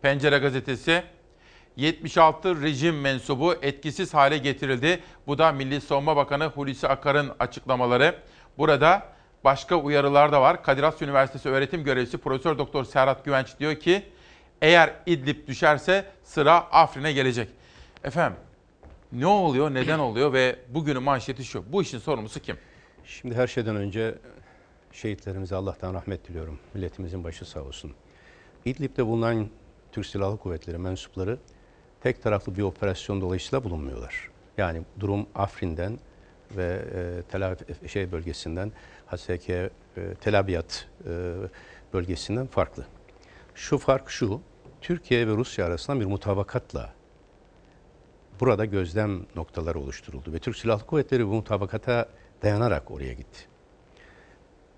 [0.03, 1.03] Pencere gazetesi
[1.77, 5.01] 76 rejim mensubu etkisiz hale getirildi.
[5.27, 8.15] Bu da Milli Savunma Bakanı Hulusi Akar'ın açıklamaları.
[8.59, 10.63] Burada başka uyarılar da var.
[10.63, 14.03] Kadir Has Üniversitesi öğretim görevlisi Profesör Doktor Serhat Güvenç diyor ki
[14.63, 17.49] eğer İdlib düşerse sıra Afrin'e gelecek.
[18.05, 18.39] Efendim
[19.13, 21.73] ne oluyor, neden oluyor ve bugünün manşeti şu.
[21.73, 22.57] Bu işin sorumlusu kim?
[23.05, 24.15] Şimdi her şeyden önce
[24.93, 26.59] şehitlerimize Allah'tan rahmet diliyorum.
[26.75, 27.93] Milletimizin başı sağ olsun.
[28.65, 29.49] İdlib'de bulunan
[29.93, 31.39] Türk Silahlı Kuvvetleri mensupları
[32.01, 34.31] tek taraflı bir operasyon dolayısıyla bulunmuyorlar.
[34.59, 35.99] Yani durum Afrin'den
[36.57, 38.73] ve e, Tel Aviv şey bölgesinden
[39.11, 39.71] HSK e,
[40.21, 41.35] Tel Abyad e,
[41.93, 42.87] bölgesinden farklı.
[43.55, 44.41] Şu fark şu,
[44.81, 46.93] Türkiye ve Rusya arasında bir mutabakatla
[48.41, 52.09] burada gözlem noktaları oluşturuldu ve Türk Silahlı Kuvvetleri bu mutabakata
[52.43, 53.41] dayanarak oraya gitti.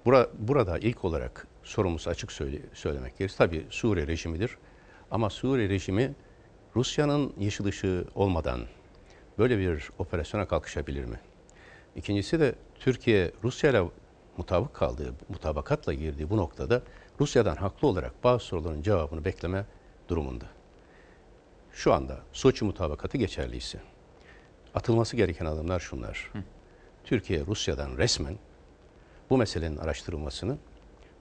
[0.05, 3.35] Bura, burada ilk olarak sorumuz açık söyle, söylemek gerekir.
[3.39, 4.57] Tabii Suriye rejimidir
[5.11, 6.15] ama Suriye rejimi
[6.77, 8.61] Rusya'nın yeşil ışığı olmadan
[9.39, 11.21] böyle bir operasyona kalkışabilir mi?
[11.97, 13.83] İkincisi de Türkiye Rusya ile
[14.41, 16.83] mutabık kaldığı, mutabakatla girdiği bu noktada
[17.21, 19.67] Rusya'dan haklı olarak bazı soruların cevabını bekleme
[20.09, 20.45] durumunda.
[21.73, 23.81] Şu anda Soçi mutabakatı geçerliyse
[24.75, 26.31] atılması gereken adımlar şunlar.
[26.33, 26.39] Hı.
[27.05, 28.39] Türkiye Rusya'dan resmen
[29.31, 30.59] bu meselenin araştırılmasını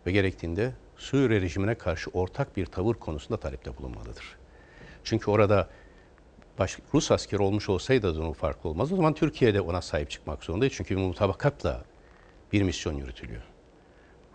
[0.05, 4.37] ve gerektiğinde Suriye rejimine karşı ortak bir tavır konusunda talepte bulunmalıdır.
[5.03, 5.69] Çünkü orada
[6.59, 8.91] baş, Rus askeri olmuş olsaydı durum farklı olmaz.
[8.91, 10.73] O zaman Türkiye de ona sahip çıkmak zorundaydı.
[10.73, 11.83] Çünkü mutabakatla
[12.53, 13.41] bir misyon yürütülüyor.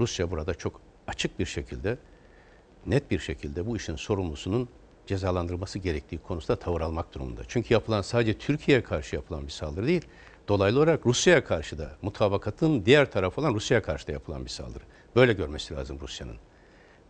[0.00, 1.98] Rusya burada çok açık bir şekilde,
[2.86, 4.68] net bir şekilde bu işin sorumlusunun
[5.06, 7.42] cezalandırılması gerektiği konusunda tavır almak durumunda.
[7.48, 10.04] Çünkü yapılan sadece Türkiye'ye karşı yapılan bir saldırı değil,
[10.48, 14.84] dolaylı olarak Rusya'ya karşı da mutabakatın diğer tarafı olan Rusya'ya karşı da yapılan bir saldırı.
[15.16, 16.36] Böyle görmesi lazım Rusya'nın.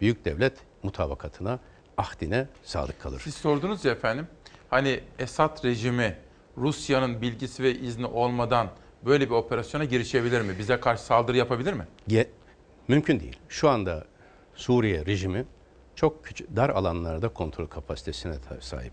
[0.01, 1.59] Büyük devlet mutabakatına,
[1.97, 3.21] ahdine sadık kalır.
[3.25, 4.27] Siz sordunuz ya efendim,
[4.71, 6.17] hani Esad rejimi
[6.57, 8.71] Rusya'nın bilgisi ve izni olmadan
[9.07, 10.59] böyle bir operasyona girişebilir mi?
[10.59, 11.87] Bize karşı saldırı yapabilir mi?
[12.09, 12.31] Ge
[12.89, 13.37] mümkün değil.
[13.49, 14.05] Şu anda
[14.55, 15.47] Suriye rejimi
[15.95, 18.93] çok küçük, dar alanlarda kontrol kapasitesine sahip.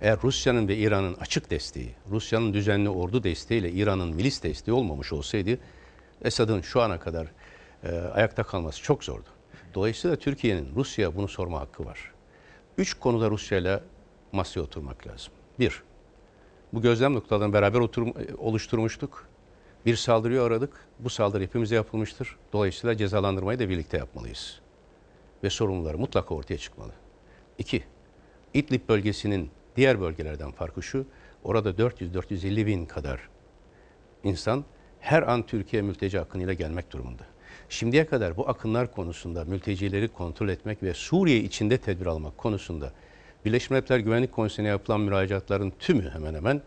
[0.00, 5.58] Eğer Rusya'nın ve İran'ın açık desteği, Rusya'nın düzenli ordu desteğiyle İran'ın milis desteği olmamış olsaydı
[6.22, 7.26] Esad'ın şu ana kadar
[7.84, 9.28] e, ayakta kalması çok zordu.
[9.74, 12.12] Dolayısıyla Türkiye'nin Rusya'ya bunu sorma hakkı var.
[12.78, 13.80] Üç konuda Rusya ile
[14.32, 15.32] masaya oturmak lazım.
[15.58, 15.82] Bir,
[16.72, 19.28] bu gözlem noktalarını beraber oturum, oluşturmuştuk.
[19.86, 20.70] Bir saldırıyı aradık.
[20.98, 22.36] Bu saldırı hepimize yapılmıştır.
[22.52, 24.60] Dolayısıyla cezalandırmayı da birlikte yapmalıyız.
[25.42, 26.92] Ve sorumluları mutlaka ortaya çıkmalı.
[27.58, 27.84] İki,
[28.54, 31.06] İdlib bölgesinin diğer bölgelerden farkı şu,
[31.44, 33.28] orada 400-450 bin kadar
[34.24, 34.64] insan
[35.00, 37.22] her an Türkiye mülteci akınıyla gelmek durumunda.
[37.68, 42.92] Şimdiye kadar bu akınlar konusunda mültecileri kontrol etmek ve Suriye içinde tedbir almak konusunda
[43.44, 46.62] Birleşmiş Milletler Güvenlik Konseyi'ne yapılan müracaatların tümü hemen hemen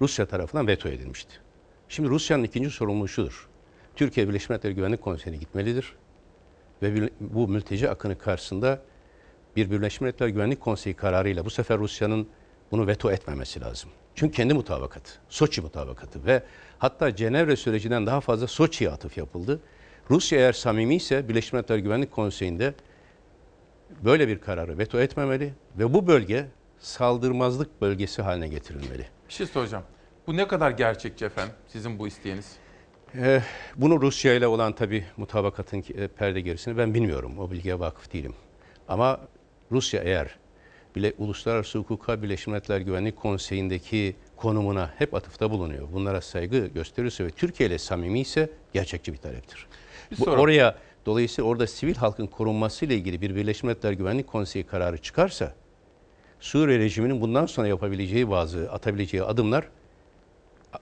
[0.00, 1.45] Rusya tarafından veto edilmişti.
[1.88, 3.48] Şimdi Rusya'nın ikinci sorumluluğu şudur.
[3.96, 5.94] Türkiye Birleşmiş Milletler Güvenlik Konseyi'ne gitmelidir
[6.82, 8.82] ve bu mülteci akını karşısında
[9.56, 12.28] bir Birleşmiş Milletler Güvenlik Konseyi kararıyla bu sefer Rusya'nın
[12.70, 13.90] bunu veto etmemesi lazım.
[14.14, 16.42] Çünkü kendi mutabakatı, Soçi mutabakatı ve
[16.78, 19.60] hatta Cenevre sürecinden daha fazla Soçi'ye atıf yapıldı.
[20.10, 22.74] Rusya eğer samimi ise Birleşmiş Milletler Güvenlik Konseyi'nde
[24.04, 26.46] böyle bir kararı veto etmemeli ve bu bölge
[26.78, 29.06] saldırmazlık bölgesi haline getirilmeli.
[29.28, 29.95] Bir şey.
[30.26, 32.56] Bu ne kadar gerçekçi efendim sizin bu isteğiniz?
[33.14, 33.42] Ee,
[33.76, 37.38] bunu Rusya ile olan tabi mutabakatın e, perde gerisini ben bilmiyorum.
[37.38, 38.34] O bilgiye vakıf değilim.
[38.88, 39.20] Ama
[39.72, 40.38] Rusya eğer
[40.96, 45.88] bile uluslararası hukuka Birleşmiş Milletler Güvenlik Konseyi'ndeki konumuna hep atıfta bulunuyor.
[45.92, 49.66] Bunlara saygı gösterirse ve Türkiye ile samimi ise gerçekçi bir taleptir.
[50.10, 54.64] Bir Bu, oraya dolayısıyla orada sivil halkın korunması ile ilgili bir Birleşmiş Milletler Güvenlik Konseyi
[54.64, 55.54] kararı çıkarsa
[56.40, 59.68] Suriye rejiminin bundan sonra yapabileceği bazı atabileceği adımlar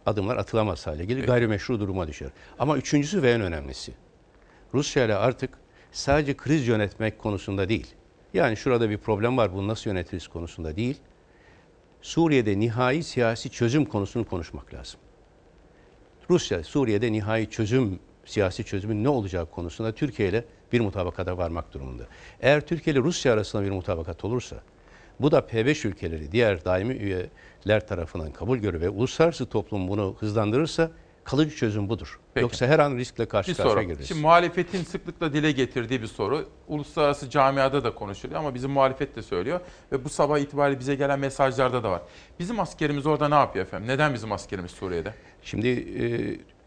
[0.06, 1.26] adımlar atılamaz hale gelir.
[1.26, 2.28] Gayrimeşru duruma düşer.
[2.58, 3.92] Ama üçüncüsü ve en önemlisi.
[4.74, 5.58] Rusya ile artık
[5.92, 7.94] sadece kriz yönetmek konusunda değil.
[8.34, 10.96] Yani şurada bir problem var bunu nasıl yönetiriz konusunda değil.
[12.02, 15.00] Suriye'de nihai siyasi çözüm konusunu konuşmak lazım.
[16.30, 22.06] Rusya Suriye'de nihai çözüm, siyasi çözümün ne olacağı konusunda Türkiye ile bir mutabakata varmak durumunda.
[22.40, 24.56] Eğer Türkiye ile Rusya arasında bir mutabakat olursa
[25.20, 30.90] bu da P5 ülkeleri diğer daimi üyeler tarafından kabul görür ve uluslararası toplum bunu hızlandırırsa
[31.24, 32.20] kalıcı çözüm budur.
[32.34, 32.42] Peki.
[32.42, 34.08] Yoksa her an riskle karşı Bir karşıya gireriz.
[34.08, 36.48] Şimdi muhalefetin sıklıkla dile getirdiği bir soru.
[36.68, 39.60] Uluslararası camiada da konuşuluyor ama bizim muhalefet de söylüyor.
[39.92, 42.02] Ve bu sabah itibariyle bize gelen mesajlarda da var.
[42.38, 43.88] Bizim askerimiz orada ne yapıyor efendim?
[43.88, 45.14] Neden bizim askerimiz Suriye'de?
[45.42, 46.04] Şimdi e,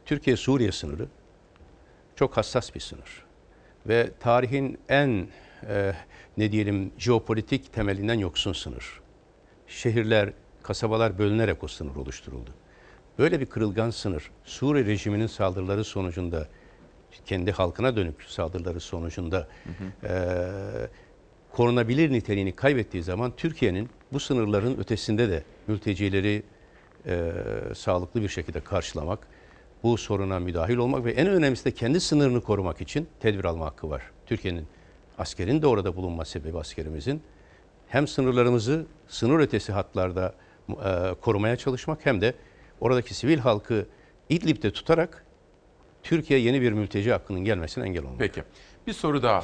[0.05, 1.07] Türkiye-Suriye sınırı
[2.15, 3.23] çok hassas bir sınır.
[3.87, 5.27] Ve tarihin en
[5.67, 5.93] e,
[6.37, 9.01] ne diyelim jeopolitik temelinden yoksun sınır.
[9.67, 10.33] Şehirler,
[10.63, 12.49] kasabalar bölünerek o sınır oluşturuldu.
[13.19, 16.47] Böyle bir kırılgan sınır Suriye rejiminin saldırıları sonucunda
[17.25, 19.47] kendi halkına dönük saldırıları sonucunda
[20.03, 20.11] e,
[21.51, 26.43] korunabilir niteliğini kaybettiği zaman Türkiye'nin bu sınırların ötesinde de mültecileri
[27.05, 27.31] e,
[27.75, 29.27] sağlıklı bir şekilde karşılamak,
[29.83, 33.89] bu soruna müdahil olmak ve en önemlisi de kendi sınırını korumak için tedbir alma hakkı
[33.89, 34.01] var.
[34.25, 34.67] Türkiye'nin
[35.17, 37.21] askerin de orada bulunma sebebi askerimizin
[37.87, 40.33] hem sınırlarımızı sınır ötesi hatlarda
[40.69, 42.33] e, korumaya çalışmak hem de
[42.79, 43.85] oradaki sivil halkı
[44.29, 45.25] İdlib'de tutarak
[46.03, 48.19] Türkiye yeni bir mülteci hakkının gelmesine engel olmak.
[48.19, 48.43] Peki.
[48.87, 49.43] Bir soru daha.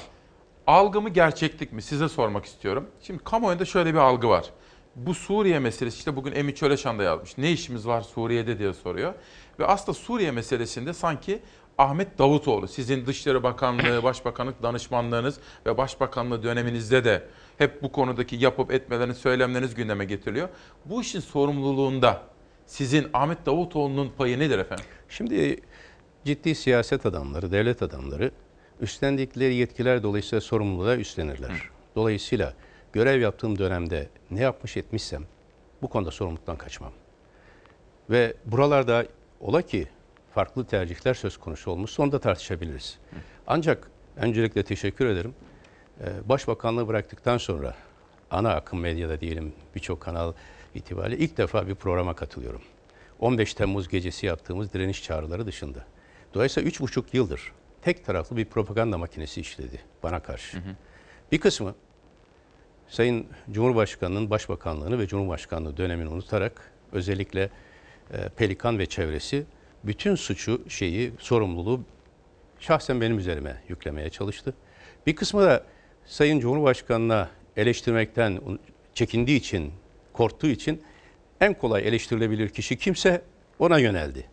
[0.68, 1.82] Algı mı gerçeklik mi?
[1.82, 2.88] Size sormak istiyorum.
[3.02, 4.50] Şimdi kamuoyunda şöyle bir algı var.
[4.96, 7.38] Bu Suriye meselesi işte bugün Emi Çöleşan da yazmış.
[7.38, 9.14] Ne işimiz var Suriye'de diye soruyor.
[9.60, 11.40] Ve aslında Suriye meselesinde sanki
[11.78, 17.24] Ahmet Davutoğlu sizin Dışişleri Bakanlığı, Başbakanlık danışmanlığınız ve Başbakanlığı döneminizde de
[17.58, 20.50] hep bu konudaki yapıp etmeleriniz, söylemleriniz gündeme getiriliyor.
[20.86, 22.22] Bu işin sorumluluğunda
[22.66, 24.86] sizin Ahmet Davutoğlu'nun payı nedir efendim?
[25.10, 25.62] Şimdi
[26.26, 28.32] ciddi siyaset adamları, devlet adamları
[28.82, 31.52] üstlendikleri yetkiler dolayısıyla sorumluluğu da üstlenirler.
[31.96, 32.54] Dolayısıyla
[32.94, 35.24] görev yaptığım dönemde ne yapmış etmişsem
[35.82, 36.92] bu konuda sorumluluktan kaçmam.
[38.10, 39.06] Ve buralarda
[39.42, 39.88] ola ki
[40.34, 43.00] farklı tercihler söz konusu olmuş, onu da tartışabiliriz.
[43.48, 45.36] Ancak öncelikle teşekkür ederim.
[46.02, 47.76] Ee, Başbakanlığı bıraktıktan sonra
[48.32, 50.34] ana akım medyada diyelim birçok kanal
[50.76, 52.62] itibariyle ilk defa bir programa katılıyorum.
[53.20, 55.86] 15 Temmuz gecesi yaptığımız direniş çağrıları dışında.
[56.34, 57.52] Dolayısıyla üç buçuk yıldır
[57.82, 60.58] tek taraflı bir propaganda makinesi işledi bana karşı.
[61.32, 61.76] Bir kısmı
[62.88, 67.50] Sayın Cumhurbaşkanı'nın başbakanlığını ve Cumhurbaşkanlığı dönemini unutarak özellikle
[68.14, 69.46] e, Pelikan ve çevresi
[69.84, 71.82] bütün suçu, şeyi, sorumluluğu
[72.60, 74.54] şahsen benim üzerime yüklemeye çalıştı.
[75.08, 75.64] Bir kısmı da
[76.06, 78.40] Sayın Cumhurbaşkanı'na eleştirmekten
[78.94, 79.72] çekindiği için,
[80.14, 80.82] korktuğu için
[81.42, 83.22] en kolay eleştirilebilir kişi kimse
[83.60, 84.26] ona yöneldi.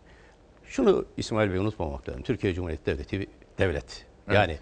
[0.65, 2.23] Şunu İsmail Bey unutmamak lazım.
[2.23, 3.29] Türkiye Cumhuriyeti Devleti bir
[3.59, 4.07] devlet.
[4.29, 4.37] Evet.
[4.37, 4.59] Yani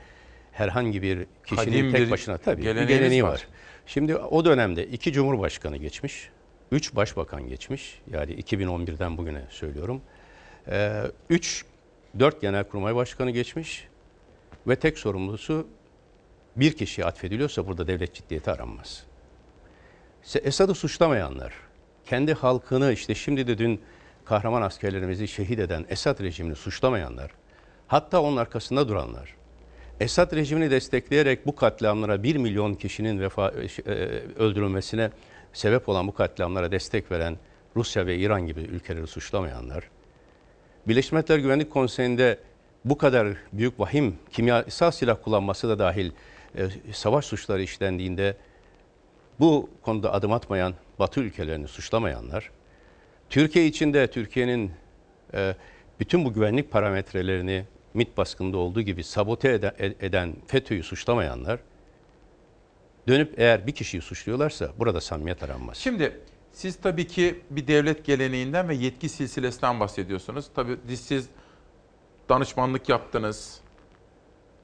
[0.53, 3.31] herhangi bir kişinin Kadim tek bir başına tabii bir geleneği var.
[3.31, 3.49] var.
[3.87, 6.31] Şimdi o dönemde iki cumhurbaşkanı geçmiş,
[6.73, 8.01] üç başbakan geçmiş.
[8.11, 10.03] Yani 2011'den bugüne söylüyorum.
[10.71, 11.65] Ee, üç,
[12.19, 13.89] dört genelkurmay başkanı geçmiş
[14.67, 15.67] ve tek sorumlusu
[16.57, 19.05] bir kişiye atfediliyorsa burada devlet ciddiyeti aranmaz.
[20.43, 21.55] Esad'ı suçlamayanlar,
[22.07, 23.81] kendi halkını işte şimdi de dün
[24.25, 27.31] kahraman askerlerimizi şehit eden Esad rejimini suçlamayanlar,
[27.87, 29.35] hatta onun arkasında duranlar,
[30.01, 33.93] Esad rejimini destekleyerek bu katliamlara 1 milyon kişinin vefa, e,
[34.39, 35.11] öldürülmesine
[35.53, 37.39] sebep olan bu katliamlara destek veren
[37.77, 39.85] Rusya ve İran gibi ülkeleri suçlamayanlar,
[40.89, 42.39] Birleşmiş Milletler Güvenlik Konseyi'nde
[42.85, 46.11] bu kadar büyük vahim kimyasal silah kullanması da dahil
[46.59, 48.37] e, savaş suçları işlendiğinde
[49.41, 52.51] bu konuda adım atmayan Batı ülkelerini suçlamayanlar,
[53.31, 54.73] Türkiye içinde Türkiye'nin
[55.35, 55.55] e,
[56.01, 61.61] bütün bu güvenlik parametrelerini MİT baskında olduğu gibi sabote eden, eden FETÖ'yü suçlamayanlar,
[63.09, 65.77] dönüp eğer bir kişiyi suçluyorlarsa burada samimiyet aranmaz.
[65.77, 66.21] Şimdi
[66.59, 70.47] siz tabii ki bir devlet geleneğinden ve yetki silsilesinden bahsediyorsunuz.
[70.55, 71.29] Tabii siz
[72.29, 73.61] danışmanlık yaptınız,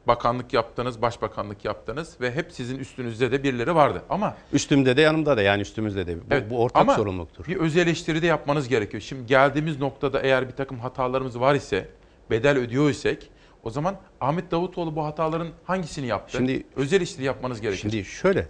[0.06, 4.02] bakanlık yaptınız, başbakanlık yaptınız ve hep sizin üstünüzde de birileri vardı.
[4.10, 6.16] Ama Üstümde de yanımda da yani üstümüzde de.
[6.16, 7.46] Bu, Evet, bu ortak ama sorumluluktur.
[7.46, 9.00] Bir öz eleştiri de yapmanız gerekiyor.
[9.00, 11.88] Şimdi geldiğimiz noktada eğer bir takım hatalarımız var ise,
[12.30, 13.30] bedel ödüyor isek
[13.62, 16.36] o zaman Ahmet Davutoğlu bu hataların hangisini yaptı?
[16.36, 17.92] Şimdi- öz eleştiri yapmanız gerekiyor.
[17.92, 18.48] Şimdi şöyle,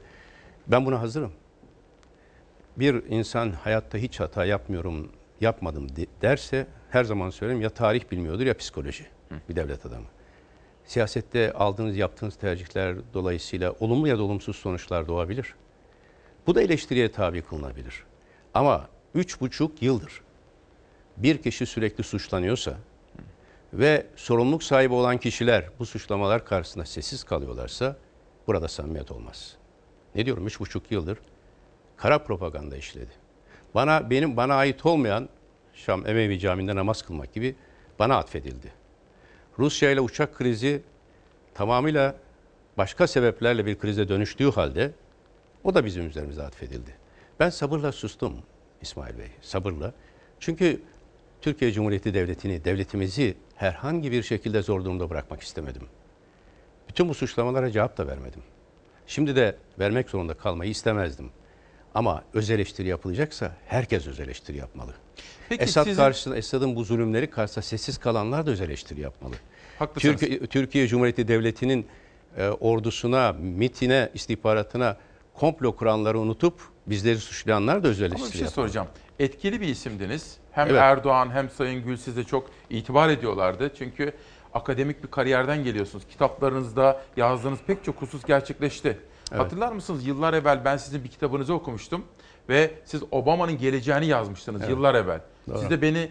[0.66, 1.32] ben buna hazırım.
[2.76, 8.46] Bir insan hayatta hiç hata yapmıyorum, yapmadım de- derse her zaman söyleyeyim ya tarih bilmiyordur
[8.46, 9.06] ya psikoloji
[9.48, 10.06] bir devlet adamı.
[10.84, 15.54] Siyasette aldığınız, yaptığınız tercihler dolayısıyla olumlu ya da olumsuz sonuçlar doğabilir.
[16.46, 18.04] Bu da eleştiriye tabi kılınabilir.
[18.54, 20.22] Ama üç buçuk yıldır
[21.16, 22.74] bir kişi sürekli suçlanıyorsa
[23.72, 27.96] ve sorumluluk sahibi olan kişiler bu suçlamalar karşısında sessiz kalıyorlarsa
[28.46, 29.56] burada samimiyet olmaz.
[30.14, 31.18] Ne diyorum üç buçuk yıldır
[31.96, 33.10] kara propaganda işledi.
[33.74, 35.28] Bana benim bana ait olmayan
[35.74, 37.56] Şam Emevi Camii'nde namaz kılmak gibi
[37.98, 38.72] bana atfedildi.
[39.58, 40.82] Rusya ile uçak krizi
[41.54, 42.16] tamamıyla
[42.78, 44.92] başka sebeplerle bir krize dönüştüğü halde
[45.64, 46.94] o da bizim üzerimize atfedildi.
[47.40, 48.34] Ben sabırla sustum
[48.82, 49.92] İsmail Bey, sabırla.
[50.40, 50.82] Çünkü
[51.40, 55.82] Türkiye Cumhuriyeti Devleti'ni, devletimizi herhangi bir şekilde zor durumda bırakmak istemedim.
[56.88, 58.42] Bütün bu suçlamalara cevap da vermedim.
[59.06, 61.30] Şimdi de vermek zorunda kalmayı istemezdim.
[61.94, 64.94] Ama öz eleştiri yapılacaksa herkes öz eleştiri yapmalı.
[65.48, 69.34] Peki Esad sizin- karşısında, Esad'ın bu zulümleri karşısında sessiz kalanlar da öz eleştiri yapmalı.
[69.78, 70.20] Haklısınız.
[70.20, 71.86] Türkiye, Türkiye Cumhuriyeti Devleti'nin
[72.36, 74.96] e, ordusuna, MIT'ine, istihbaratına
[75.34, 78.54] komplo kuranları unutup bizleri suçlayanlar da öz eleştiri Ama bir şey yapmalı.
[78.54, 78.86] soracağım.
[79.18, 80.36] Etkili bir isimdiniz.
[80.52, 80.80] Hem Evet.
[80.80, 83.72] Erdoğan hem Sayın Gül size çok itibar ediyorlardı.
[83.78, 84.12] Çünkü
[84.54, 86.04] akademik bir kariyerden geliyorsunuz.
[86.10, 88.98] Kitaplarınızda yazdığınız pek çok husus gerçekleşti.
[89.32, 89.40] Evet.
[89.40, 92.04] Hatırlar mısınız yıllar evvel ben sizin bir kitabınızı okumuştum
[92.48, 94.70] ve siz Obama'nın geleceğini yazmıştınız Evet.
[94.70, 95.20] yıllar evvel.
[95.48, 95.58] Doğru.
[95.58, 96.08] Siz de beni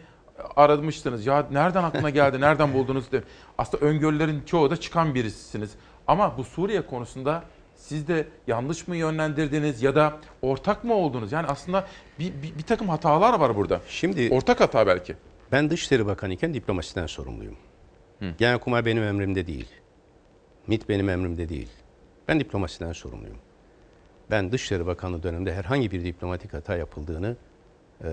[0.56, 1.26] aramıştınız.
[1.26, 3.24] Ya nereden aklına geldi, nereden buldunuz diye.
[3.58, 5.72] Aslında öngörülerin çoğu da çıkan birisisiniz.
[6.08, 7.44] Ama bu Suriye konusunda
[7.76, 11.32] siz de yanlış mı yönlendirdiniz ya da ortak mı oldunuz?
[11.32, 11.88] Yani aslında
[12.20, 13.82] bir, bir, bir takım hatalar var burada.
[13.88, 15.16] Şimdi Ortak hata belki.
[15.52, 17.56] Ben Dışişleri Bakanı iken diplomasiden sorumluyum.
[18.38, 19.68] Genelkurmay benim emrimde değil.
[20.68, 21.70] MİT benim emrimde değil.
[22.28, 23.38] Ben diplomasiden sorumluyum.
[24.32, 27.36] Ben Dışişleri Bakanlığı döneminde herhangi bir diplomatik hata yapıldığını
[28.04, 28.08] e,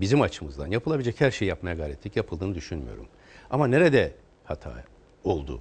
[0.00, 2.16] bizim açımızdan yapılabilecek her şeyi yapmaya gayret ettik.
[2.16, 3.06] Yapıldığını düşünmüyorum.
[3.50, 4.12] Ama nerede
[4.44, 4.84] hata
[5.24, 5.60] oldu?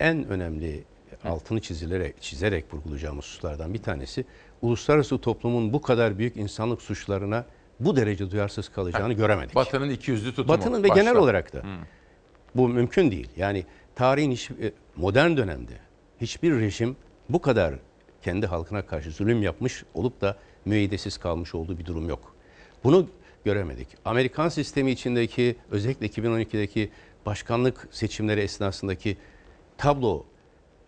[0.00, 0.84] En önemli
[1.24, 4.24] altını çizilerek, çizerek vurgulayacağımız hususlardan bir tanesi
[4.62, 7.44] uluslararası toplumun bu kadar büyük insanlık suçlarına
[7.80, 9.54] bu derece duyarsız kalacağını göremedik.
[9.54, 10.48] Batı'nın iki yüzlü tutumu.
[10.48, 11.02] Batı'nın ve başta.
[11.02, 11.62] genel olarak da
[12.54, 13.28] bu mümkün değil.
[13.36, 13.64] Yani
[13.94, 15.72] tarihin hiç, e, modern dönemde
[16.22, 16.96] hiçbir rejim
[17.28, 17.74] bu kadar
[18.22, 22.34] kendi halkına karşı zulüm yapmış olup da müeyyidesiz kalmış olduğu bir durum yok.
[22.84, 23.08] Bunu
[23.44, 23.88] göremedik.
[24.04, 26.90] Amerikan sistemi içindeki özellikle 2012'deki
[27.26, 29.16] başkanlık seçimleri esnasındaki
[29.78, 30.24] tablo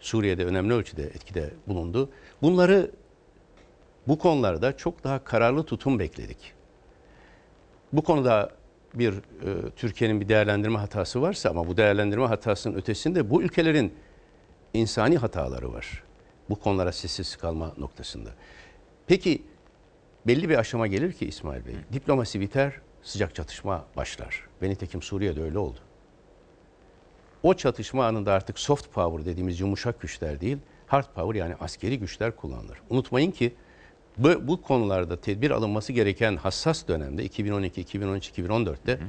[0.00, 2.10] Suriye'de önemli ölçüde etkide bulundu.
[2.42, 2.90] Bunları
[4.08, 6.52] bu konularda çok daha kararlı tutum bekledik.
[7.92, 8.50] Bu konuda
[8.94, 13.94] bir e, Türkiye'nin bir değerlendirme hatası varsa ama bu değerlendirme hatasının ötesinde bu ülkelerin
[14.74, 16.02] insani hataları var.
[16.50, 18.30] Bu konulara sessiz kalma noktasında.
[19.06, 19.42] Peki
[20.26, 22.72] belli bir aşama gelir ki İsmail Bey, diplomasi biter,
[23.02, 24.48] sıcak çatışma başlar.
[24.62, 25.78] Ve nitekim Suriye'de öyle oldu.
[27.42, 32.36] O çatışma anında artık soft power dediğimiz yumuşak güçler değil, hard power yani askeri güçler
[32.36, 32.78] kullanılır.
[32.90, 33.54] Unutmayın ki
[34.18, 39.00] bu, bu konularda tedbir alınması gereken hassas dönemde 2012, 2013, 2014'te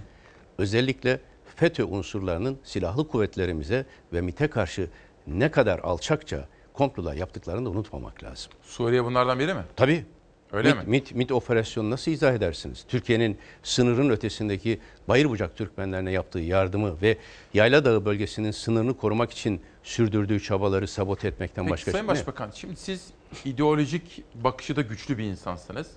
[0.58, 1.20] özellikle
[1.56, 4.90] FETÖ unsurlarının silahlı kuvvetlerimize ve MİT'e karşı
[5.28, 8.52] ne kadar alçakça komplolar yaptıklarını da unutmamak lazım.
[8.64, 9.64] Suriye bunlardan biri mi?
[9.76, 10.06] Tabii.
[10.52, 10.90] Öyle MİT, mi?
[10.90, 12.86] MİT, MİT operasyonu nasıl izah edersiniz?
[12.88, 17.18] Türkiye'nin sınırın ötesindeki Bayırbucak Türkmenlerine yaptığı yardımı ve
[17.54, 22.16] Yayla Dağı bölgesinin sınırını korumak için sürdürdüğü çabaları sabote etmekten Peki başka Sayın şey?
[22.16, 23.08] Başbakan şimdi siz
[23.46, 25.88] ideolojik bakışı da güçlü bir insansınız.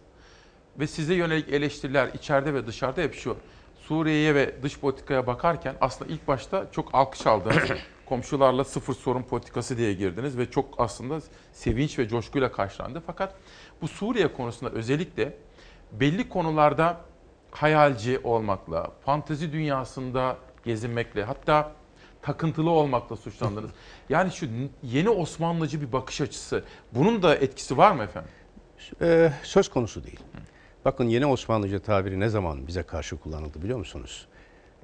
[0.78, 3.36] Ve size yönelik eleştiriler içeride ve dışarıda hep şu.
[3.80, 7.56] Suriye'ye ve dış politikaya bakarken aslında ilk başta çok alkış aldınız.
[8.08, 11.20] Komşularla sıfır sorun politikası diye girdiniz ve çok aslında
[11.52, 13.02] sevinç ve coşkuyla karşılandı.
[13.06, 13.34] Fakat
[13.82, 15.36] bu Suriye konusunda özellikle
[15.92, 17.00] belli konularda
[17.50, 21.72] hayalci olmakla, fantezi dünyasında gezinmekle hatta
[22.22, 23.70] takıntılı olmakla suçlandınız.
[24.08, 24.46] Yani şu
[24.82, 28.30] yeni Osmanlıcı bir bakış açısı bunun da etkisi var mı efendim?
[29.00, 30.20] Ee, söz konusu değil.
[30.84, 34.26] Bakın yeni Osmanlıca tabiri ne zaman bize karşı kullanıldı biliyor musunuz?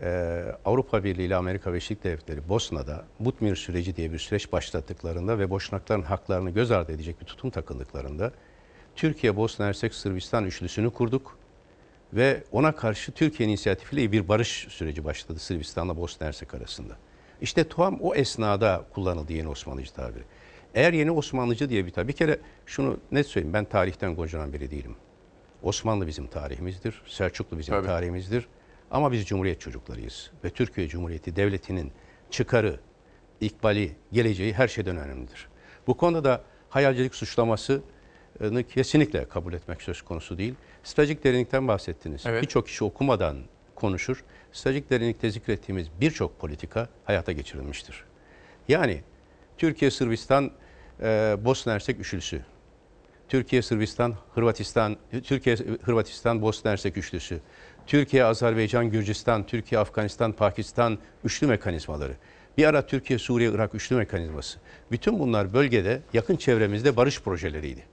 [0.02, 5.50] Ee, Avrupa Birliği ile Amerika Birleşik Devletleri Bosna'da Butmir süreci diye bir süreç başlattıklarında ve
[5.50, 8.32] Boşnakların haklarını göz ardı edecek bir tutum takıldıklarında
[8.96, 11.38] Türkiye, Bosna Hersek, Sırbistan üçlüsünü kurduk
[12.12, 16.96] ve ona karşı Türkiye inisiyatifiyle bir barış süreci başladı Sırbistan'la Bosna Hersek arasında.
[17.40, 20.24] İşte tam o esnada kullanıldı yeni Osmanlıcı tabiri.
[20.74, 24.70] Eğer yeni Osmanlıcı diye bir tabir, bir kere şunu net söyleyeyim ben tarihten gocanan biri
[24.70, 24.96] değilim.
[25.62, 27.86] Osmanlı bizim tarihimizdir, Selçuklu bizim Tabii.
[27.86, 28.48] tarihimizdir.
[28.94, 30.30] Ama biz Cumhuriyet çocuklarıyız.
[30.44, 31.92] Ve Türkiye Cumhuriyeti Devleti'nin
[32.30, 32.80] çıkarı,
[33.40, 35.48] ikbali, geleceği her şeyden önemlidir.
[35.86, 37.82] Bu konuda da hayalcilik suçlamasını
[38.68, 40.54] kesinlikle kabul etmek söz konusu değil.
[40.84, 42.22] Stratejik derinlikten bahsettiniz.
[42.26, 42.42] Evet.
[42.42, 43.38] Birçok kişi okumadan
[43.74, 44.24] konuşur.
[44.52, 48.04] Stratejik derinlikte zikrettiğimiz birçok politika hayata geçirilmiştir.
[48.68, 49.02] Yani
[49.58, 50.50] Türkiye, Sırbistan,
[51.00, 52.42] e, Bosna Hersek üçlüsü.
[53.28, 57.40] Türkiye, Sırbistan, Hırvatistan, Türkiye, Hırvatistan, Bosna Hersek üçlüsü.
[57.86, 62.12] Türkiye, Azerbaycan, Gürcistan, Türkiye, Afganistan, Pakistan üçlü mekanizmaları.
[62.58, 64.58] Bir ara Türkiye, Suriye, Irak üçlü mekanizması.
[64.90, 67.84] Bütün bunlar bölgede yakın çevremizde barış projeleriydi.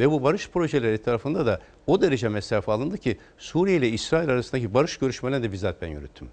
[0.00, 4.74] Ve bu barış projeleri tarafında da o derece mesafe alındı ki Suriye ile İsrail arasındaki
[4.74, 6.28] barış görüşmelerine de bizzat ben yürüttüm.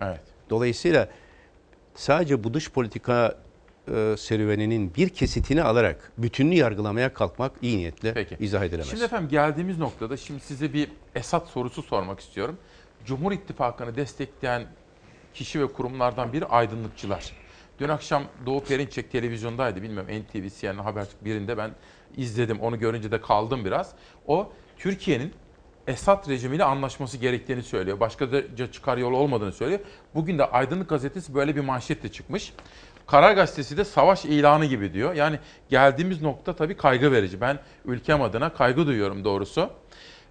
[0.00, 0.20] Evet.
[0.50, 1.08] Dolayısıyla
[1.94, 3.38] sadece bu dış politika
[3.90, 8.36] e, serüveninin bir kesitini alarak bütününü yargılamaya kalkmak iyi niyetle Peki.
[8.40, 8.90] izah edilemez.
[8.90, 12.56] Şimdi efendim geldiğimiz noktada şimdi size bir Esad sorusu sormak istiyorum.
[13.04, 14.66] Cumhur İttifakı'nı destekleyen
[15.34, 17.32] kişi ve kurumlardan biri aydınlıkçılar.
[17.78, 19.82] Dün akşam Doğu Perinçek televizyondaydı.
[19.82, 21.70] Bilmiyorum NTV, CNN, Habertürk birinde ben
[22.16, 22.60] izledim.
[22.60, 23.92] Onu görünce de kaldım biraz.
[24.26, 25.32] O Türkiye'nin
[25.86, 28.00] Esad rejimiyle anlaşması gerektiğini söylüyor.
[28.00, 29.80] Başka da çıkar yolu olmadığını söylüyor.
[30.14, 32.52] Bugün de Aydınlık Gazetesi böyle bir manşetle çıkmış.
[33.10, 35.14] Karar Gazetesi de savaş ilanı gibi diyor.
[35.14, 35.38] Yani
[35.68, 37.40] geldiğimiz nokta tabii kaygı verici.
[37.40, 39.70] Ben ülkem adına kaygı duyuyorum doğrusu.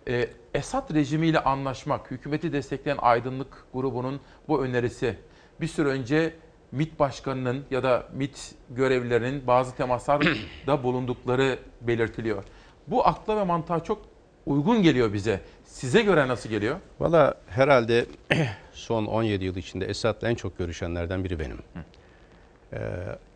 [0.07, 5.15] Ee, Esad rejimiyle anlaşmak, hükümeti destekleyen aydınlık grubunun bu önerisi
[5.61, 6.33] bir süre önce
[6.71, 12.43] MİT Başkanı'nın ya da MİT görevlilerinin bazı temaslarda bulundukları belirtiliyor.
[12.87, 14.01] Bu akla ve mantığa çok
[14.45, 15.41] uygun geliyor bize.
[15.65, 16.75] Size göre nasıl geliyor?
[16.99, 18.05] Valla herhalde
[18.73, 21.57] son 17 yıl içinde Esad'la en çok görüşenlerden biri benim.
[21.75, 21.98] Ee,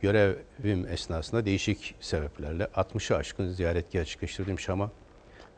[0.02, 4.92] görevim esnasında değişik sebeplerle 60'ı aşkın ziyaret gerçekleştirdim Şam'a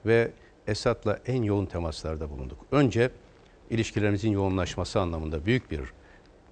[0.06, 0.32] ve
[0.68, 2.60] Esad'la en yoğun temaslarda bulunduk.
[2.72, 3.10] Önce
[3.70, 5.80] ilişkilerimizin yoğunlaşması anlamında büyük bir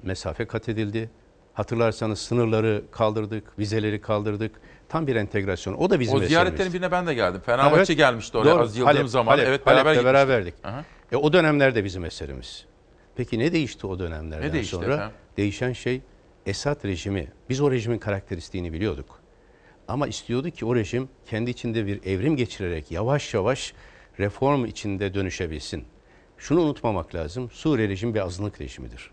[0.03, 1.09] mesafe kat edildi.
[1.53, 4.51] Hatırlarsanız sınırları kaldırdık, vizeleri kaldırdık.
[4.89, 5.73] Tam bir entegrasyon.
[5.73, 6.73] O da bizim o ziyaretlerin meselemiz.
[6.73, 7.41] birine ben de geldim.
[7.45, 8.61] Fenerbahçe Evet, gelmişti oraya doğru.
[8.61, 9.31] Az Yıldırım Halep, zaman.
[9.31, 10.13] Halep, evet Halep'te beraber gitmiştik.
[10.13, 10.53] beraberdik.
[10.63, 10.83] Aha.
[11.11, 12.65] E, o dönemlerde bizim eserimiz.
[13.15, 14.93] Peki ne değişti o dönemlerden Ne değişti sonra?
[14.93, 15.15] efendim?
[15.37, 16.01] Değişen şey
[16.45, 17.27] Esad rejimi.
[17.49, 19.19] Biz o rejimin karakteristiğini biliyorduk.
[19.87, 23.73] Ama istiyordu ki o rejim kendi içinde bir evrim geçirerek yavaş yavaş
[24.19, 25.83] reform içinde dönüşebilsin.
[26.37, 27.49] Şunu unutmamak lazım.
[27.51, 29.11] Suriye rejimi bir azınlık rejimidir.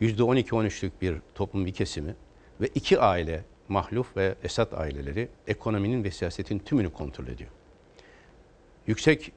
[0.00, 2.14] %12-13'lük bir toplum bir kesimi
[2.60, 7.50] ve iki aile mahluf ve Esad aileleri ekonominin ve siyasetin tümünü kontrol ediyor.
[8.86, 9.32] Yüksek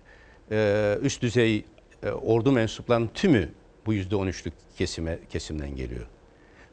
[0.51, 1.65] e, üst düzey
[2.03, 3.49] e, ordu mensuplarının tümü
[3.85, 6.07] bu %13'lük kesime kesimden geliyor.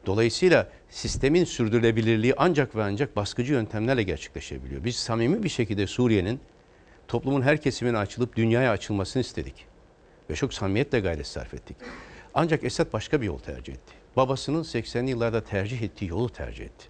[0.07, 4.83] Dolayısıyla sistemin sürdürülebilirliği ancak ve ancak baskıcı yöntemlerle gerçekleşebiliyor.
[4.83, 6.39] Biz samimi bir şekilde Suriye'nin
[7.07, 9.65] toplumun her kesimine açılıp dünyaya açılmasını istedik.
[10.29, 11.77] Ve çok samimiyetle gayret sarf ettik.
[12.33, 13.93] Ancak Esad başka bir yol tercih etti.
[14.15, 16.85] Babasının 80'li yıllarda tercih ettiği yolu tercih etti.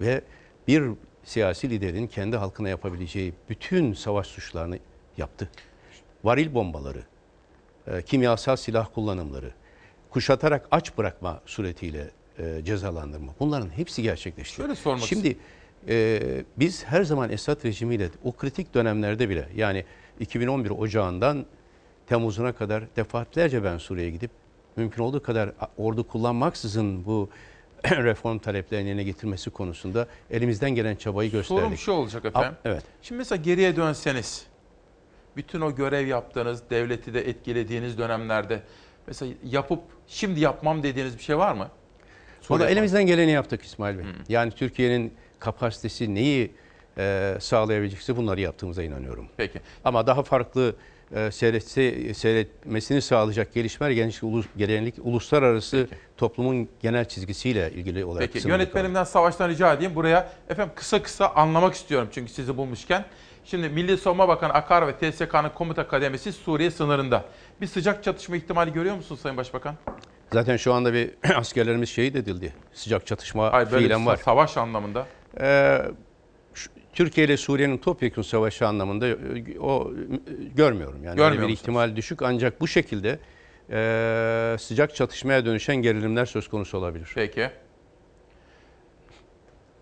[0.00, 0.22] Ve
[0.68, 0.84] bir
[1.24, 4.78] siyasi liderin kendi halkına yapabileceği bütün savaş suçlarını
[5.16, 5.48] yaptı.
[6.24, 7.02] Varil bombaları,
[7.86, 9.52] e, kimyasal silah kullanımları,
[10.10, 12.10] kuşatarak aç bırakma suretiyle
[12.40, 13.34] e, cezalandırma.
[13.40, 14.56] Bunların hepsi gerçekleşti.
[14.56, 15.36] Şöyle sormak Şimdi
[15.88, 16.20] e,
[16.56, 19.84] biz her zaman Esad rejimiyle o kritik dönemlerde bile yani
[20.20, 21.46] 2011 Ocağı'ndan
[22.06, 24.30] Temmuz'una kadar defaatlerce ben Suriye'ye gidip
[24.76, 27.28] mümkün olduğu kadar ordu kullanmaksızın bu
[27.90, 31.62] reform taleplerini yerine getirmesi konusunda elimizden gelen çabayı gösterdik.
[31.62, 32.52] Sorum şu olacak efendim.
[32.64, 32.82] A- Evet.
[33.02, 34.46] Şimdi mesela geriye dönseniz,
[35.36, 38.62] bütün o görev yaptığınız, devleti de etkilediğiniz dönemlerde
[39.06, 41.68] mesela yapıp şimdi yapmam dediğiniz bir şey var mı?
[42.48, 44.04] Valla Suriye elimizden geleni yaptık İsmail Bey.
[44.28, 46.50] Yani Türkiye'nin kapasitesi neyi
[46.98, 49.28] e, sağlayabilecekse bunları yaptığımıza inanıyorum.
[49.36, 49.60] Peki.
[49.84, 50.74] Ama daha farklı
[51.14, 58.48] e, seyretse, seyretmesini sağlayacak gelişmeler genellikle, ulus, genellikle uluslararası toplumun genel çizgisiyle ilgili olarak Peki
[58.48, 59.94] yönetmenimden Savaş'tan rica edeyim.
[59.94, 63.04] Buraya efendim kısa kısa anlamak istiyorum çünkü sizi bulmuşken.
[63.44, 67.24] Şimdi Milli Savunma Bakanı Akar ve TSK'nın komuta kademesi Suriye sınırında.
[67.60, 69.74] Bir sıcak çatışma ihtimali görüyor musunuz Sayın Başbakan?
[70.32, 72.52] Zaten şu anda bir askerlerimiz şehit edildi.
[72.72, 74.16] Sıcak çatışma Hayır böyle fiilen var.
[74.16, 75.06] savaş anlamında.
[75.40, 75.82] Ee,
[76.92, 79.16] Türkiye ile Suriye'nin topyekun savaşı anlamında e,
[79.60, 81.04] o e, görmüyorum.
[81.04, 81.60] Yani Görmüyor bir musunuz?
[81.60, 83.18] ihtimal düşük ancak bu şekilde
[83.70, 87.10] e, sıcak çatışmaya dönüşen gerilimler söz konusu olabilir.
[87.14, 87.50] Peki.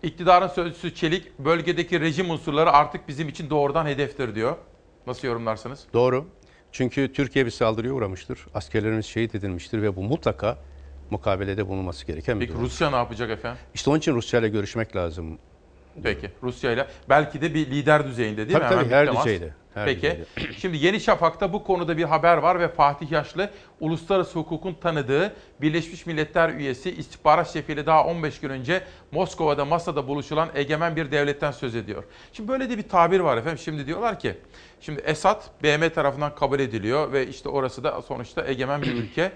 [0.03, 4.55] İktidarın sözcüsü Çelik, bölgedeki rejim unsurları artık bizim için doğrudan hedeftir diyor.
[5.07, 5.85] Nasıl yorumlarsınız?
[5.93, 6.25] Doğru.
[6.71, 8.39] Çünkü Türkiye bir saldırıya uğramıştır.
[8.53, 10.57] Askerlerimiz şehit edilmiştir ve bu mutlaka
[11.09, 12.65] mukabelede bulunması gereken bir Peki durum.
[12.65, 13.59] Rusya ne yapacak efendim?
[13.73, 15.37] İşte onun için Rusya ile görüşmek lazım.
[16.03, 18.69] Peki Rusya ile belki de bir lider düzeyinde değil Tabii mi?
[18.69, 19.25] tabii, Hemen her temas.
[19.25, 20.01] düzeyde, her Peki.
[20.01, 20.53] düzeyde.
[20.53, 26.05] Şimdi Yeni Şafak'ta bu konuda bir haber var ve Fatih Yaşlı uluslararası hukukun tanıdığı Birleşmiş
[26.05, 31.75] Milletler üyesi istihbarat şefiyle daha 15 gün önce Moskova'da masada buluşulan egemen bir devletten söz
[31.75, 32.03] ediyor.
[32.33, 33.57] Şimdi böyle de bir tabir var efendim.
[33.57, 34.37] Şimdi diyorlar ki
[34.81, 39.31] şimdi Esad BM tarafından kabul ediliyor ve işte orası da sonuçta egemen bir ülke.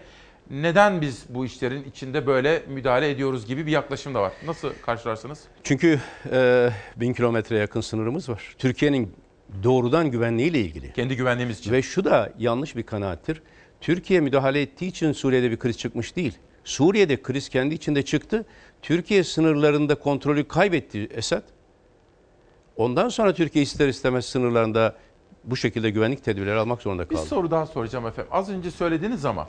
[0.50, 4.32] Neden biz bu işlerin içinde böyle müdahale ediyoruz gibi bir yaklaşım da var.
[4.46, 5.44] Nasıl karşılarsınız?
[5.64, 6.00] Çünkü
[6.32, 8.56] e, bin kilometre yakın sınırımız var.
[8.58, 9.16] Türkiye'nin
[9.64, 10.94] doğrudan güvenliğiyle ilgili.
[10.94, 11.72] Kendi güvenliğimiz için.
[11.72, 13.42] Ve şu da yanlış bir kanaattir.
[13.82, 16.38] Türkiye müdahale ettiği için Suriye'de bir kriz çıkmış değil.
[16.64, 18.46] Suriye'de kriz kendi içinde çıktı.
[18.82, 21.44] Türkiye sınırlarında kontrolü kaybetti Esad.
[22.78, 24.96] Ondan sonra Türkiye ister istemez sınırlarında
[25.44, 27.28] bu şekilde güvenlik tedbirleri almak zorunda Bir kaldı.
[27.28, 28.32] soru daha soracağım efendim.
[28.34, 29.48] Az önce söylediniz ama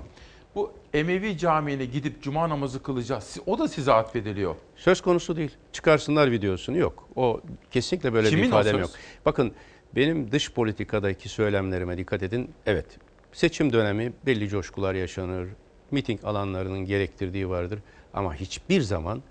[0.55, 3.37] bu Emevi Camii'ne gidip cuma namazı kılacağız.
[3.47, 4.55] O da size atfediliyor.
[4.77, 5.51] Söz konusu değil.
[5.73, 7.09] Çıkarsınlar videosunu yok.
[7.17, 7.41] O
[7.71, 8.91] kesinlikle böyle Kimin bir ifadem yok.
[9.27, 9.53] Bakın
[9.97, 12.51] benim dış politikadaki söylemlerime dikkat edin.
[12.67, 12.87] Evet
[13.33, 15.49] seçim dönemi belli coşkular yaşanır.
[15.91, 17.79] Miting alanlarının gerektirdiği vardır.
[18.15, 19.23] Ama hiçbir zaman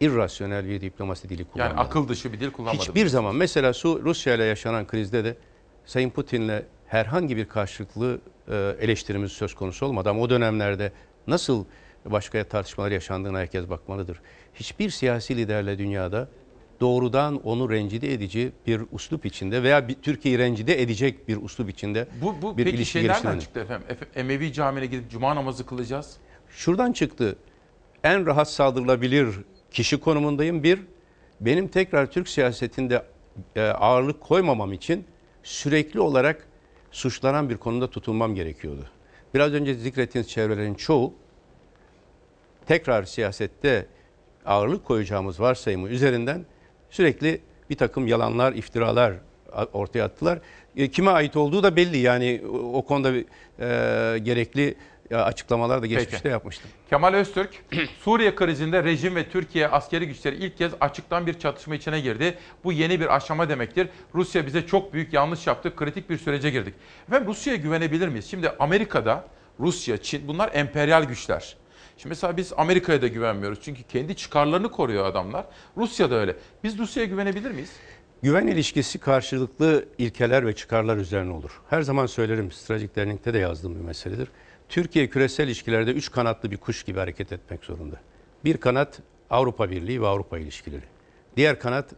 [0.00, 1.78] irrasyonel bir diplomasi dili Yani kullanmadım.
[1.78, 2.80] akıl dışı bir dil kullanmadım.
[2.80, 5.36] Hiçbir zaman mesela Rusya ile yaşanan krizde de
[5.86, 10.92] Sayın Putin'le herhangi bir karşılıklı e, eleştirimiz söz konusu olmadı ama o dönemlerde
[11.26, 11.64] nasıl
[12.04, 14.20] başka tartışmalar yaşandığına herkes bakmalıdır.
[14.54, 16.28] Hiçbir siyasi liderle dünyada
[16.80, 22.08] doğrudan onu rencide edici bir uslup içinde veya bir Türkiye'yi rencide edecek bir uslup içinde
[22.22, 23.40] Bu, bu bir peki ilişki geliştirmedi.
[23.40, 23.86] çıktı efendim?
[23.90, 26.16] Efe- Emevi Camii'ne gidip cuma namazı kılacağız.
[26.50, 27.36] Şuradan çıktı.
[28.04, 29.28] En rahat saldırılabilir
[29.70, 30.62] kişi konumundayım.
[30.62, 30.80] Bir,
[31.40, 33.02] benim tekrar Türk siyasetinde
[33.56, 35.04] e, ağırlık koymamam için
[35.42, 36.48] sürekli olarak
[36.90, 38.86] suçlanan bir konuda tutulmam gerekiyordu.
[39.34, 41.14] Biraz önce zikrettiğiniz çevrelerin çoğu
[42.66, 43.86] tekrar siyasette
[44.46, 46.46] ağırlık koyacağımız varsayımı üzerinden
[46.90, 47.40] sürekli
[47.70, 49.14] bir takım yalanlar, iftiralar
[49.72, 50.38] ortaya attılar.
[50.76, 52.42] E, kime ait olduğu da belli yani
[52.72, 53.24] o, konuda e,
[54.18, 54.74] gerekli
[55.10, 56.28] açıklamalar da geçmişte Peki.
[56.28, 56.70] yapmıştım.
[56.90, 57.50] Kemal Öztürk,
[58.00, 62.38] Suriye krizinde rejim ve Türkiye askeri güçleri ilk kez açıktan bir çatışma içine girdi.
[62.64, 63.88] Bu yeni bir aşama demektir.
[64.14, 66.74] Rusya bize çok büyük yanlış yaptı, kritik bir sürece girdik.
[67.08, 68.26] Efendim Rusya'ya güvenebilir miyiz?
[68.30, 69.24] Şimdi Amerika'da,
[69.60, 71.56] Rusya, Çin bunlar emperyal güçler.
[71.96, 75.44] Şimdi mesela biz Amerika'ya da güvenmiyoruz çünkü kendi çıkarlarını koruyor adamlar.
[75.76, 76.36] Rusya da öyle.
[76.64, 77.70] Biz Rusya'ya güvenebilir miyiz?
[78.22, 81.60] Güven ilişkisi karşılıklı ilkeler ve çıkarlar üzerine olur.
[81.70, 84.28] Her zaman söylerim, stratejik dernekte de yazdığım bir meseledir.
[84.72, 87.96] Türkiye küresel ilişkilerde üç kanatlı bir kuş gibi hareket etmek zorunda.
[88.44, 89.00] Bir kanat
[89.30, 90.82] Avrupa Birliği ve Avrupa ilişkileri.
[91.36, 91.90] Diğer kanat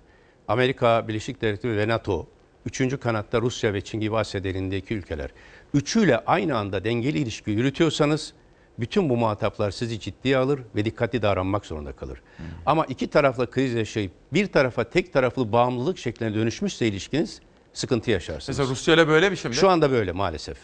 [0.48, 2.26] Amerika Birleşik Devletleri ve NATO.
[2.66, 5.30] Üçüncü kanatta Rusya ve Çin gibi Asya derinliğindeki ülkeler.
[5.74, 8.32] Üçüyle aynı anda dengeli ilişki yürütüyorsanız
[8.78, 12.22] bütün bu muhataplar sizi ciddiye alır ve dikkatli davranmak zorunda kalır.
[12.66, 17.40] Ama iki tarafla kriz yaşayıp bir tarafa tek taraflı bağımlılık şekline dönüşmüşse ilişkiniz
[17.72, 18.58] sıkıntı yaşarsınız.
[18.58, 19.54] Mesela Rusya ile böyle bir şey mi?
[19.54, 20.58] Şu anda böyle maalesef.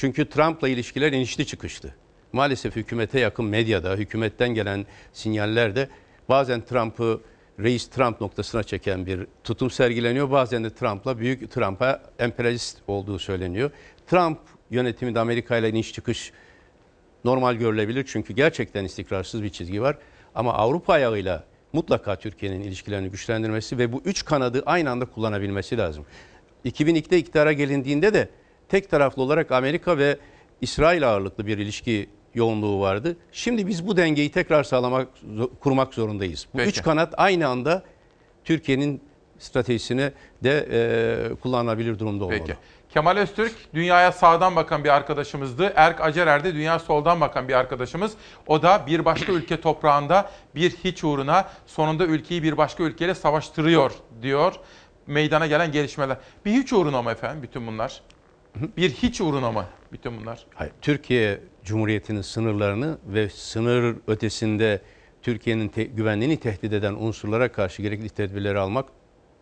[0.00, 1.94] Çünkü Trump'la ilişkiler inişli çıkıştı.
[2.32, 5.88] Maalesef hükümete yakın medyada, hükümetten gelen sinyallerde
[6.28, 7.20] bazen Trump'ı
[7.58, 10.30] reis Trump noktasına çeken bir tutum sergileniyor.
[10.30, 13.70] Bazen de Trump'la büyük Trump'a emperyalist olduğu söyleniyor.
[14.06, 14.38] Trump
[14.70, 16.32] yönetiminde Amerika ile iniş çıkış
[17.24, 19.98] normal görülebilir çünkü gerçekten istikrarsız bir çizgi var.
[20.34, 26.06] Ama Avrupa ayağıyla mutlaka Türkiye'nin ilişkilerini güçlendirmesi ve bu üç kanadı aynı anda kullanabilmesi lazım.
[26.64, 28.28] 2002'de iktidara gelindiğinde de
[28.70, 30.18] tek taraflı olarak Amerika ve
[30.60, 33.16] İsrail ağırlıklı bir ilişki yoğunluğu vardı.
[33.32, 35.08] Şimdi biz bu dengeyi tekrar sağlamak,
[35.60, 36.46] kurmak zorundayız.
[36.54, 36.68] Bu Peki.
[36.70, 37.82] üç kanat aynı anda
[38.44, 39.02] Türkiye'nin
[39.38, 40.12] stratejisine
[40.44, 42.38] de e, kullanılabilir durumda olmalı.
[42.38, 42.56] Peki.
[42.90, 45.72] Kemal Öztürk dünyaya sağdan bakan bir arkadaşımızdı.
[45.76, 48.12] Erk Acerer de dünya soldan bakan bir arkadaşımız.
[48.46, 53.92] O da bir başka ülke toprağında bir hiç uğruna sonunda ülkeyi bir başka ülkeyle savaştırıyor
[54.22, 54.54] diyor.
[55.06, 56.16] Meydana gelen gelişmeler.
[56.44, 58.00] Bir hiç uğruna mı efendim bütün bunlar?
[58.76, 60.46] Bir hiç uğruna mı bütün bunlar?
[60.54, 64.80] Hayır, Türkiye Cumhuriyeti'nin sınırlarını ve sınır ötesinde
[65.22, 68.86] Türkiye'nin te- güvenliğini tehdit eden unsurlara karşı gerekli tedbirleri almak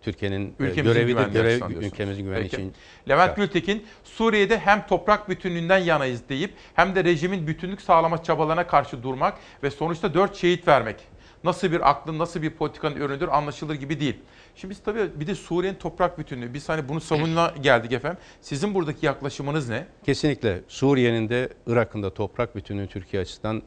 [0.02, 1.26] Türkiye'nin e, Ülkemizin görevidir.
[1.32, 2.62] Görev, ülkemizin güvenliği Peki.
[2.62, 2.72] için.
[3.08, 3.36] Levent.
[3.36, 9.38] Gültekin, Suriye'de hem toprak bütünlüğünden yanayız deyip hem de rejimin bütünlük sağlama çabalarına karşı durmak
[9.62, 10.96] ve sonuçta dört şehit vermek.
[11.44, 14.16] Nasıl bir aklın, nasıl bir politikanın ürünüdür anlaşılır gibi değil.
[14.60, 16.54] Şimdi biz tabii bir de Suriye'nin toprak bütünlüğü.
[16.54, 18.18] Biz hani bunu savunma geldik efendim.
[18.40, 19.86] Sizin buradaki yaklaşımınız ne?
[20.06, 23.62] Kesinlikle Suriye'nin de Irak'ın da toprak bütünlüğü Türkiye açısından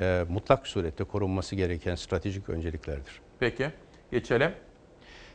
[0.00, 3.20] e, mutlak surette korunması gereken stratejik önceliklerdir.
[3.40, 3.70] Peki,
[4.10, 4.50] geçelim.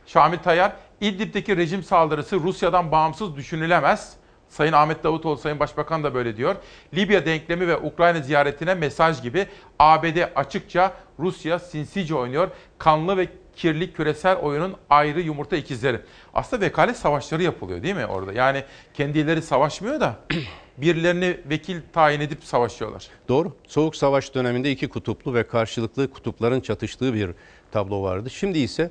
[0.06, 4.16] Şamil Tayyar, İdlib'deki rejim saldırısı Rusya'dan bağımsız düşünülemez.
[4.48, 6.56] Sayın Ahmet Davutoğlu, Sayın Başbakan da böyle diyor.
[6.94, 9.46] Libya denklemi ve Ukrayna ziyaretine mesaj gibi
[9.78, 12.50] ABD açıkça Rusya sinsice oynuyor.
[12.78, 16.00] Kanlı ve kirli küresel oyunun ayrı yumurta ikizleri.
[16.34, 18.32] Aslında vekalet savaşları yapılıyor değil mi orada?
[18.32, 18.64] Yani
[18.94, 20.16] kendileri savaşmıyor da
[20.78, 23.08] birilerini vekil tayin edip savaşıyorlar.
[23.28, 23.56] Doğru.
[23.66, 27.30] Soğuk Savaş döneminde iki kutuplu ve karşılıklı kutupların çatıştığı bir
[27.72, 28.30] tablo vardı.
[28.30, 28.90] Şimdi ise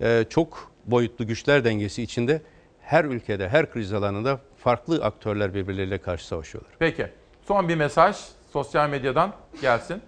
[0.00, 2.42] e, çok boyutlu güçler dengesi içinde
[2.80, 6.72] her ülkede, her kriz alanında farklı aktörler birbirleriyle karşı savaşıyorlar.
[6.78, 7.06] Peki.
[7.48, 8.16] Son bir mesaj
[8.52, 10.02] sosyal medyadan gelsin.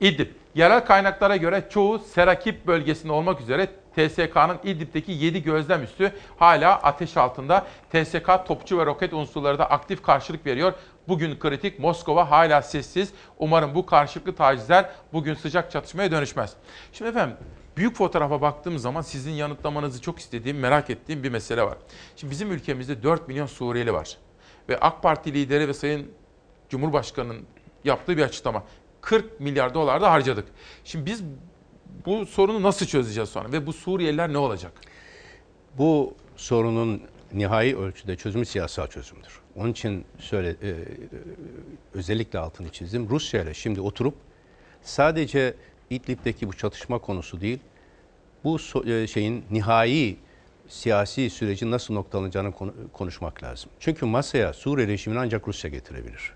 [0.00, 0.28] İdlib.
[0.54, 7.16] Yerel kaynaklara göre çoğu Serakip bölgesinde olmak üzere TSK'nın İdlib'deki 7 gözlem üssü hala ateş
[7.16, 7.66] altında.
[7.92, 10.72] TSK topçu ve roket unsurları da aktif karşılık veriyor.
[11.08, 13.12] Bugün kritik Moskova hala sessiz.
[13.38, 16.52] Umarım bu karşılıklı tacizler bugün sıcak çatışmaya dönüşmez.
[16.92, 17.36] Şimdi efendim
[17.76, 21.78] büyük fotoğrafa baktığım zaman sizin yanıtlamanızı çok istediğim, merak ettiğim bir mesele var.
[22.16, 24.18] Şimdi bizim ülkemizde 4 milyon Suriyeli var.
[24.68, 26.10] Ve AK Parti lideri ve Sayın
[26.68, 27.46] Cumhurbaşkanı'nın
[27.84, 28.62] yaptığı bir açıklama.
[29.06, 30.44] 40 milyar dolar da harcadık.
[30.84, 31.22] Şimdi biz
[32.06, 34.72] bu sorunu nasıl çözeceğiz sonra ve bu Suriyeliler ne olacak?
[35.78, 37.02] Bu sorunun
[37.32, 39.40] nihai ölçüde çözümü siyasal çözümdür.
[39.56, 40.74] Onun için söyle, e,
[41.94, 43.08] özellikle altını çizdim.
[43.10, 44.14] Rusya ile şimdi oturup
[44.82, 45.54] sadece
[45.90, 47.58] İdlib'deki bu çatışma konusu değil,
[48.44, 50.16] bu so- e, şeyin nihai
[50.68, 53.70] siyasi sürecin nasıl noktalanacağını konu- konuşmak lazım.
[53.80, 56.32] Çünkü masaya Suriye rejimini ancak Rusya getirebilir.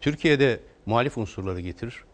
[0.00, 2.04] Türkiye'de muhalif unsurları getirir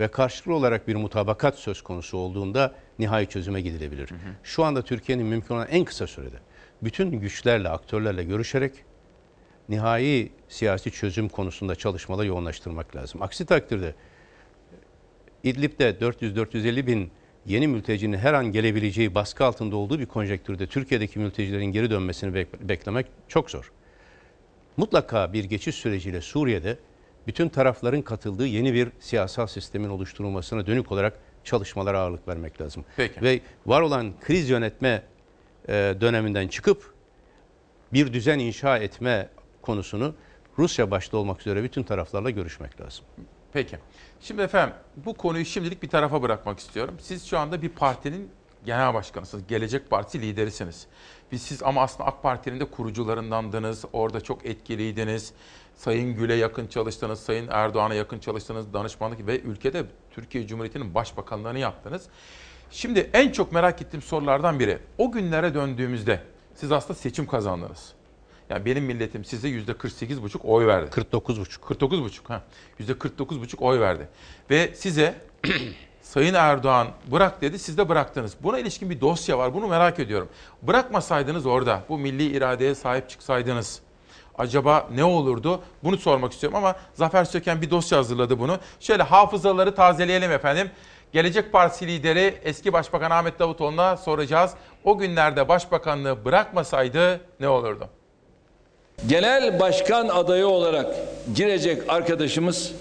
[0.00, 4.10] ve karşılıklı olarak bir mutabakat söz konusu olduğunda nihai çözüme gidilebilir.
[4.42, 6.36] Şu anda Türkiye'nin mümkün olan en kısa sürede
[6.82, 8.72] bütün güçlerle, aktörlerle görüşerek
[9.68, 13.22] nihai siyasi çözüm konusunda çalışmaları yoğunlaştırmak lazım.
[13.22, 13.94] Aksi takdirde
[15.42, 17.10] İdlib'de 400-450 bin
[17.46, 22.68] yeni mültecinin her an gelebileceği baskı altında olduğu bir konjektürde Türkiye'deki mültecilerin geri dönmesini bek-
[22.68, 23.72] beklemek çok zor.
[24.76, 26.78] Mutlaka bir geçiş süreciyle Suriye'de
[27.26, 32.84] bütün tarafların katıldığı yeni bir siyasal sistemin oluşturulmasına dönük olarak çalışmalara ağırlık vermek lazım.
[32.96, 33.22] Peki.
[33.22, 35.02] Ve var olan kriz yönetme
[35.68, 36.94] e, döneminden çıkıp
[37.92, 39.28] bir düzen inşa etme
[39.62, 40.14] konusunu
[40.58, 43.04] Rusya başta olmak üzere bütün taraflarla görüşmek lazım.
[43.52, 43.78] Peki.
[44.20, 46.94] Şimdi efendim bu konuyu şimdilik bir tarafa bırakmak istiyorum.
[47.00, 48.30] Siz şu anda bir partinin
[48.66, 49.46] genel başkanısınız.
[49.46, 50.86] Gelecek Partisi liderisiniz.
[51.32, 53.84] Biz siz ama aslında AK Parti'nin de kurucularındandınız.
[53.92, 55.32] Orada çok etkiliydiniz.
[55.74, 62.06] Sayın Gül'e yakın çalıştınız, Sayın Erdoğan'a yakın çalıştınız, danışmanlık ve ülkede Türkiye Cumhuriyeti'nin başbakanlığını yaptınız.
[62.70, 64.78] Şimdi en çok merak ettiğim sorulardan biri.
[64.98, 66.20] O günlere döndüğümüzde
[66.54, 67.92] siz aslında seçim kazandınız.
[68.50, 70.90] Yani benim milletim size yüzde 48,5 oy verdi.
[70.90, 71.60] 49,5.
[71.60, 72.42] 49,5 ha.
[72.78, 74.08] Yüzde 49,5 oy verdi.
[74.50, 75.14] Ve size
[76.06, 78.34] Sayın Erdoğan bırak dedi, siz de bıraktınız.
[78.42, 80.28] Buna ilişkin bir dosya var, bunu merak ediyorum.
[80.62, 83.80] Bırakmasaydınız orada, bu milli iradeye sahip çıksaydınız,
[84.38, 85.60] acaba ne olurdu?
[85.84, 88.58] Bunu sormak istiyorum ama Zafer Söken bir dosya hazırladı bunu.
[88.80, 90.70] Şöyle hafızaları tazeleyelim efendim.
[91.12, 94.50] Gelecek Partisi lideri eski Başbakan Ahmet Davutoğlu'na soracağız.
[94.84, 97.88] O günlerde başbakanlığı bırakmasaydı ne olurdu?
[99.06, 100.86] Genel başkan adayı olarak
[101.34, 102.72] girecek arkadaşımız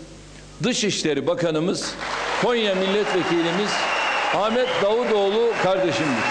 [0.64, 1.96] Dışişleri Bakanımız
[2.42, 3.72] Konya Milletvekilimiz
[4.36, 6.24] Ahmet Davutoğlu kardeşimdir.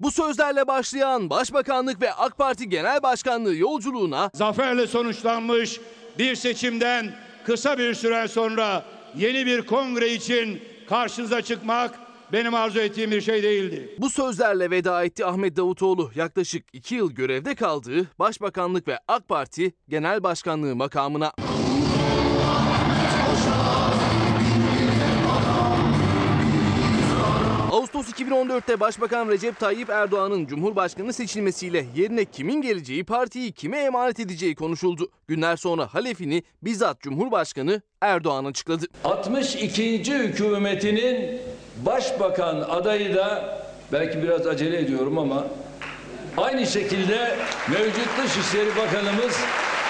[0.00, 5.80] Bu sözlerle başlayan Başbakanlık ve AK Parti Genel Başkanlığı yolculuğuna zaferle sonuçlanmış
[6.18, 7.14] bir seçimden
[7.46, 8.84] kısa bir süre sonra
[9.16, 11.94] yeni bir kongre için karşınıza çıkmak
[12.32, 13.94] benim arzu ettiğim bir şey değildi.
[13.98, 16.10] bu sözlerle veda etti Ahmet Davutoğlu.
[16.14, 21.32] Yaklaşık iki yıl görevde kaldığı Başbakanlık ve AK Parti Genel Başkanlığı makamına.
[27.94, 34.54] Ağustos 2014'te Başbakan Recep Tayyip Erdoğan'ın Cumhurbaşkanı seçilmesiyle yerine kimin geleceği, partiyi kime emanet edeceği
[34.54, 35.10] konuşuldu.
[35.28, 38.86] Günler sonra halefini bizzat Cumhurbaşkanı Erdoğan açıkladı.
[39.04, 40.14] 62.
[40.14, 41.40] hükümetinin
[41.86, 43.58] başbakan adayı da
[43.92, 45.46] belki biraz acele ediyorum ama
[46.36, 47.36] aynı şekilde
[47.68, 49.40] mevcut Dışişleri Bakanımız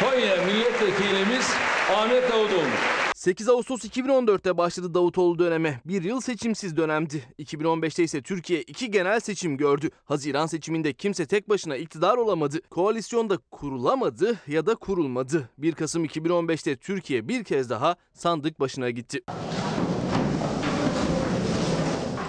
[0.00, 1.50] Konya Milletvekilimiz
[1.96, 3.03] Ahmet Davutoğlu.
[3.24, 5.80] 8 Ağustos 2014'te başladı Davutoğlu döneme.
[5.84, 7.24] Bir yıl seçimsiz dönemdi.
[7.38, 9.90] 2015'te ise Türkiye iki genel seçim gördü.
[10.04, 12.60] Haziran seçiminde kimse tek başına iktidar olamadı.
[12.70, 15.48] Koalisyon da kurulamadı ya da kurulmadı.
[15.58, 19.20] 1 Kasım 2015'te Türkiye bir kez daha sandık başına gitti.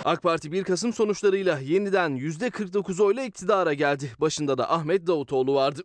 [0.05, 4.11] AK Parti 1 Kasım sonuçlarıyla yeniden %49 oyla iktidara geldi.
[4.19, 5.83] Başında da Ahmet Davutoğlu vardı.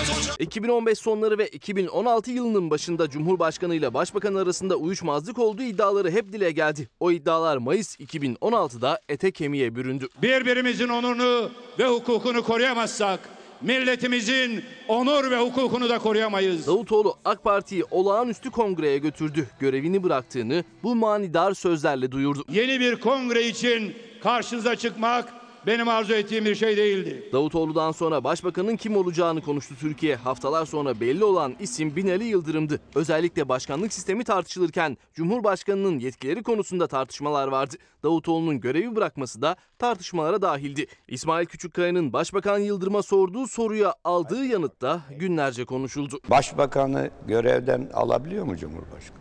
[0.00, 6.32] Hoca 2015 sonları ve 2016 yılının başında Cumhurbaşkanı ile Başbakan arasında uyuşmazlık olduğu iddiaları hep
[6.32, 6.88] dile geldi.
[7.00, 10.08] O iddialar Mayıs 2016'da ete kemiğe büründü.
[10.22, 13.20] Birbirimizin onurunu ve hukukunu koruyamazsak
[13.60, 16.66] milletimizin onur ve hukukunu da koruyamayız.
[16.66, 19.46] Davutoğlu AK Parti'yi olağanüstü kongreye götürdü.
[19.60, 22.44] Görevini bıraktığını bu manidar sözlerle duyurdu.
[22.50, 27.28] Yeni bir kongre için karşınıza çıkmak benim arzu ettiğim bir şey değildi.
[27.32, 30.16] Davutoğlu'dan sonra başbakanın kim olacağını konuştu Türkiye.
[30.16, 32.80] Haftalar sonra belli olan isim Binali Yıldırım'dı.
[32.94, 37.76] Özellikle başkanlık sistemi tartışılırken Cumhurbaşkanının yetkileri konusunda tartışmalar vardı.
[38.02, 40.86] Davutoğlu'nun görevi bırakması da tartışmalara dahildi.
[41.08, 46.18] İsmail Küçükkaya'nın Başbakan Yıldırım'a sorduğu soruya aldığı yanıtta günlerce konuşuldu.
[46.30, 49.20] Başbakanı görevden alabiliyor mu Cumhurbaşkanı?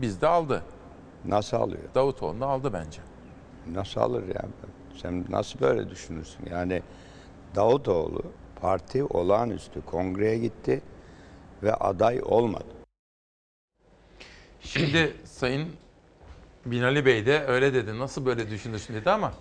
[0.00, 0.62] Bizde aldı.
[1.24, 1.82] Nasıl alıyor?
[1.94, 3.00] Davutoğlu'nu aldı bence.
[3.72, 4.42] Nasıl alır ya?
[5.02, 6.46] Sen nasıl böyle düşünürsün?
[6.50, 6.82] Yani
[7.54, 8.22] Davutoğlu
[8.60, 10.82] parti olağanüstü kongreye gitti
[11.62, 12.64] ve aday olmadı.
[14.60, 15.68] Şimdi Sayın
[16.66, 17.98] Binali Bey de öyle dedi.
[17.98, 19.34] Nasıl böyle düşünürsün dedi ama.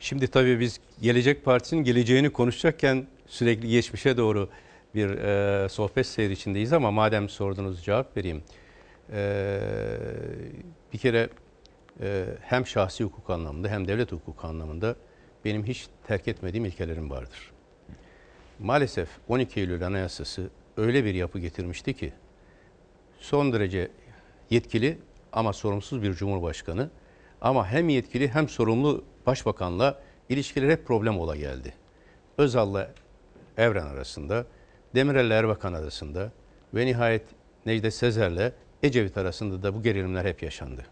[0.00, 4.48] Şimdi tabii biz Gelecek Partisi'nin geleceğini konuşacakken sürekli geçmişe doğru
[4.94, 8.42] bir e, sohbet seyri içindeyiz ama madem sordunuz cevap vereyim.
[9.12, 9.60] E,
[10.92, 11.28] bir kere
[12.40, 14.96] hem şahsi hukuk anlamında hem devlet hukuku anlamında
[15.44, 17.52] benim hiç terk etmediğim ilkelerim vardır.
[18.58, 22.12] Maalesef 12 Eylül Anayasası öyle bir yapı getirmişti ki
[23.18, 23.90] son derece
[24.50, 24.98] yetkili
[25.32, 26.90] ama sorumsuz bir cumhurbaşkanı
[27.40, 31.74] ama hem yetkili hem sorumlu başbakanla ilişkiler hep problem ola geldi.
[32.38, 32.90] Özal'la
[33.56, 34.46] Evren arasında,
[34.94, 36.32] Demirel'le Erbakan arasında
[36.74, 37.22] ve nihayet
[37.66, 38.52] Necdet Sezer'le
[38.82, 40.86] Ecevit arasında da bu gerilimler hep yaşandı.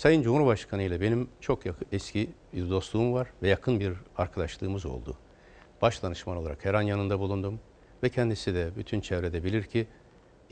[0.00, 5.16] Sayın Cumhurbaşkanı ile benim çok yakın, eski bir dostluğum var ve yakın bir arkadaşlığımız oldu.
[5.82, 7.60] Baş danışman olarak her an yanında bulundum
[8.02, 9.86] ve kendisi de bütün çevrede bilir ki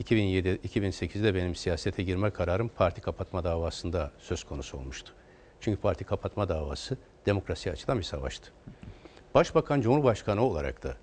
[0.03, 5.13] 2007-2008'de benim siyasete girme kararım parti kapatma davasında söz konusu olmuştu.
[5.59, 8.51] Çünkü parti kapatma davası demokrasi açıdan bir savaştı.
[9.33, 10.93] Başbakan Cumhurbaşkanı olarak da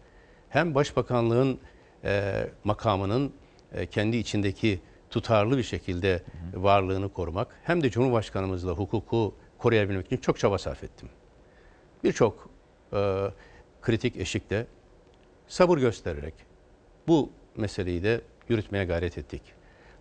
[0.49, 1.61] hem başbakanlığın
[2.05, 3.33] e, makamının
[3.73, 6.23] e, kendi içindeki tutarlı bir şekilde
[6.55, 11.09] varlığını korumak hem de Cumhurbaşkanımızla hukuku koruyabilmek için çok çaba sarf ettim.
[12.05, 12.49] Birçok
[12.93, 13.31] e,
[13.83, 14.67] kritik eşikte
[15.49, 16.35] sabır göstererek
[17.09, 19.43] bu meseleyi de yürütmeye gayret ettik.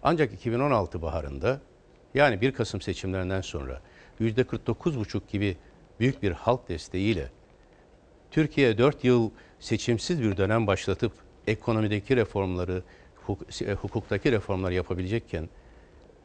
[0.03, 1.61] Ancak 2016 baharında
[2.14, 3.82] yani 1 Kasım seçimlerinden sonra
[4.19, 5.57] %49,5 gibi
[5.99, 7.30] büyük bir halk desteğiyle
[8.32, 9.30] Türkiye 4 yıl
[9.60, 11.11] seçimsiz bir dönem başlatıp
[11.48, 12.84] ekonomideki reformları,
[13.82, 15.50] hukuktaki reformları yapabilecekken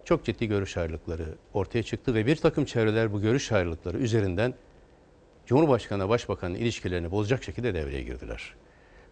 [0.05, 4.55] çok ciddi görüş ayrılıkları ortaya çıktı ve bir takım çevreler bu görüş ayrılıkları üzerinden
[5.47, 8.55] Cumhurbaşkanı Başbakanın ilişkilerini bozacak şekilde devreye girdiler.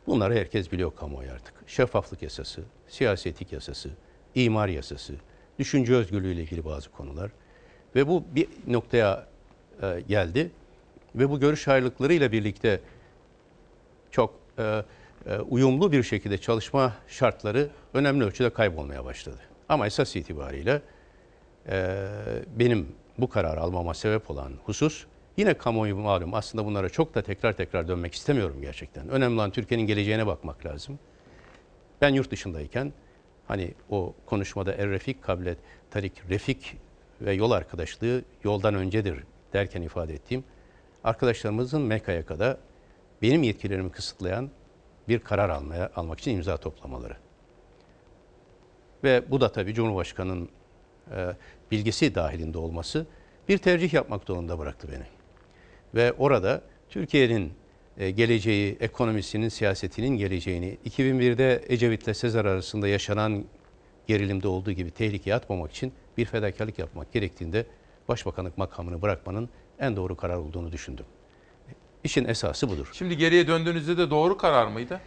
[0.06, 1.54] Bunları herkes biliyor kamuoyu artık.
[1.66, 3.90] Şeffaflık yasası, siyasi etik yasası,
[4.34, 5.14] imar yasası,
[5.58, 7.30] düşünce özgürlüğü ile ilgili bazı konular.
[7.94, 9.26] Ve bu bir noktaya
[9.82, 10.50] e, geldi.
[11.14, 12.80] Ve bu görüş ayrılıklarıyla birlikte
[14.10, 14.84] çok e, e,
[15.48, 19.40] uyumlu bir şekilde çalışma şartları önemli ölçüde kaybolmaya başladı.
[19.68, 20.82] Ama esas itibariyle
[21.68, 21.96] e,
[22.56, 22.88] benim
[23.18, 25.06] bu kararı almama sebep olan husus
[25.38, 29.08] Yine kamuoyu malum aslında bunlara çok da tekrar tekrar dönmek istemiyorum gerçekten.
[29.08, 30.98] Önemli olan Türkiye'nin geleceğine bakmak lazım.
[32.00, 32.92] Ben yurt dışındayken
[33.48, 35.58] hani o konuşmada Er Refik Kablet,
[35.90, 36.76] Tarik Refik
[37.20, 40.44] ve yol arkadaşlığı yoldan öncedir derken ifade ettiğim
[41.04, 42.58] arkadaşlarımızın MKYK'da
[43.22, 44.50] benim yetkilerimi kısıtlayan
[45.08, 47.16] bir karar almaya almak için imza toplamaları.
[49.04, 50.48] Ve bu da tabii Cumhurbaşkanı'nın
[51.10, 51.36] e,
[51.70, 53.06] bilgisi dahilinde olması
[53.48, 55.04] bir tercih yapmak zorunda bıraktı beni.
[55.94, 57.52] Ve orada Türkiye'nin
[57.98, 63.44] e, geleceği, ekonomisinin, siyasetinin geleceğini 2001'de Ecevit'le Sezar arasında yaşanan
[64.06, 67.66] gerilimde olduğu gibi tehlikeye atmamak için bir fedakarlık yapmak gerektiğinde
[68.08, 69.48] başbakanlık makamını bırakmanın
[69.78, 71.06] en doğru karar olduğunu düşündüm.
[72.04, 72.90] İşin esası budur.
[72.92, 75.00] Şimdi geriye döndüğünüzde de doğru karar mıydı?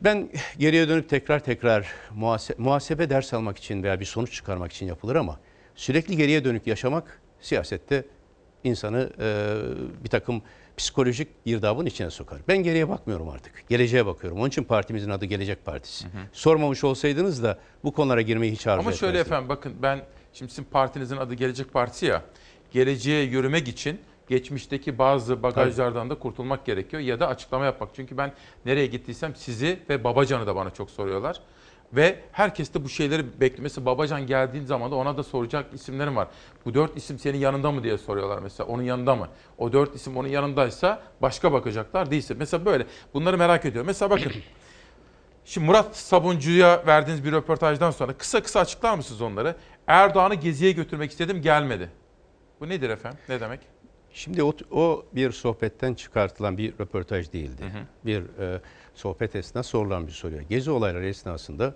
[0.00, 0.28] Ben
[0.58, 5.16] geriye dönüp tekrar tekrar muhasebe, muhasebe ders almak için veya bir sonuç çıkarmak için yapılır
[5.16, 5.40] ama
[5.74, 8.04] sürekli geriye dönük yaşamak siyasette
[8.64, 9.54] insanı e,
[10.04, 10.42] bir takım
[10.76, 12.38] psikolojik girdabın içine sokar.
[12.48, 13.68] Ben geriye bakmıyorum artık.
[13.68, 14.38] Geleceğe bakıyorum.
[14.38, 16.04] Onun için partimizin adı Gelecek Partisi.
[16.04, 16.20] Hı hı.
[16.32, 19.32] Sormamış olsaydınız da bu konulara girmeyi hiç arzu Ama şöyle etmezdim.
[19.32, 20.00] efendim bakın ben
[20.32, 22.22] şimdi sizin partinizin adı Gelecek Partisi ya.
[22.72, 24.00] Geleceğe yürümek için
[24.30, 26.10] geçmişteki bazı bagajlardan Tabii.
[26.10, 27.88] da kurtulmak gerekiyor ya da açıklama yapmak.
[27.94, 28.32] Çünkü ben
[28.66, 31.40] nereye gittiysem sizi ve Babacan'ı da bana çok soruyorlar.
[31.92, 33.86] Ve herkes de bu şeyleri beklemesi.
[33.86, 36.28] Babacan geldiğin zaman da ona da soracak isimlerim var.
[36.64, 38.68] Bu dört isim senin yanında mı diye soruyorlar mesela.
[38.68, 39.28] Onun yanında mı?
[39.58, 42.34] O dört isim onun yanındaysa başka bakacaklar değilse.
[42.34, 42.86] Mesela böyle.
[43.14, 43.86] Bunları merak ediyorum.
[43.86, 44.32] Mesela bakın.
[45.44, 49.56] Şimdi Murat Sabuncu'ya verdiğiniz bir röportajdan sonra kısa kısa açıklar mısınız onları?
[49.86, 51.90] Erdoğan'ı geziye götürmek istedim gelmedi.
[52.60, 53.18] Bu nedir efendim?
[53.28, 53.79] Ne demek?
[54.12, 57.62] Şimdi o, o bir sohbetten çıkartılan bir röportaj değildi.
[57.62, 57.82] Hı hı.
[58.06, 58.60] Bir e,
[58.94, 60.40] sohbet esnasında sorulan bir soruyor.
[60.40, 61.74] Gezi olayları esnasında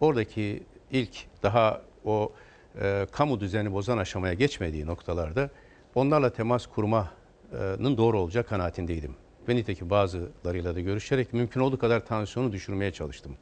[0.00, 2.32] oradaki ilk daha o
[2.80, 5.50] e, kamu düzeni bozan aşamaya geçmediği noktalarda
[5.94, 9.14] onlarla temas kurmanın doğru olacak kanaatindeydim.
[9.48, 13.36] Ve nitekim bazılarıyla da görüşerek mümkün olduğu kadar tansiyonu düşürmeye çalıştım.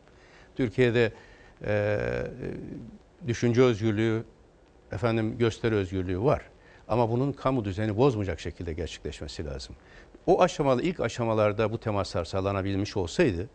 [0.56, 1.12] Türkiye'de
[1.64, 1.98] e,
[3.26, 4.24] düşünce özgürlüğü,
[4.92, 6.49] efendim gösteri özgürlüğü var.
[6.90, 9.76] Ama bunun kamu düzeni bozmayacak şekilde gerçekleşmesi lazım.
[10.26, 13.48] O aşamalı ilk aşamalarda bu temaslar sağlanabilmiş olsaydı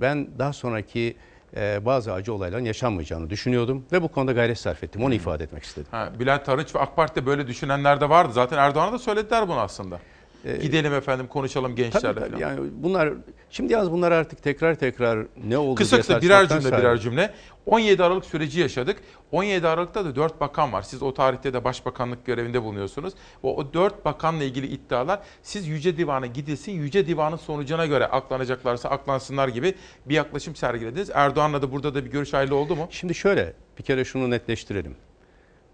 [0.00, 1.16] ben daha sonraki
[1.56, 5.04] e, bazı acı olayların yaşanmayacağını düşünüyordum ve bu konuda gayret sarf ettim.
[5.04, 5.88] Onu ifade etmek istedim.
[5.90, 8.32] Ha, Bülent Arınç ve AK Parti'de böyle düşünenler de vardı.
[8.32, 10.00] Zaten Erdoğan'a da söylediler bunu aslında.
[10.44, 12.42] Gidelim efendim konuşalım gençlerle Tabii, tabii.
[12.42, 13.12] Yani bunlar
[13.50, 17.34] şimdi yalnız bunlar artık tekrar tekrar ne oldu Kısa diye kısa birer cümle birer cümle.
[17.66, 18.96] 17 Aralık süreci yaşadık.
[19.32, 20.82] 17 Aralık'ta da 4 bakan var.
[20.82, 23.14] Siz o tarihte de başbakanlık görevinde bulunuyorsunuz.
[23.42, 26.72] O, o 4 bakanla ilgili iddialar siz Yüce Divan'a gidilsin.
[26.72, 29.74] Yüce Divan'ın sonucuna göre aklanacaklarsa aklansınlar gibi
[30.06, 31.10] bir yaklaşım sergilediniz.
[31.14, 32.88] Erdoğan'la da burada da bir görüş ayrılığı oldu mu?
[32.90, 34.96] Şimdi şöyle bir kere şunu netleştirelim.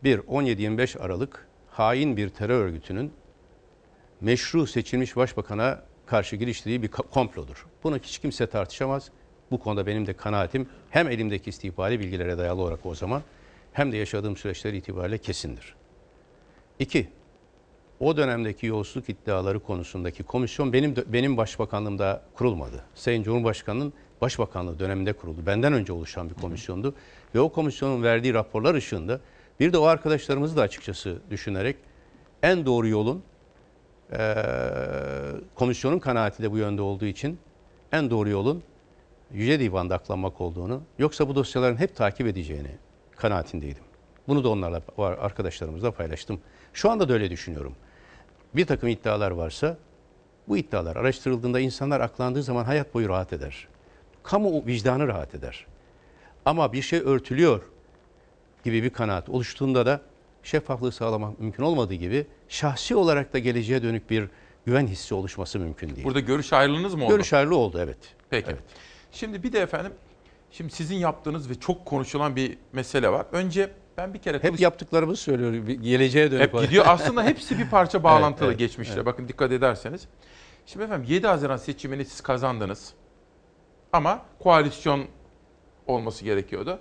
[0.05, 3.13] Bir 17-25 Aralık hain bir terör örgütünün
[4.21, 7.67] meşru seçilmiş başbakana karşı giriştiği bir komplodur.
[7.85, 9.11] Bunu hiç kimse tartışamaz.
[9.51, 13.23] Bu konuda benim de kanaatim hem elimdeki istihbari bilgilere dayalı olarak o zaman
[13.73, 15.75] hem de yaşadığım süreçler itibariyle kesindir.
[16.79, 17.09] İki,
[18.01, 22.85] o dönemdeki yolsuzluk iddiaları konusundaki komisyon benim benim başbakanlığımda kurulmadı.
[22.95, 25.47] Sayın Cumhurbaşkanı'nın başbakanlığı döneminde kuruldu.
[25.47, 26.95] Benden önce oluşan bir komisyondu.
[27.35, 29.21] Ve o komisyonun verdiği raporlar ışığında
[29.61, 31.77] bir de o arkadaşlarımızı da açıkçası düşünerek
[32.43, 33.23] en doğru yolun
[34.13, 34.19] eee,
[35.55, 37.39] komisyonun kanaati de bu yönde olduğu için
[37.93, 38.63] en doğru yolun
[39.33, 42.71] Yüce Divan'da aklanmak olduğunu yoksa bu dosyaların hep takip edeceğini
[43.17, 43.83] kanaatindeydim.
[44.29, 46.41] Bunu da onlarla arkadaşlarımızla paylaştım.
[46.73, 47.75] Şu anda da öyle düşünüyorum.
[48.55, 49.77] Bir takım iddialar varsa
[50.49, 53.69] bu iddialar araştırıldığında insanlar aklandığı zaman hayat boyu rahat eder.
[54.23, 55.67] Kamu vicdanı rahat eder.
[56.45, 57.63] Ama bir şey örtülüyor
[58.65, 60.01] gibi bir kanaat oluştuğunda da
[60.53, 64.29] şeffaflığı sağlamak mümkün olmadığı gibi şahsi olarak da geleceğe dönük bir
[64.67, 66.05] güven hissi oluşması mümkün değil.
[66.05, 67.13] Burada görüş ayrılığınız mı oldu?
[67.13, 67.99] Görüş ayrılığı oldu evet.
[68.31, 68.57] Peki.
[69.13, 69.93] Şimdi bir de efendim,
[70.51, 73.27] şimdi sizin yaptığınız ve çok konuşulan bir mesele var.
[73.33, 75.83] Önce ben bir kere Hep yaptıklarımızı söylüyorum.
[75.83, 76.69] Geleceğe dönük Hep olarak.
[76.69, 76.85] gidiyor.
[76.89, 78.95] Aslında hepsi bir parça bağlantılı Evet, evet, geçmişle.
[78.95, 79.07] evet.
[79.07, 80.09] Bakın dikkat ederseniz.
[80.67, 82.93] Şimdi efendim 7 Haziran seçimini siz kazandınız.
[83.93, 85.05] Ama koalisyon
[85.87, 86.79] olması gerekiyordu.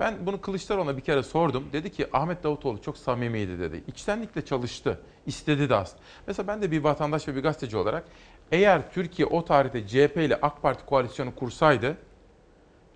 [0.00, 1.68] Ben bunu Kılıçdaroğlu'na bir kere sordum.
[1.72, 3.84] Dedi ki Ahmet Davutoğlu çok samimiydi dedi.
[3.86, 5.00] İçtenlikle çalıştı.
[5.26, 6.02] istedi de aslında.
[6.26, 8.04] Mesela ben de bir vatandaş ve bir gazeteci olarak
[8.52, 11.96] eğer Türkiye o tarihte CHP ile AK Parti koalisyonu kursaydı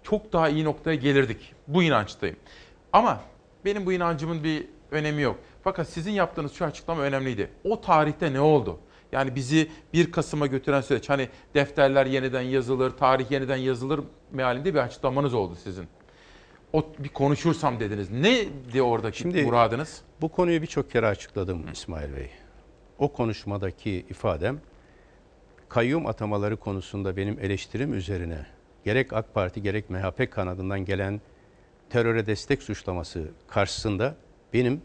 [0.03, 1.55] çok daha iyi noktaya gelirdik.
[1.67, 2.37] Bu inançtayım.
[2.93, 3.21] Ama
[3.65, 5.37] benim bu inancımın bir önemi yok.
[5.65, 7.51] Fakat sizin yaptığınız şu açıklama önemliydi.
[7.65, 8.79] O tarihte ne oldu?
[9.13, 14.01] Yani bizi 1 Kasım'a götüren süreç hani defterler yeniden yazılır, tarih yeniden yazılır
[14.33, 15.87] mealinde bir açıklamanız oldu sizin.
[16.73, 18.11] O bir konuşursam dediniz.
[18.11, 20.03] Neydi oradaki Şimdi muradınız?
[20.21, 22.31] bu konuyu birçok kere açıkladım İsmail Bey.
[22.99, 24.61] O konuşmadaki ifadem
[25.69, 28.47] kayyum atamaları konusunda benim eleştirim üzerine
[28.85, 31.21] gerek AK Parti gerek MHP kanadından gelen
[31.91, 34.15] teröre destek suçlaması karşısında
[34.53, 34.83] benim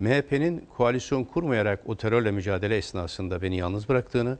[0.00, 4.38] MHP'nin koalisyon kurmayarak o terörle mücadele esnasında beni yalnız bıraktığını,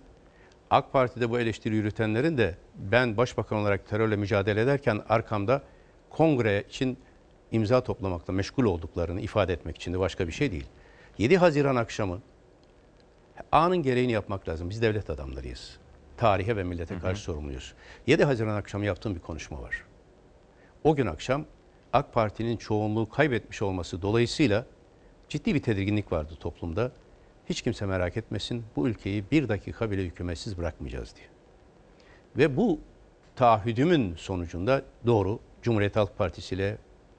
[0.71, 5.63] AK Parti'de bu eleştiri yürütenlerin de ben başbakan olarak terörle mücadele ederken arkamda
[6.13, 6.99] kongre için
[7.53, 10.67] imza toplamakla meşgul olduklarını ifade etmek için de başka bir şey değil.
[11.19, 12.21] 7 Haziran akşamı
[13.53, 14.71] anın gereğini yapmak lazım.
[14.71, 15.79] Biz devlet adamlarıyız.
[16.17, 17.75] Tarihe ve millete karşı sorumluyuz.
[18.07, 19.85] 7 Haziran akşamı yaptığım bir konuşma var.
[20.85, 21.45] O gün akşam
[21.93, 24.67] AK Parti'nin çoğunluğu kaybetmiş olması dolayısıyla
[25.29, 26.93] ciddi bir tedirginlik vardı toplumda.
[27.49, 31.27] Hiç kimse merak etmesin bu ülkeyi bir dakika bile hükümetsiz bırakmayacağız diye.
[32.37, 32.81] Ve bu
[33.37, 36.79] taahhüdümün sonucunda doğru Cumhuriyet Halk Partisi ile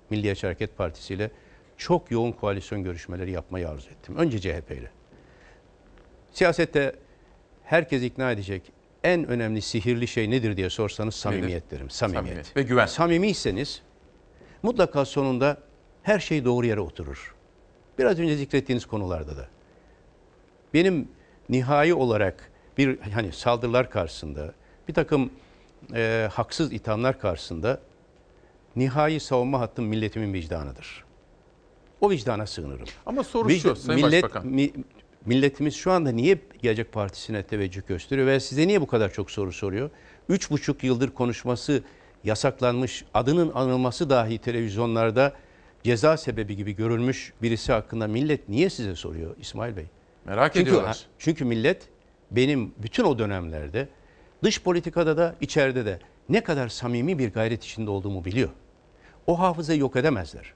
[0.09, 1.31] Milliyetçi Hareket Partisi ile
[1.77, 4.17] çok yoğun koalisyon görüşmeleri yapmayı arzu ettim.
[4.17, 4.91] Önce CHP ile.
[6.31, 6.95] Siyasette
[7.63, 8.71] herkes ikna edecek
[9.03, 11.89] en önemli sihirli şey nedir diye sorsanız samimiyet derim.
[11.89, 12.25] Samimiyet.
[12.25, 12.85] Samimiyet ve güven.
[12.85, 13.81] Samimiyseniz
[14.63, 15.57] mutlaka sonunda
[16.03, 17.35] her şey doğru yere oturur.
[17.99, 19.47] Biraz önce zikrettiğiniz konularda da.
[20.73, 21.07] Benim
[21.49, 24.53] nihai olarak bir hani saldırılar karşısında
[24.87, 25.31] bir takım
[25.93, 27.79] e, haksız ithamlar karşısında
[28.75, 31.03] nihai savunma hattım milletimin vicdanıdır.
[32.01, 32.85] O vicdana sığınırım.
[33.05, 34.47] Ama soru şu Vicdan- Sayın millet, Başbakan.
[34.47, 34.71] mi-
[35.25, 39.51] milletimiz şu anda niye Gelecek Partisi'ne teveccüh gösteriyor ve size niye bu kadar çok soru
[39.51, 39.89] soruyor?
[40.29, 41.83] Üç buçuk yıldır konuşması
[42.23, 45.33] yasaklanmış, adının anılması dahi televizyonlarda
[45.83, 49.85] ceza sebebi gibi görülmüş birisi hakkında millet niye size soruyor İsmail Bey?
[50.25, 51.05] Merak çünkü, ediyorlar.
[51.19, 51.81] Çünkü millet
[52.31, 53.87] benim bütün o dönemlerde
[54.43, 58.49] dış politikada da içeride de ne kadar samimi bir gayret içinde olduğumu biliyor.
[59.27, 60.53] O hafızayı yok edemezler.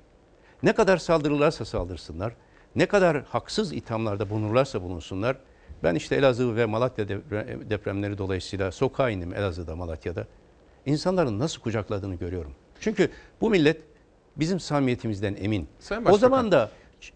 [0.64, 2.34] Ne kadar saldırırlarsa saldırsınlar,
[2.76, 5.38] ne kadar haksız ithamlarda bulunurlarsa bulunsunlar.
[5.84, 10.28] Ben işte Elazığ ve Malatya depre- depremleri dolayısıyla sokağa indim Elazığ'da, Malatya'da.
[10.86, 12.52] İnsanların nasıl kucakladığını görüyorum.
[12.80, 13.10] Çünkü
[13.42, 13.82] bu millet
[14.38, 15.68] bizim samimiyetimizden emin.
[16.10, 16.72] O zaman da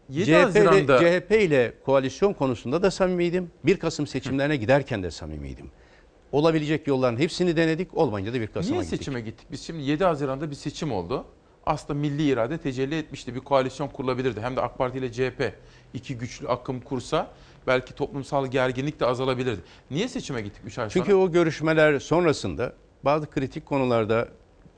[0.09, 3.51] 7 CHP ile, CHP ile koalisyon konusunda da samimiydim.
[3.65, 5.71] 1 Kasım seçimlerine giderken de samimiydim.
[6.31, 7.97] Olabilecek yolların hepsini denedik.
[7.97, 8.99] Olmayınca da 1 Kasım'a Niye gittik.
[8.99, 9.47] seçime gittik?
[9.51, 11.25] Biz şimdi 7 Haziran'da bir seçim oldu.
[11.65, 13.35] Aslında milli irade tecelli etmişti.
[13.35, 14.41] Bir koalisyon kurulabilirdi.
[14.41, 15.53] Hem de AK Parti ile CHP
[15.93, 17.31] iki güçlü akım kursa
[17.67, 19.61] belki toplumsal gerginlik de azalabilirdi.
[19.91, 20.89] Niye seçime gittik 3 ay sonra?
[20.89, 22.73] Çünkü o görüşmeler sonrasında
[23.03, 24.27] bazı kritik konularda,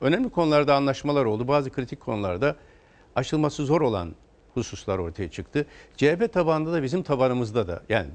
[0.00, 1.48] önemli konularda anlaşmalar oldu.
[1.48, 2.56] Bazı kritik konularda
[3.16, 4.14] aşılması zor olan
[4.54, 5.66] hususlar ortaya çıktı.
[5.96, 8.10] CHP tabanında da bizim tabanımızda da yani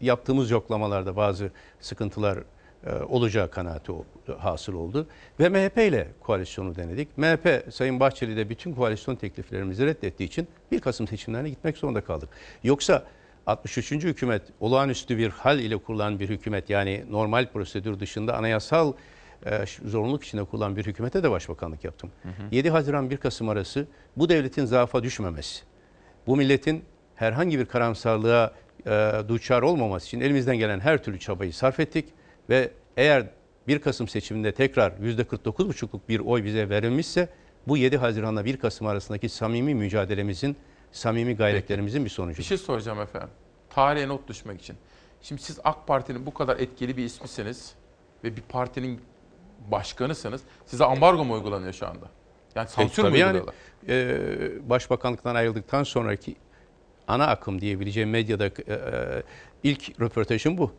[0.00, 1.50] yaptığımız yoklamalarda bazı
[1.80, 2.38] sıkıntılar
[3.08, 3.92] olacağı kanaati
[4.38, 5.06] hasıl oldu.
[5.40, 7.18] Ve MHP ile koalisyonu denedik.
[7.18, 12.28] MHP Sayın Bahçeli de bütün koalisyon tekliflerimizi reddettiği için 1 Kasım seçimlerine gitmek zorunda kaldık.
[12.64, 13.04] Yoksa
[13.46, 13.92] 63.
[13.92, 18.92] hükümet olağanüstü bir hal ile kurulan bir hükümet yani normal prosedür dışında anayasal
[19.46, 22.10] e, zorunluluk içinde kurulan bir hükümete de başbakanlık yaptım.
[22.50, 23.86] 7 Haziran 1 Kasım arası
[24.16, 25.64] bu devletin zaafa düşmemesi,
[26.26, 26.84] bu milletin
[27.14, 28.52] herhangi bir karamsarlığa
[28.86, 32.04] e, duçar olmaması için elimizden gelen her türlü çabayı sarf ettik
[32.52, 33.26] ve eğer
[33.68, 37.28] 1 Kasım seçiminde tekrar %49,5'luk bir oy bize verilmişse
[37.68, 40.56] bu 7 Haziran'la 1 Kasım arasındaki samimi mücadelemizin,
[40.92, 42.38] samimi gayretlerimizin bir sonucu.
[42.38, 43.28] Bir şey soracağım efendim.
[43.70, 44.76] Tarihe not düşmek için.
[45.22, 47.74] Şimdi siz AK Parti'nin bu kadar etkili bir ismisiniz
[48.24, 49.00] ve bir partinin
[49.70, 50.42] başkanısınız.
[50.66, 52.06] Size ambargo mu uygulanıyor şu anda?
[52.54, 53.42] Yani sansür mü yani
[53.88, 54.18] e,
[54.70, 56.36] başbakanlıktan ayrıldıktan sonraki
[57.08, 59.22] ana akım diyebileceğim medyada e, e,
[59.62, 60.72] ilk röportajım bu.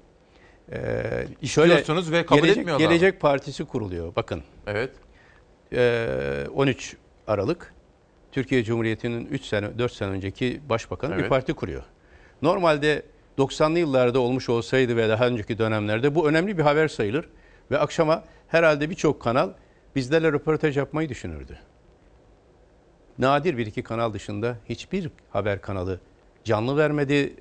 [0.72, 2.88] E, İstiyorsunuz ve kabul Gelecek, etmiyorlar.
[2.88, 4.16] Gelecek Partisi kuruluyor.
[4.16, 4.44] Bakın.
[4.68, 4.92] Evet.
[5.74, 6.96] E, 13
[7.28, 7.74] Aralık
[8.32, 11.30] Türkiye Cumhuriyeti'nin 3 sene 4 sene önceki başbakanı bir Evet.
[11.30, 11.84] parti kuruyor.
[12.42, 13.04] Normalde
[13.38, 17.30] 90'lı yıllarda olmuş olsaydı ve daha önceki dönemlerde bu önemli bir haber sayılır
[17.72, 19.50] ve akşama herhalde birçok kanal
[19.96, 21.58] bizlerle röportaj yapmayı düşünürdü.
[23.20, 26.00] Nadir bir iki kanal dışında hiçbir haber kanalı
[26.44, 27.34] canlı vermedi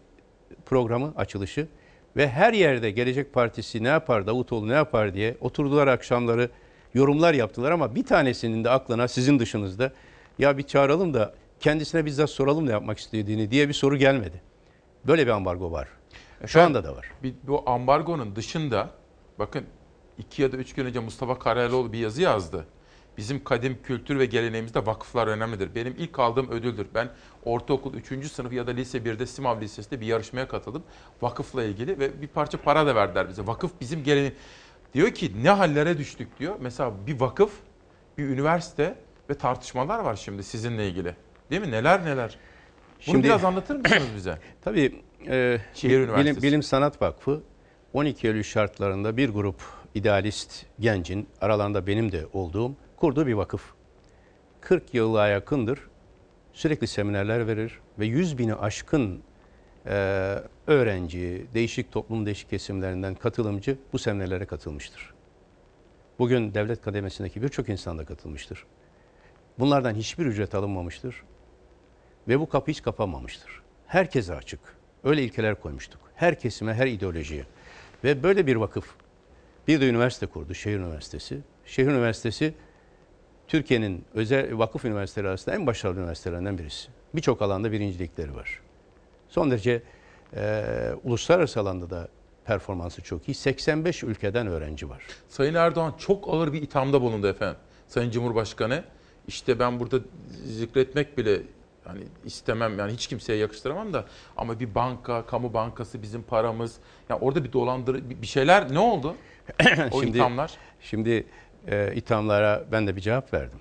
[0.67, 1.69] programı açılışı
[2.17, 6.51] ve her yerde Gelecek Partisi ne yapar, Davutoğlu ne yapar diye oturdular akşamları
[6.95, 9.93] yorumlar yaptılar ama bir tanesinin de aklına sizin dışınızda
[10.39, 14.43] ya bir çağıralım da kendisine bizzat soralım ne yapmak istediğini diye bir soru gelmedi.
[15.07, 15.89] Böyle bir ambargo var.
[16.41, 17.07] Şu Efendim, anda da var.
[17.23, 18.91] Bir, bu ambargonun dışında
[19.39, 19.65] bakın
[20.19, 22.67] iki ya da üç gün önce Mustafa Karayaloğlu bir yazı yazdı.
[23.19, 25.75] Bizim kadim kültür ve geleneğimizde vakıflar önemlidir.
[25.75, 26.87] Benim ilk aldığım ödüldür.
[26.95, 27.09] Ben
[27.45, 28.33] ortaokul 3.
[28.33, 30.83] sınıf ya da lise 1'de Simav Lisesi'nde bir yarışmaya katıldım.
[31.23, 33.47] Vakıfla ilgili ve bir parça para da verdiler bize.
[33.47, 34.33] Vakıf bizim geleneği.
[34.95, 36.55] Diyor ki ne hallere düştük diyor.
[36.61, 37.53] Mesela bir vakıf,
[38.19, 38.95] bir üniversite
[39.31, 41.17] ve tartışmalar var şimdi sizinle ilgili.
[41.51, 41.71] Değil mi?
[41.71, 42.39] Neler neler.
[43.07, 44.39] Bunu Şimdi- biraz anlatır mısınız bize?
[44.65, 46.43] Tabii e, Şehir Bilim, Üniversitesi.
[46.43, 47.43] Bilim Sanat Vakfı
[47.93, 49.63] 12 Eylül şartlarında bir grup
[49.95, 52.73] idealist gencin aralarında benim de olduğum
[53.03, 53.73] kurduğu bir vakıf.
[54.61, 55.81] 40 yıla yakındır
[56.53, 59.23] sürekli seminerler verir ve 100 bini aşkın
[59.87, 59.93] e,
[60.67, 65.15] öğrenci, değişik toplum değişik kesimlerinden katılımcı bu seminerlere katılmıştır.
[66.19, 68.67] Bugün devlet kademesindeki birçok insan da katılmıştır.
[69.59, 71.23] Bunlardan hiçbir ücret alınmamıştır
[72.29, 73.63] ve bu kapı hiç kapanmamıştır.
[73.87, 74.61] Herkese açık.
[75.05, 76.01] Öyle ilkeler koymuştuk.
[76.15, 77.45] Her kesime, her ideolojiye.
[78.05, 78.95] Ve böyle bir vakıf
[79.69, 81.41] bir de üniversite kurdu, Şehir Üniversitesi.
[81.65, 82.55] Şehir Üniversitesi
[83.53, 86.89] Türkiye'nin özel vakıf üniversiteleri arasında en başarılı üniversitelerinden birisi.
[87.15, 88.61] Birçok alanda birincilikleri var.
[89.29, 89.83] Son derece
[90.37, 90.65] e,
[91.05, 92.09] uluslararası alanda da
[92.45, 93.35] performansı çok iyi.
[93.35, 95.07] 85 ülkeden öğrenci var.
[95.29, 97.57] Sayın Erdoğan çok ağır bir ithamda bulundu efendim.
[97.89, 98.85] Sayın Cumhurbaşkanı
[99.29, 99.99] işte ben burada
[100.45, 101.43] zikretmek bile
[101.85, 104.05] hani istemem yani hiç kimseye yakıştıramam da
[104.37, 106.77] ama bir banka, kamu bankası bizim paramız.
[107.09, 109.17] Yani orada bir dolandırı bir şeyler ne oldu?
[109.93, 110.53] o ithamlar.
[110.81, 111.27] Şimdi
[111.69, 113.61] e, ithamlara ben de bir cevap verdim.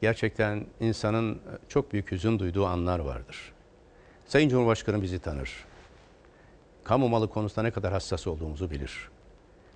[0.00, 3.52] Gerçekten insanın çok büyük hüzün duyduğu anlar vardır.
[4.26, 5.64] Sayın Cumhurbaşkanı bizi tanır.
[6.84, 9.08] Kamu malı konusunda ne kadar hassas olduğumuzu bilir.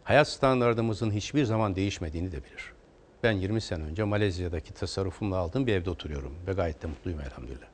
[0.05, 2.73] Hayat standartımızın hiçbir zaman değişmediğini de bilir.
[3.23, 7.67] Ben 20 sene önce Malezya'daki tasarrufumla aldığım bir evde oturuyorum ve gayet de mutluyum elhamdülillah.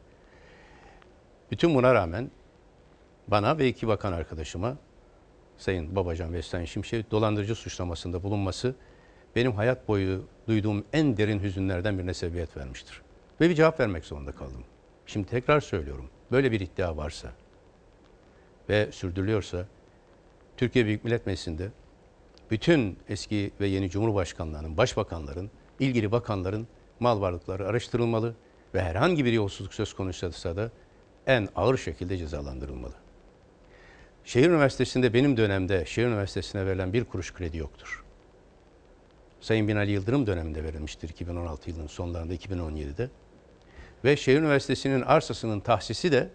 [1.50, 2.30] Bütün buna rağmen
[3.28, 4.76] bana ve iki bakan arkadaşıma
[5.58, 8.74] Sayın Babacan ve Sayın Şimşek dolandırıcı suçlamasında bulunması
[9.36, 13.02] benim hayat boyu duyduğum en derin hüzünlerden birine sebebiyet vermiştir.
[13.40, 14.64] Ve bir cevap vermek zorunda kaldım.
[15.06, 16.10] Şimdi tekrar söylüyorum.
[16.32, 17.28] Böyle bir iddia varsa
[18.68, 19.66] ve sürdürülüyorsa
[20.56, 21.70] Türkiye Büyük Millet Meclisi'nde
[22.50, 25.50] bütün eski ve yeni cumhurbaşkanlarının, başbakanların,
[25.80, 26.66] ilgili bakanların
[27.00, 28.34] mal varlıkları araştırılmalı
[28.74, 30.70] ve herhangi bir yolsuzluk söz konusuysa da
[31.26, 32.94] en ağır şekilde cezalandırılmalı.
[34.24, 37.99] Şehir Üniversitesi'nde benim dönemde şehir üniversitesine verilen bir kuruş kredi yoktur.
[39.40, 43.10] Sayın Binali Yıldırım döneminde verilmiştir 2016 yılının sonlarında 2017'de.
[44.04, 46.28] Ve şehir üniversitesinin arsasının tahsisi de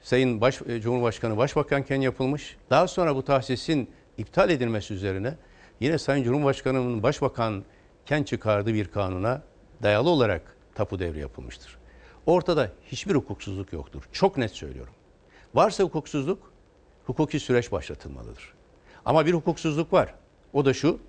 [0.00, 2.56] Sayın Baş, e, Cumhurbaşkanı Başbakanken yapılmış.
[2.70, 5.36] Daha sonra bu tahsisin iptal edilmesi üzerine
[5.80, 9.42] yine Sayın Cumhurbaşkanı'nın Başbakanken çıkardığı bir kanuna
[9.82, 11.78] dayalı olarak tapu devri yapılmıştır.
[12.26, 14.02] Ortada hiçbir hukuksuzluk yoktur.
[14.12, 14.94] Çok net söylüyorum.
[15.54, 16.52] Varsa hukuksuzluk,
[17.06, 18.54] hukuki süreç başlatılmalıdır.
[19.04, 20.14] Ama bir hukuksuzluk var.
[20.52, 21.00] O da şu,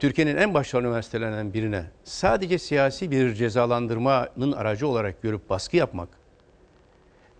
[0.00, 6.08] Türkiye'nin en başarılı üniversitelerinden birine sadece siyasi bir cezalandırmanın aracı olarak görüp baskı yapmak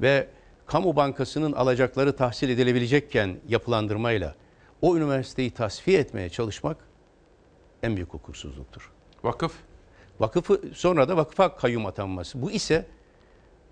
[0.01, 0.29] ve
[0.67, 4.35] kamu bankasının alacakları tahsil edilebilecekken yapılandırmayla
[4.83, 6.77] o üniversiteyi tasfiye etmeye çalışmak
[7.83, 8.93] en büyük hukuksuzluktur.
[9.25, 9.53] Vakıf?
[10.21, 12.43] Vakıfı sonra da vakıfa kayyum atanması.
[12.43, 12.87] Bu ise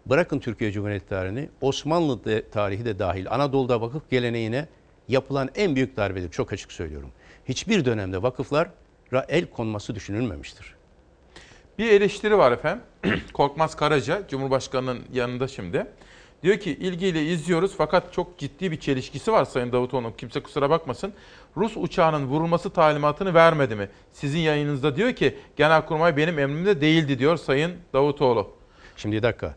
[0.06, 4.68] bırakın Türkiye Cumhuriyeti tarihini Osmanlı de, tarihi de dahil Anadolu'da vakıf geleneğine
[5.08, 6.30] yapılan en büyük darbedir.
[6.30, 7.10] Çok açık söylüyorum.
[7.48, 10.74] Hiçbir dönemde vakıflara el konması düşünülmemiştir.
[11.78, 12.82] Bir eleştiri var efendim.
[13.32, 15.86] Korkmaz Karaca, Cumhurbaşkanı'nın yanında şimdi.
[16.42, 20.12] Diyor ki ilgiyle izliyoruz fakat çok ciddi bir çelişkisi var Sayın Davutoğlu'nun.
[20.12, 21.12] Kimse kusura bakmasın.
[21.56, 23.88] Rus uçağının vurulması talimatını vermedi mi?
[24.12, 28.50] Sizin yayınınızda diyor ki Genelkurmay benim emrimde değildi diyor Sayın Davutoğlu.
[28.96, 29.54] Şimdi bir dakika.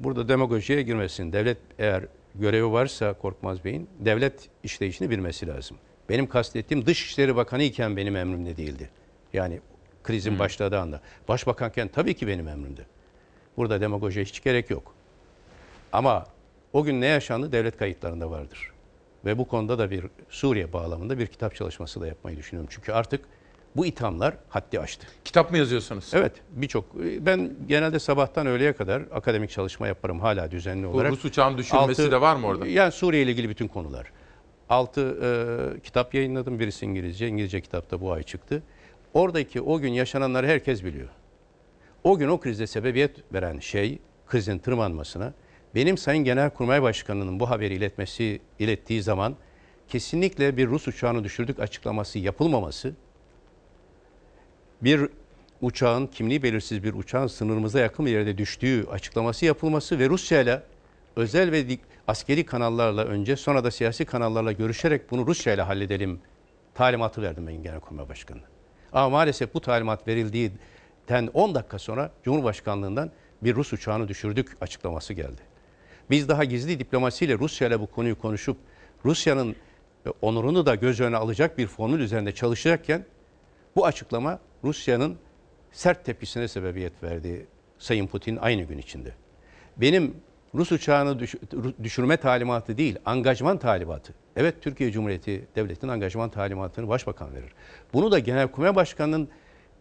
[0.00, 1.32] Burada demagojiye girmesin.
[1.32, 2.04] Devlet eğer
[2.34, 5.76] görevi varsa Korkmaz Bey'in devlet işleyişini bilmesi lazım.
[6.08, 8.90] Benim kastettiğim Dışişleri Bakanı iken benim emrimde değildi.
[9.32, 9.60] Yani
[10.04, 10.38] krizin hmm.
[10.38, 11.00] başladığı anda.
[11.28, 12.82] Başbakanken tabii ki benim emrimde.
[13.56, 14.94] Burada demagojiye hiç gerek yok.
[15.92, 16.26] Ama
[16.72, 18.72] o gün ne yaşandı devlet kayıtlarında vardır.
[19.24, 22.70] Ve bu konuda da bir Suriye bağlamında bir kitap çalışması da yapmayı düşünüyorum.
[22.72, 23.24] Çünkü artık
[23.76, 25.06] bu ithamlar haddi aştı.
[25.24, 26.10] Kitap mı yazıyorsunuz?
[26.14, 26.94] Evet birçok.
[26.96, 31.10] Ben genelde sabahtan öğleye kadar akademik çalışma yaparım hala düzenli olarak.
[31.12, 32.66] Bu Rus uçağın düşürmesi Altı, de var mı orada?
[32.66, 34.06] Yani Suriye ile ilgili bütün konular.
[34.68, 35.18] Altı
[35.76, 36.58] e, kitap yayınladım.
[36.58, 37.28] Birisi İngilizce.
[37.28, 38.62] İngilizce kitap da bu ay çıktı.
[39.14, 41.08] Oradaki o gün yaşananları herkes biliyor.
[42.04, 45.32] O gün o krizde sebebiyet veren şey krizin tırmanmasına
[45.74, 49.36] benim Sayın Genelkurmay Başkanı'nın bu haberi iletmesi ilettiği zaman
[49.88, 52.92] kesinlikle bir Rus uçağını düşürdük açıklaması yapılmaması,
[54.82, 55.08] bir
[55.60, 60.62] uçağın kimliği belirsiz bir uçağın sınırımıza yakın bir yerde düştüğü açıklaması yapılması ve Rusya ile
[61.18, 66.20] özel ve askeri kanallarla önce sonra da siyasi kanallarla görüşerek bunu Rusya ile halledelim
[66.74, 68.44] talimatı verdim ben Genelkurmay Başkanı'na.
[68.92, 73.10] Ama maalesef bu talimat verildiğinden 10 dakika sonra Cumhurbaşkanlığından
[73.42, 75.40] bir Rus uçağını düşürdük açıklaması geldi.
[76.10, 78.56] Biz daha gizli diplomasiyle Rusya ile bu konuyu konuşup
[79.04, 79.56] Rusya'nın
[80.06, 83.04] e, onurunu da göz önüne alacak bir formül üzerinde çalışacakken
[83.76, 85.16] bu açıklama Rusya'nın
[85.72, 87.46] sert tepkisine sebebiyet verdi
[87.78, 89.12] Sayın Putin aynı gün içinde.
[89.76, 90.14] Benim
[90.54, 91.34] Rus uçağını düş
[91.82, 94.14] düşürme talimatı değil, angajman talimatı.
[94.36, 97.52] Evet Türkiye Cumhuriyeti Devleti'nin angajman talimatını başbakan verir.
[97.92, 99.28] Bunu da Genelkurmay Başkanı'nın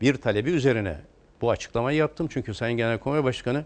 [0.02, 0.98] bir talebi üzerine
[1.42, 2.28] bu açıklamayı yaptım.
[2.32, 3.66] Çünkü Sayın Genelkurmay Başkanı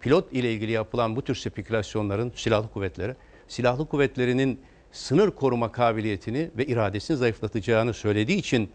[0.00, 3.16] pilot ile ilgili yapılan bu tür spekülasyonların silahlı kuvvetlere,
[3.48, 4.60] silahlı kuvvetlerinin
[4.92, 8.70] sınır koruma kabiliyetini ve iradesini zayıflatacağını söylediği için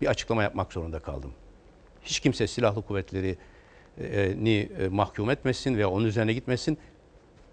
[0.00, 1.32] bir açıklama yapmak zorunda kaldım.
[2.02, 3.38] Hiç kimse silahlı kuvvetleri
[4.44, 6.78] ni e, mahkum etmesin veya onun üzerine gitmesin.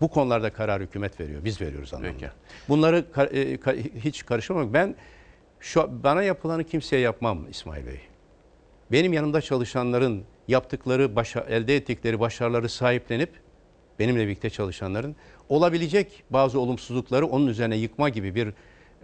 [0.01, 1.45] Bu konularda karar hükümet veriyor.
[1.45, 2.13] Biz veriyoruz anlamında.
[2.19, 2.31] Peki.
[2.69, 3.57] Bunları e,
[3.99, 4.73] hiç karışamam.
[4.73, 4.95] Ben
[5.59, 7.99] şu bana yapılanı kimseye yapmam İsmail Bey.
[8.91, 13.29] Benim yanımda çalışanların yaptıkları, başa, elde ettikleri başarıları sahiplenip
[13.99, 15.15] benimle birlikte çalışanların
[15.49, 18.47] olabilecek bazı olumsuzlukları onun üzerine yıkma gibi bir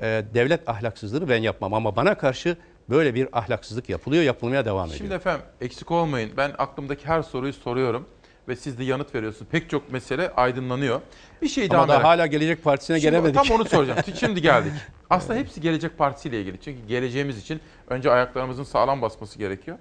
[0.02, 1.74] e, devlet ahlaksızlığını ben yapmam.
[1.74, 2.58] Ama bana karşı
[2.90, 4.98] böyle bir ahlaksızlık yapılıyor, yapılmaya devam ediyor.
[4.98, 6.32] Şimdi efendim eksik olmayın.
[6.38, 8.06] Ben aklımdaki her soruyu soruyorum
[8.48, 9.52] ve siz de yanıt veriyorsunuz.
[9.52, 11.02] Pek çok mesele aydınlanıyor.
[11.42, 12.06] Bir şey daha Ama merak...
[12.06, 13.36] hala Gelecek Partisi'ne Şimdi, gelemedik.
[13.36, 14.00] Tam onu soracağım.
[14.20, 14.72] Şimdi geldik.
[15.10, 16.62] Aslında hepsi Gelecek Partisi ile ilgili.
[16.62, 19.78] Çünkü geleceğimiz için önce ayaklarımızın sağlam basması gerekiyor.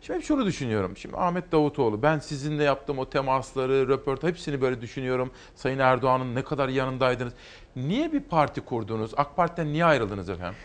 [0.00, 0.96] Şimdi hep şunu düşünüyorum.
[0.96, 5.30] Şimdi Ahmet Davutoğlu ben sizinle yaptığım o temasları, röportaj hepsini böyle düşünüyorum.
[5.54, 7.32] Sayın Erdoğan'ın ne kadar yanındaydınız.
[7.76, 9.10] Niye bir parti kurdunuz?
[9.16, 10.56] AK Parti'den niye ayrıldınız efendim?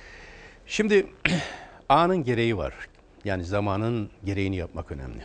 [0.66, 1.08] Şimdi
[1.90, 2.74] anın gereği var.
[3.26, 5.22] Yani zamanın gereğini yapmak önemli.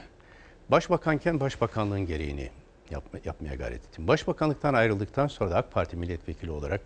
[0.69, 2.51] Başbakanken başbakanlığın gereğini
[2.91, 4.09] yapma, yapmaya gayret ettim.
[4.09, 6.81] Başbakanlıktan ayrıldıktan sonra da AK Parti milletvekili olarak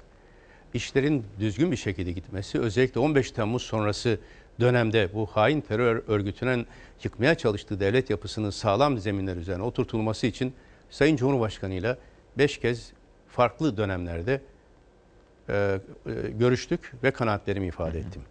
[0.74, 4.18] işlerin düzgün bir şekilde gitmesi, özellikle 15 Temmuz sonrası
[4.60, 6.66] dönemde bu hain terör örgütünün
[7.04, 10.54] yıkmaya çalıştığı devlet yapısının sağlam zeminler üzerine oturtulması için
[10.90, 11.96] Sayın Cumhurbaşkanı ile
[12.38, 12.92] 5 kez
[13.28, 14.40] farklı dönemlerde
[15.48, 15.78] e, e,
[16.30, 18.22] görüştük ve kanaatlerimi ifade ettim.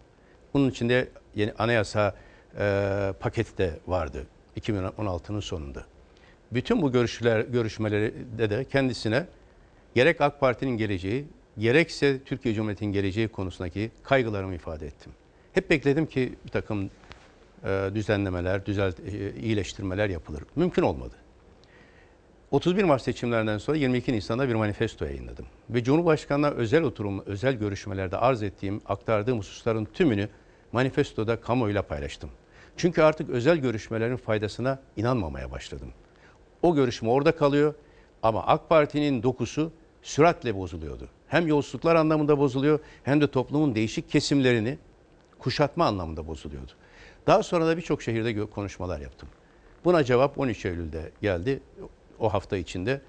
[0.54, 2.14] Bunun içinde yeni anayasa
[2.58, 4.26] e, paketi de vardı
[4.60, 5.84] 2016'nın sonunda.
[6.52, 9.26] Bütün bu görüşler, görüşmelerde de kendisine
[9.94, 11.24] gerek AK Parti'nin geleceği,
[11.58, 15.12] gerekse Türkiye Cumhuriyeti'nin geleceği konusundaki kaygılarımı ifade ettim.
[15.52, 16.90] Hep bekledim ki bir takım
[17.64, 20.42] e, düzenlemeler, düzelt, e, iyileştirmeler yapılır.
[20.56, 21.14] Mümkün olmadı.
[22.50, 25.46] 31 Mart seçimlerinden sonra 22 Nisan'da bir manifesto yayınladım.
[25.70, 30.28] Ve Cumhurbaşkanı'na özel oturum, özel görüşmelerde arz ettiğim, aktardığım hususların tümünü
[30.76, 32.30] manifestoda kamuoyuyla paylaştım.
[32.76, 35.92] Çünkü artık özel görüşmelerin faydasına inanmamaya başladım.
[36.62, 37.74] O görüşme orada kalıyor
[38.22, 39.72] ama AK Parti'nin dokusu
[40.02, 41.08] süratle bozuluyordu.
[41.28, 44.78] Hem yolsuzluklar anlamında bozuluyor hem de toplumun değişik kesimlerini
[45.38, 46.72] kuşatma anlamında bozuluyordu.
[47.26, 49.28] Daha sonra da birçok şehirde konuşmalar yaptım.
[49.84, 51.60] Buna cevap 13 Eylül'de geldi.
[52.18, 53.00] O hafta içinde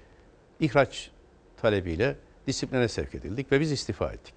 [0.60, 1.10] ihraç
[1.56, 2.16] talebiyle
[2.46, 4.34] disipline sevk edildik ve biz istifa ettik.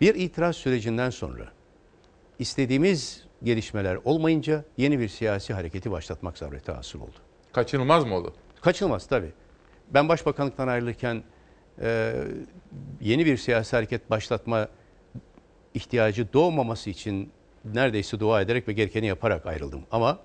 [0.00, 1.57] Bir itiraz sürecinden sonra
[2.38, 7.16] istediğimiz gelişmeler olmayınca yeni bir siyasi hareketi başlatmak zarureti hasıl oldu.
[7.52, 8.34] Kaçınılmaz mı oldu?
[8.60, 9.32] Kaçınılmaz tabii.
[9.90, 11.22] Ben başbakanlıktan ayrılırken
[11.80, 12.14] e,
[13.00, 14.68] yeni bir siyasi hareket başlatma
[15.74, 17.30] ihtiyacı doğmaması için
[17.64, 19.82] neredeyse dua ederek ve gerekeni yaparak ayrıldım.
[19.90, 20.18] Ama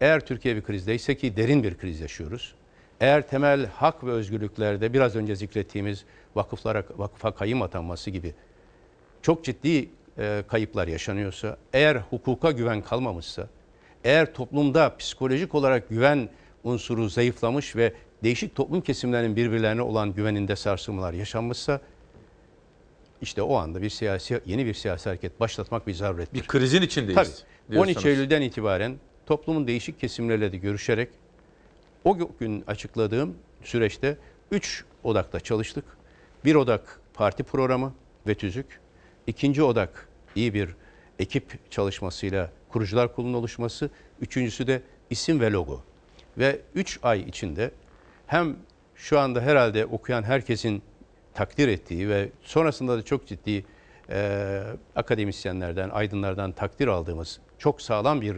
[0.00, 2.54] eğer Türkiye bir krizdeyse ki derin bir kriz yaşıyoruz.
[3.00, 6.04] Eğer temel hak ve özgürlüklerde biraz önce zikrettiğimiz
[6.34, 8.34] vakıflara, vakıfa kayım atanması gibi
[9.22, 13.48] çok ciddi e, kayıplar yaşanıyorsa, eğer hukuka güven kalmamışsa,
[14.04, 16.28] eğer toplumda psikolojik olarak güven
[16.64, 21.80] unsuru zayıflamış ve değişik toplum kesimlerinin birbirlerine olan güveninde sarsılmalar yaşanmışsa,
[23.22, 26.34] işte o anda bir siyasi yeni bir siyasi hareket başlatmak bir zarurettir.
[26.34, 27.16] Bir krizin içindeyiz
[27.68, 27.78] Tabii.
[27.78, 28.06] 13 diyorsunuz.
[28.06, 28.96] Eylül'den itibaren
[29.26, 31.08] toplumun değişik kesimleriyle de görüşerek
[32.04, 33.34] o gün açıkladığım
[33.64, 34.16] süreçte
[34.50, 35.84] 3 odakta çalıştık.
[36.44, 37.94] Bir odak parti programı
[38.26, 38.80] ve tüzük.
[39.30, 40.68] İkinci odak iyi bir
[41.18, 43.90] ekip çalışmasıyla kurucular kurulunun oluşması.
[44.20, 45.82] Üçüncüsü de isim ve logo.
[46.38, 47.70] Ve 3 ay içinde
[48.26, 48.56] hem
[48.94, 50.82] şu anda herhalde okuyan herkesin
[51.34, 53.64] takdir ettiği ve sonrasında da çok ciddi
[54.10, 54.62] e,
[54.96, 58.36] akademisyenlerden, aydınlardan takdir aldığımız çok sağlam bir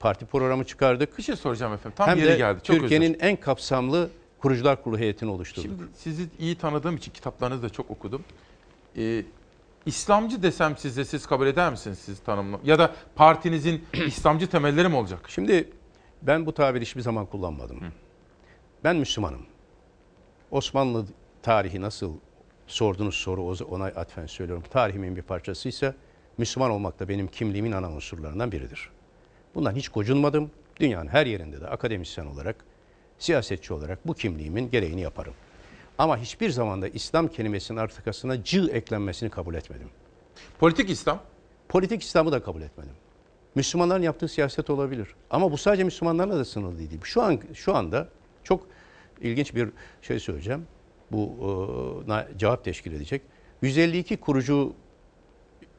[0.00, 1.18] parti programı çıkardık.
[1.18, 1.96] Bir şey soracağım efendim.
[1.96, 2.60] Tam Hem yeri geldi.
[2.62, 5.70] Çok Türkiye'nin en kapsamlı kurucular kurulu heyetini oluşturduk.
[5.70, 8.24] Şimdi sizi iyi tanıdığım için kitaplarınızı da çok okudum.
[8.96, 9.24] Ee,
[9.86, 12.60] İslamcı desem size siz kabul eder misiniz siz tanımla?
[12.64, 15.20] Ya da partinizin İslamcı temelleri mi olacak?
[15.28, 15.70] Şimdi
[16.22, 17.80] ben bu tabiri hiçbir zaman kullanmadım.
[18.84, 19.46] Ben Müslümanım.
[20.50, 21.06] Osmanlı
[21.42, 22.12] tarihi nasıl
[22.66, 24.64] sorduğunuz soru ona atfen söylüyorum.
[24.70, 25.94] Tarihimin bir parçasıysa
[26.38, 28.90] Müslüman olmak da benim kimliğimin ana unsurlarından biridir.
[29.54, 30.50] Bundan hiç gocunmadım.
[30.80, 32.64] Dünyanın her yerinde de akademisyen olarak,
[33.18, 35.34] siyasetçi olarak bu kimliğimin gereğini yaparım.
[35.98, 39.88] Ama hiçbir zaman da İslam kelimesinin arkasına cı eklenmesini kabul etmedim.
[40.58, 41.20] Politik İslam?
[41.68, 42.94] Politik İslam'ı da kabul etmedim.
[43.54, 45.08] Müslümanların yaptığı siyaset olabilir.
[45.30, 47.00] Ama bu sadece Müslümanlarla da sınırlı değil.
[47.04, 48.08] Şu an şu anda
[48.44, 48.66] çok
[49.20, 49.68] ilginç bir
[50.02, 50.66] şey söyleyeceğim.
[51.12, 53.22] Bu e, cevap teşkil edecek.
[53.62, 54.74] 152 kurucu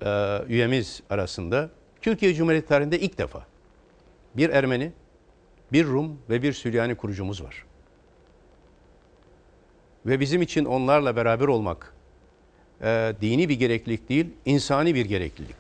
[0.02, 1.70] e, üyemiz arasında
[2.02, 3.46] Türkiye Cumhuriyeti tarihinde ilk defa
[4.38, 4.92] bir Ermeni,
[5.74, 7.66] bir Rum ve bir Süryani kurucumuz var.
[10.06, 11.94] Ve bizim için onlarla beraber olmak
[12.82, 15.56] e, dini bir gereklilik değil, insani bir gereklilik.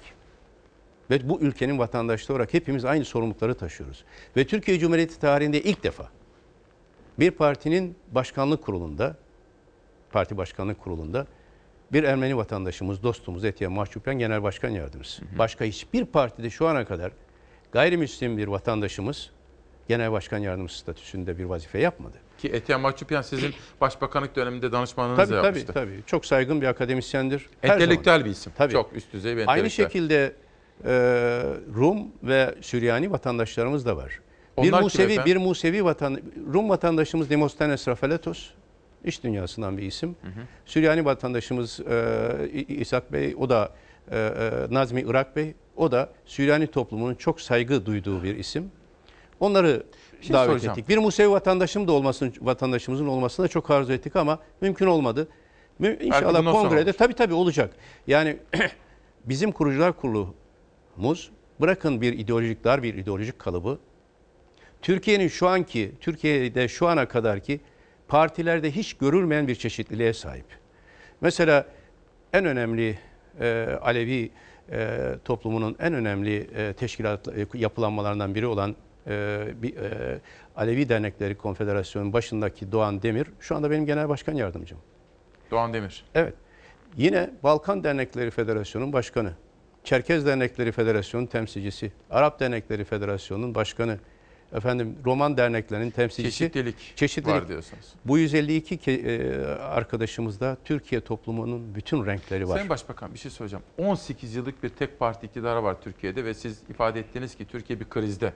[1.09, 4.03] Ve bu ülkenin vatandaşları olarak hepimiz aynı sorumlulukları taşıyoruz.
[4.37, 6.09] Ve Türkiye Cumhuriyeti tarihinde ilk defa
[7.19, 9.15] bir partinin başkanlık kurulunda,
[10.11, 11.27] parti başkanlık kurulunda
[11.93, 15.23] bir Ermeni vatandaşımız, dostumuz Etiye Mahçupyan Genel Başkan Yardımcısı.
[15.37, 17.11] Başka hiçbir partide şu ana kadar
[17.71, 19.31] gayrimüslim bir vatandaşımız
[19.87, 22.17] Genel Başkan Yardımcısı statüsünde bir vazife yapmadı.
[22.37, 25.73] Ki Etiyen Mahçupyan sizin başbakanlık döneminde danışmanlığınızı Tabii tabii yapmıştı.
[25.73, 26.03] tabii.
[26.05, 27.49] Çok saygın bir akademisyendir.
[27.63, 28.53] Entelektüel bir isim.
[28.57, 28.73] Tabii.
[28.73, 29.87] Çok üst düzey bir Aynı entelektüel.
[29.87, 30.33] şekilde
[30.85, 30.91] e,
[31.75, 34.19] Rum ve Süryani vatandaşlarımız da var.
[34.57, 36.19] Onlar bir Musevi bir Musevi vatan
[36.53, 38.49] Rum vatandaşımız Demosthenes Rafaletos
[39.05, 40.15] iş dünyasından bir isim.
[40.65, 43.69] Süryani vatandaşımız e, İshak Bey o da
[44.11, 48.71] e, e, Nazmi Irak Bey o da Süryani toplumunun çok saygı duyduğu bir isim.
[49.39, 49.83] Onları
[50.21, 50.71] şey davet soracağım.
[50.71, 50.89] ettik.
[50.89, 55.27] Bir Musevi vatandaşım da olmasını vatandaşımızın olmasını da çok arzu ettik ama mümkün olmadı.
[56.01, 57.75] İnşallah kongrede tabii tabii olacak.
[58.07, 58.37] Yani
[59.25, 61.31] bizim kurucular kurulumuz
[61.61, 63.79] bırakın bir ideolojik dar bir ideolojik kalıbı
[64.81, 67.59] Türkiye'nin şu anki Türkiye'de şu ana kadar ki
[68.07, 70.45] partilerde hiç görülmeyen bir çeşitliliğe sahip.
[71.21, 71.65] Mesela
[72.33, 72.99] en önemli
[73.39, 74.31] e, Alevi
[74.71, 78.75] e, toplumunun en önemli e, teşkilat e, yapılanmalarından biri olan
[79.07, 80.19] e, bir, e,
[80.55, 84.77] Alevi Dernekleri Konfederasyonu'nun başındaki Doğan Demir şu anda benim genel başkan yardımcım.
[85.51, 86.05] Doğan Demir.
[86.15, 86.33] Evet.
[86.97, 89.33] Yine Balkan Dernekleri Federasyonu'nun başkanı,
[89.83, 93.99] Çerkez Dernekleri Federasyonu'nun temsilcisi, Arap Dernekleri Federasyonu'nun başkanı,
[94.53, 96.37] efendim Roman derneklerinin temsilcisi.
[96.37, 97.37] Çeşitlilik, Çeşitlilik.
[97.37, 97.85] var diyorsunuz.
[98.05, 102.55] Bu 152 ke- e, arkadaşımızda Türkiye toplumunun bütün renkleri var.
[102.55, 103.65] Sayın Başbakan bir şey söyleyeceğim.
[103.77, 107.89] 18 yıllık bir tek parti iktidarı var Türkiye'de ve siz ifade ettiniz ki Türkiye bir
[107.89, 108.33] krizde.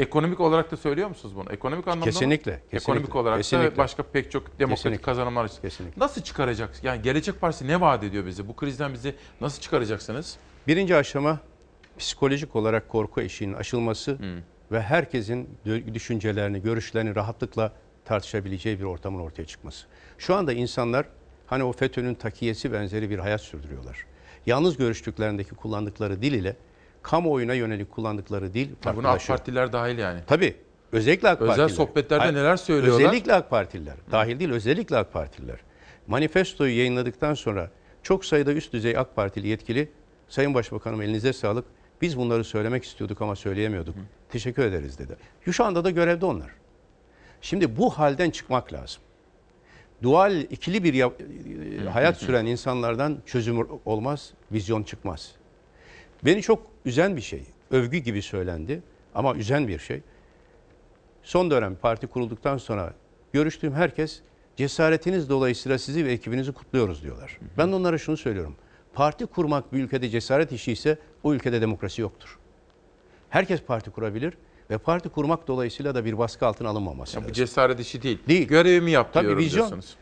[0.00, 1.52] Ekonomik olarak da söylüyor musunuz bunu?
[1.52, 2.12] Ekonomik anlamda mı?
[2.12, 3.72] Kesinlikle, kesinlikle, Ekonomik olarak da kesinlikle.
[3.72, 5.02] ve başka pek çok demokratik Kesinlikle.
[5.02, 5.60] kazanımlar için.
[5.62, 6.00] Kesinlikle.
[6.04, 6.70] Nasıl çıkaracak?
[6.82, 8.48] Yani Gelecek Partisi ne vaat ediyor bize?
[8.48, 10.36] Bu krizden bizi nasıl çıkaracaksınız?
[10.66, 11.38] Birinci aşama
[11.98, 14.18] psikolojik olarak korku eşiğinin aşılması
[14.72, 15.48] ve herkesin
[15.94, 17.72] düşüncelerini, görüşlerini rahatlıkla
[18.04, 19.86] tartışabileceği bir ortamın ortaya çıkması.
[20.18, 21.06] Şu anda insanlar
[21.46, 24.06] hani o FETÖ'nün takiyesi benzeri bir hayat sürdürüyorlar.
[24.46, 26.56] Yalnız görüştüklerindeki kullandıkları dil ile
[27.02, 29.38] kamuoyuna yönelik kullandıkları dil Ya Buna AK farklılaşıyor.
[29.38, 30.20] Partiler dahil yani.
[30.26, 30.56] Tabii.
[30.92, 31.76] Özellikle AK Özel Partililer.
[31.76, 33.04] sohbetlerde Hayır, neler söylüyorlar?
[33.04, 33.94] Özellikle AK Partililer.
[34.12, 35.58] Dahil değil, özellikle AK Partililer.
[36.06, 37.70] Manifestoyu yayınladıktan sonra
[38.02, 39.88] çok sayıda üst düzey AK Partili yetkili,
[40.28, 41.64] Sayın Başbakanım elinize sağlık,
[42.02, 43.94] biz bunları söylemek istiyorduk ama söyleyemiyorduk.
[44.28, 45.16] Teşekkür ederiz dedi.
[45.50, 46.50] Şu anda da görevde onlar.
[47.40, 49.02] Şimdi bu halden çıkmak lazım.
[50.02, 51.04] Dual ikili bir
[51.88, 55.32] hayat süren insanlardan çözüm olmaz, vizyon çıkmaz.
[56.24, 57.44] Beni çok üzen bir şey.
[57.70, 58.82] Övgü gibi söylendi
[59.14, 60.00] ama üzen bir şey.
[61.22, 62.94] Son dönem parti kurulduktan sonra
[63.32, 64.20] görüştüğüm herkes
[64.56, 67.38] cesaretiniz dolayısıyla sizi ve ekibinizi kutluyoruz diyorlar.
[67.58, 68.56] Ben de onlara şunu söylüyorum.
[68.94, 72.38] Parti kurmak bir ülkede cesaret işi ise o ülkede demokrasi yoktur.
[73.30, 74.34] Herkes parti kurabilir
[74.70, 77.34] ve parti kurmak dolayısıyla da bir baskı altına alınmaması Ya bu lazım.
[77.34, 78.18] cesaret işi değil.
[78.28, 78.48] Değil.
[78.48, 79.58] Görevimi yap Tabii diyorum vizyon.
[79.58, 79.96] diyorsunuz.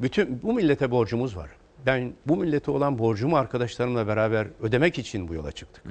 [0.00, 1.50] Bütün bu millete borcumuz var.
[1.86, 5.84] Ben bu millete olan borcumu arkadaşlarımla beraber ödemek için bu yola çıktık.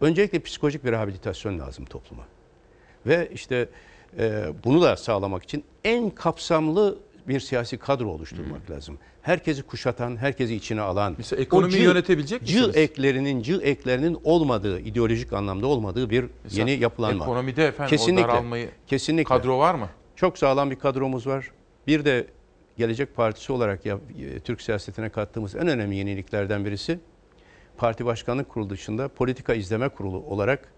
[0.00, 2.22] Öncelikle psikolojik bir rehabilitasyon lazım topluma.
[3.06, 3.68] Ve işte
[4.18, 6.98] e, bunu da sağlamak için en kapsamlı
[7.28, 8.98] bir siyasi kadro oluşturmak lazım.
[9.22, 11.14] Herkesi kuşatan, herkesi içine alan.
[11.18, 12.76] Mesela ekonomiyi cı- yönetebilecek cı misiniz?
[12.76, 17.24] eklerinin, cı eklerinin olmadığı, ideolojik anlamda olmadığı bir Mesela yeni yapılanma.
[17.24, 19.28] ekonomide efendim o daralmayı- kesinlikle.
[19.36, 19.88] kadro var mı?
[20.16, 21.50] Çok sağlam bir kadromuz var.
[21.86, 22.26] Bir de
[22.76, 26.98] Gelecek Partisi olarak ya, e, Türk siyasetine kattığımız en önemli yeniliklerden birisi
[27.76, 30.72] Parti Başkanlık Kurulu dışında Politika İzleme Kurulu olarak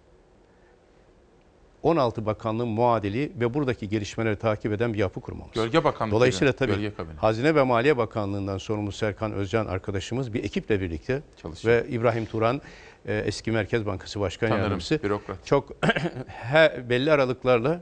[1.82, 5.52] 16 bakanlığın muadili ve buradaki gelişmeleri takip eden bir yapı kurmamız.
[5.54, 6.92] Gölge Bakanlık Dolayısıyla tabii gölge.
[7.16, 11.74] Hazine ve Maliye Bakanlığı'ndan sorumlu Serkan Özcan arkadaşımız bir ekiple birlikte Çalışıyor.
[11.74, 12.60] ve İbrahim Turan
[13.06, 15.46] e, eski Merkez Bankası Başkan Tanırım, Yardımcısı bürokrat.
[15.46, 15.72] çok
[16.88, 17.80] belli aralıklarla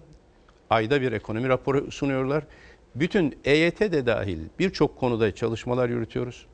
[0.71, 2.45] ayda bir ekonomi raporu sunuyorlar.
[2.95, 6.47] Bütün EYT de dahil birçok konuda çalışmalar yürütüyoruz.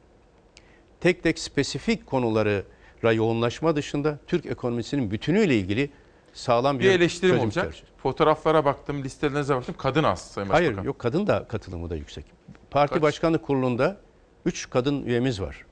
[1.01, 5.91] Tek tek spesifik konulara yoğunlaşma dışında Türk ekonomisinin bütünüyle ilgili
[6.33, 7.65] sağlam bir, Bir eleştirim olacak.
[7.65, 7.93] çerçevesi.
[8.03, 9.75] Fotoğraflara baktım, listelerinize baktım.
[9.79, 10.73] Kadın az Sayın Başbakan.
[10.75, 12.25] Hayır yok kadın da katılımı da yüksek.
[12.71, 13.03] Parti Kaç?
[13.03, 13.97] Başkanlık Kurulu'nda
[14.47, 15.65] 3 kadın üyemiz var.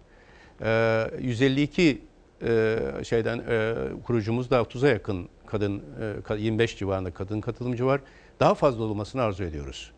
[0.62, 2.02] Ee, 152
[2.43, 3.74] e, şeyden e,
[4.05, 8.01] kurucumuzda 30'a yakın kadın e, ka- 25 civarında kadın katılımcı var.
[8.40, 9.93] Daha fazla olmasını arzu ediyoruz.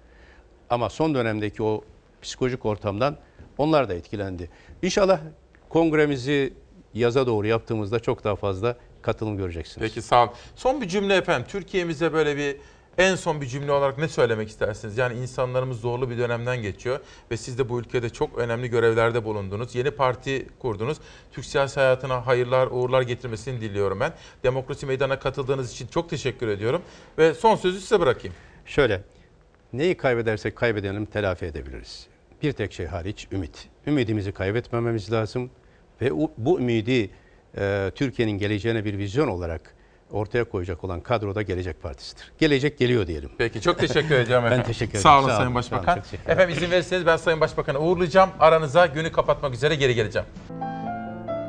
[0.70, 1.84] Ama son dönemdeki o
[2.22, 3.16] psikolojik ortamdan
[3.58, 4.50] onlar da etkilendi.
[4.82, 5.20] İnşallah
[5.68, 6.52] kongremizi
[6.94, 9.88] yaza doğru yaptığımızda çok daha fazla katılım göreceksiniz.
[9.88, 10.32] Peki sağ olun.
[10.56, 11.46] Son bir cümle efendim.
[11.50, 12.56] Türkiye'mize böyle bir
[12.98, 14.98] en son bir cümle olarak ne söylemek istersiniz?
[14.98, 17.00] Yani insanlarımız zorlu bir dönemden geçiyor
[17.30, 19.74] ve siz de bu ülkede çok önemli görevlerde bulundunuz.
[19.74, 20.98] Yeni parti kurdunuz.
[21.32, 24.12] Türk siyasi hayatına hayırlar, uğurlar getirmesini diliyorum ben.
[24.42, 26.82] Demokrasi Meydanı'na katıldığınız için çok teşekkür ediyorum.
[27.18, 28.36] Ve son sözü size bırakayım.
[28.66, 29.02] Şöyle,
[29.72, 32.06] neyi kaybedersek kaybedelim telafi edebiliriz.
[32.42, 33.68] Bir tek şey hariç ümit.
[33.86, 35.50] Ümidimizi kaybetmememiz lazım
[36.00, 37.10] ve bu ümidi
[37.58, 39.74] e, Türkiye'nin geleceğine bir vizyon olarak
[40.10, 42.32] ortaya koyacak olan kadroda Gelecek Partisi'dir.
[42.38, 43.30] Gelecek geliyor diyelim.
[43.38, 44.62] Peki çok teşekkür Ben efendim.
[44.66, 45.02] teşekkür ederim.
[45.02, 45.94] Sağ olun Sağ Sayın Başbakan.
[45.94, 48.30] sağ olun, efendim izin verirseniz ben Sayın Başbakan'ı uğurlayacağım.
[48.40, 50.28] Aranıza günü kapatmak üzere geri geleceğim.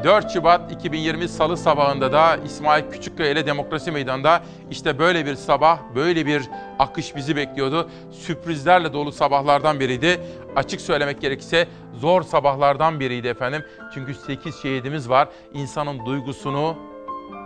[0.03, 5.79] 4 Şubat 2020 Salı sabahında da İsmail Küçükkaya ile Demokrasi Meydanı'nda işte böyle bir sabah,
[5.95, 6.49] böyle bir
[6.79, 7.89] akış bizi bekliyordu.
[8.11, 10.21] Sürprizlerle dolu sabahlardan biriydi.
[10.55, 13.63] Açık söylemek gerekirse zor sabahlardan biriydi efendim.
[13.93, 15.27] Çünkü 8 şehidimiz var.
[15.53, 16.77] İnsanın duygusunu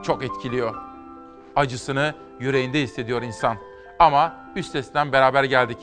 [0.04, 0.76] çok etkiliyor.
[1.56, 3.58] Acısını yüreğinde hissediyor insan.
[4.00, 5.78] Ama üstesinden beraber geldik.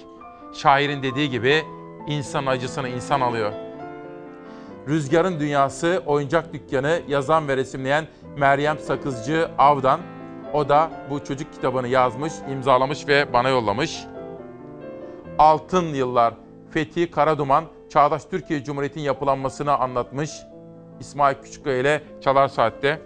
[0.54, 1.62] Şairin dediği gibi
[2.06, 3.69] insan acısını insan alıyor.
[4.90, 8.06] Rüzgarın Dünyası oyuncak dükkanı yazan ve resimleyen
[8.36, 10.00] Meryem Sakızcı Avdan.
[10.52, 14.04] O da bu çocuk kitabını yazmış, imzalamış ve bana yollamış.
[15.38, 16.34] Altın Yıllar
[16.70, 20.30] Fethi Karaduman çağdaş Türkiye Cumhuriyeti'nin yapılanmasını anlatmış.
[21.00, 23.00] İsmail Küçükkaya ile Çalar Saat'te.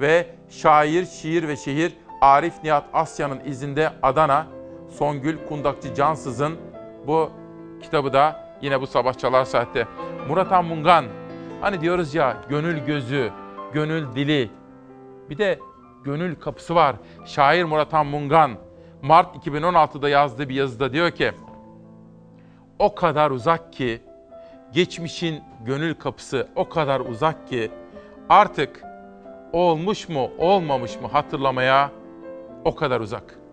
[0.00, 4.46] Ve şair, şiir ve şehir Arif Nihat Asya'nın izinde Adana,
[4.98, 6.56] Songül Kundakçı Cansız'ın
[7.06, 7.30] bu
[7.82, 9.86] kitabı da yine bu sabah Çalar Saat'te.
[10.28, 11.04] Murat Han Mungan,
[11.60, 13.30] hani diyoruz ya gönül gözü,
[13.72, 14.50] gönül dili,
[15.30, 15.58] bir de
[16.04, 16.96] gönül kapısı var.
[17.24, 18.50] Şair Murat Han Mungan,
[19.02, 21.32] Mart 2016'da yazdığı bir yazıda diyor ki,
[22.78, 24.00] o kadar uzak ki,
[24.72, 27.70] geçmişin gönül kapısı o kadar uzak ki,
[28.28, 28.84] artık
[29.52, 31.90] olmuş mu olmamış mı hatırlamaya
[32.64, 33.43] o kadar uzak.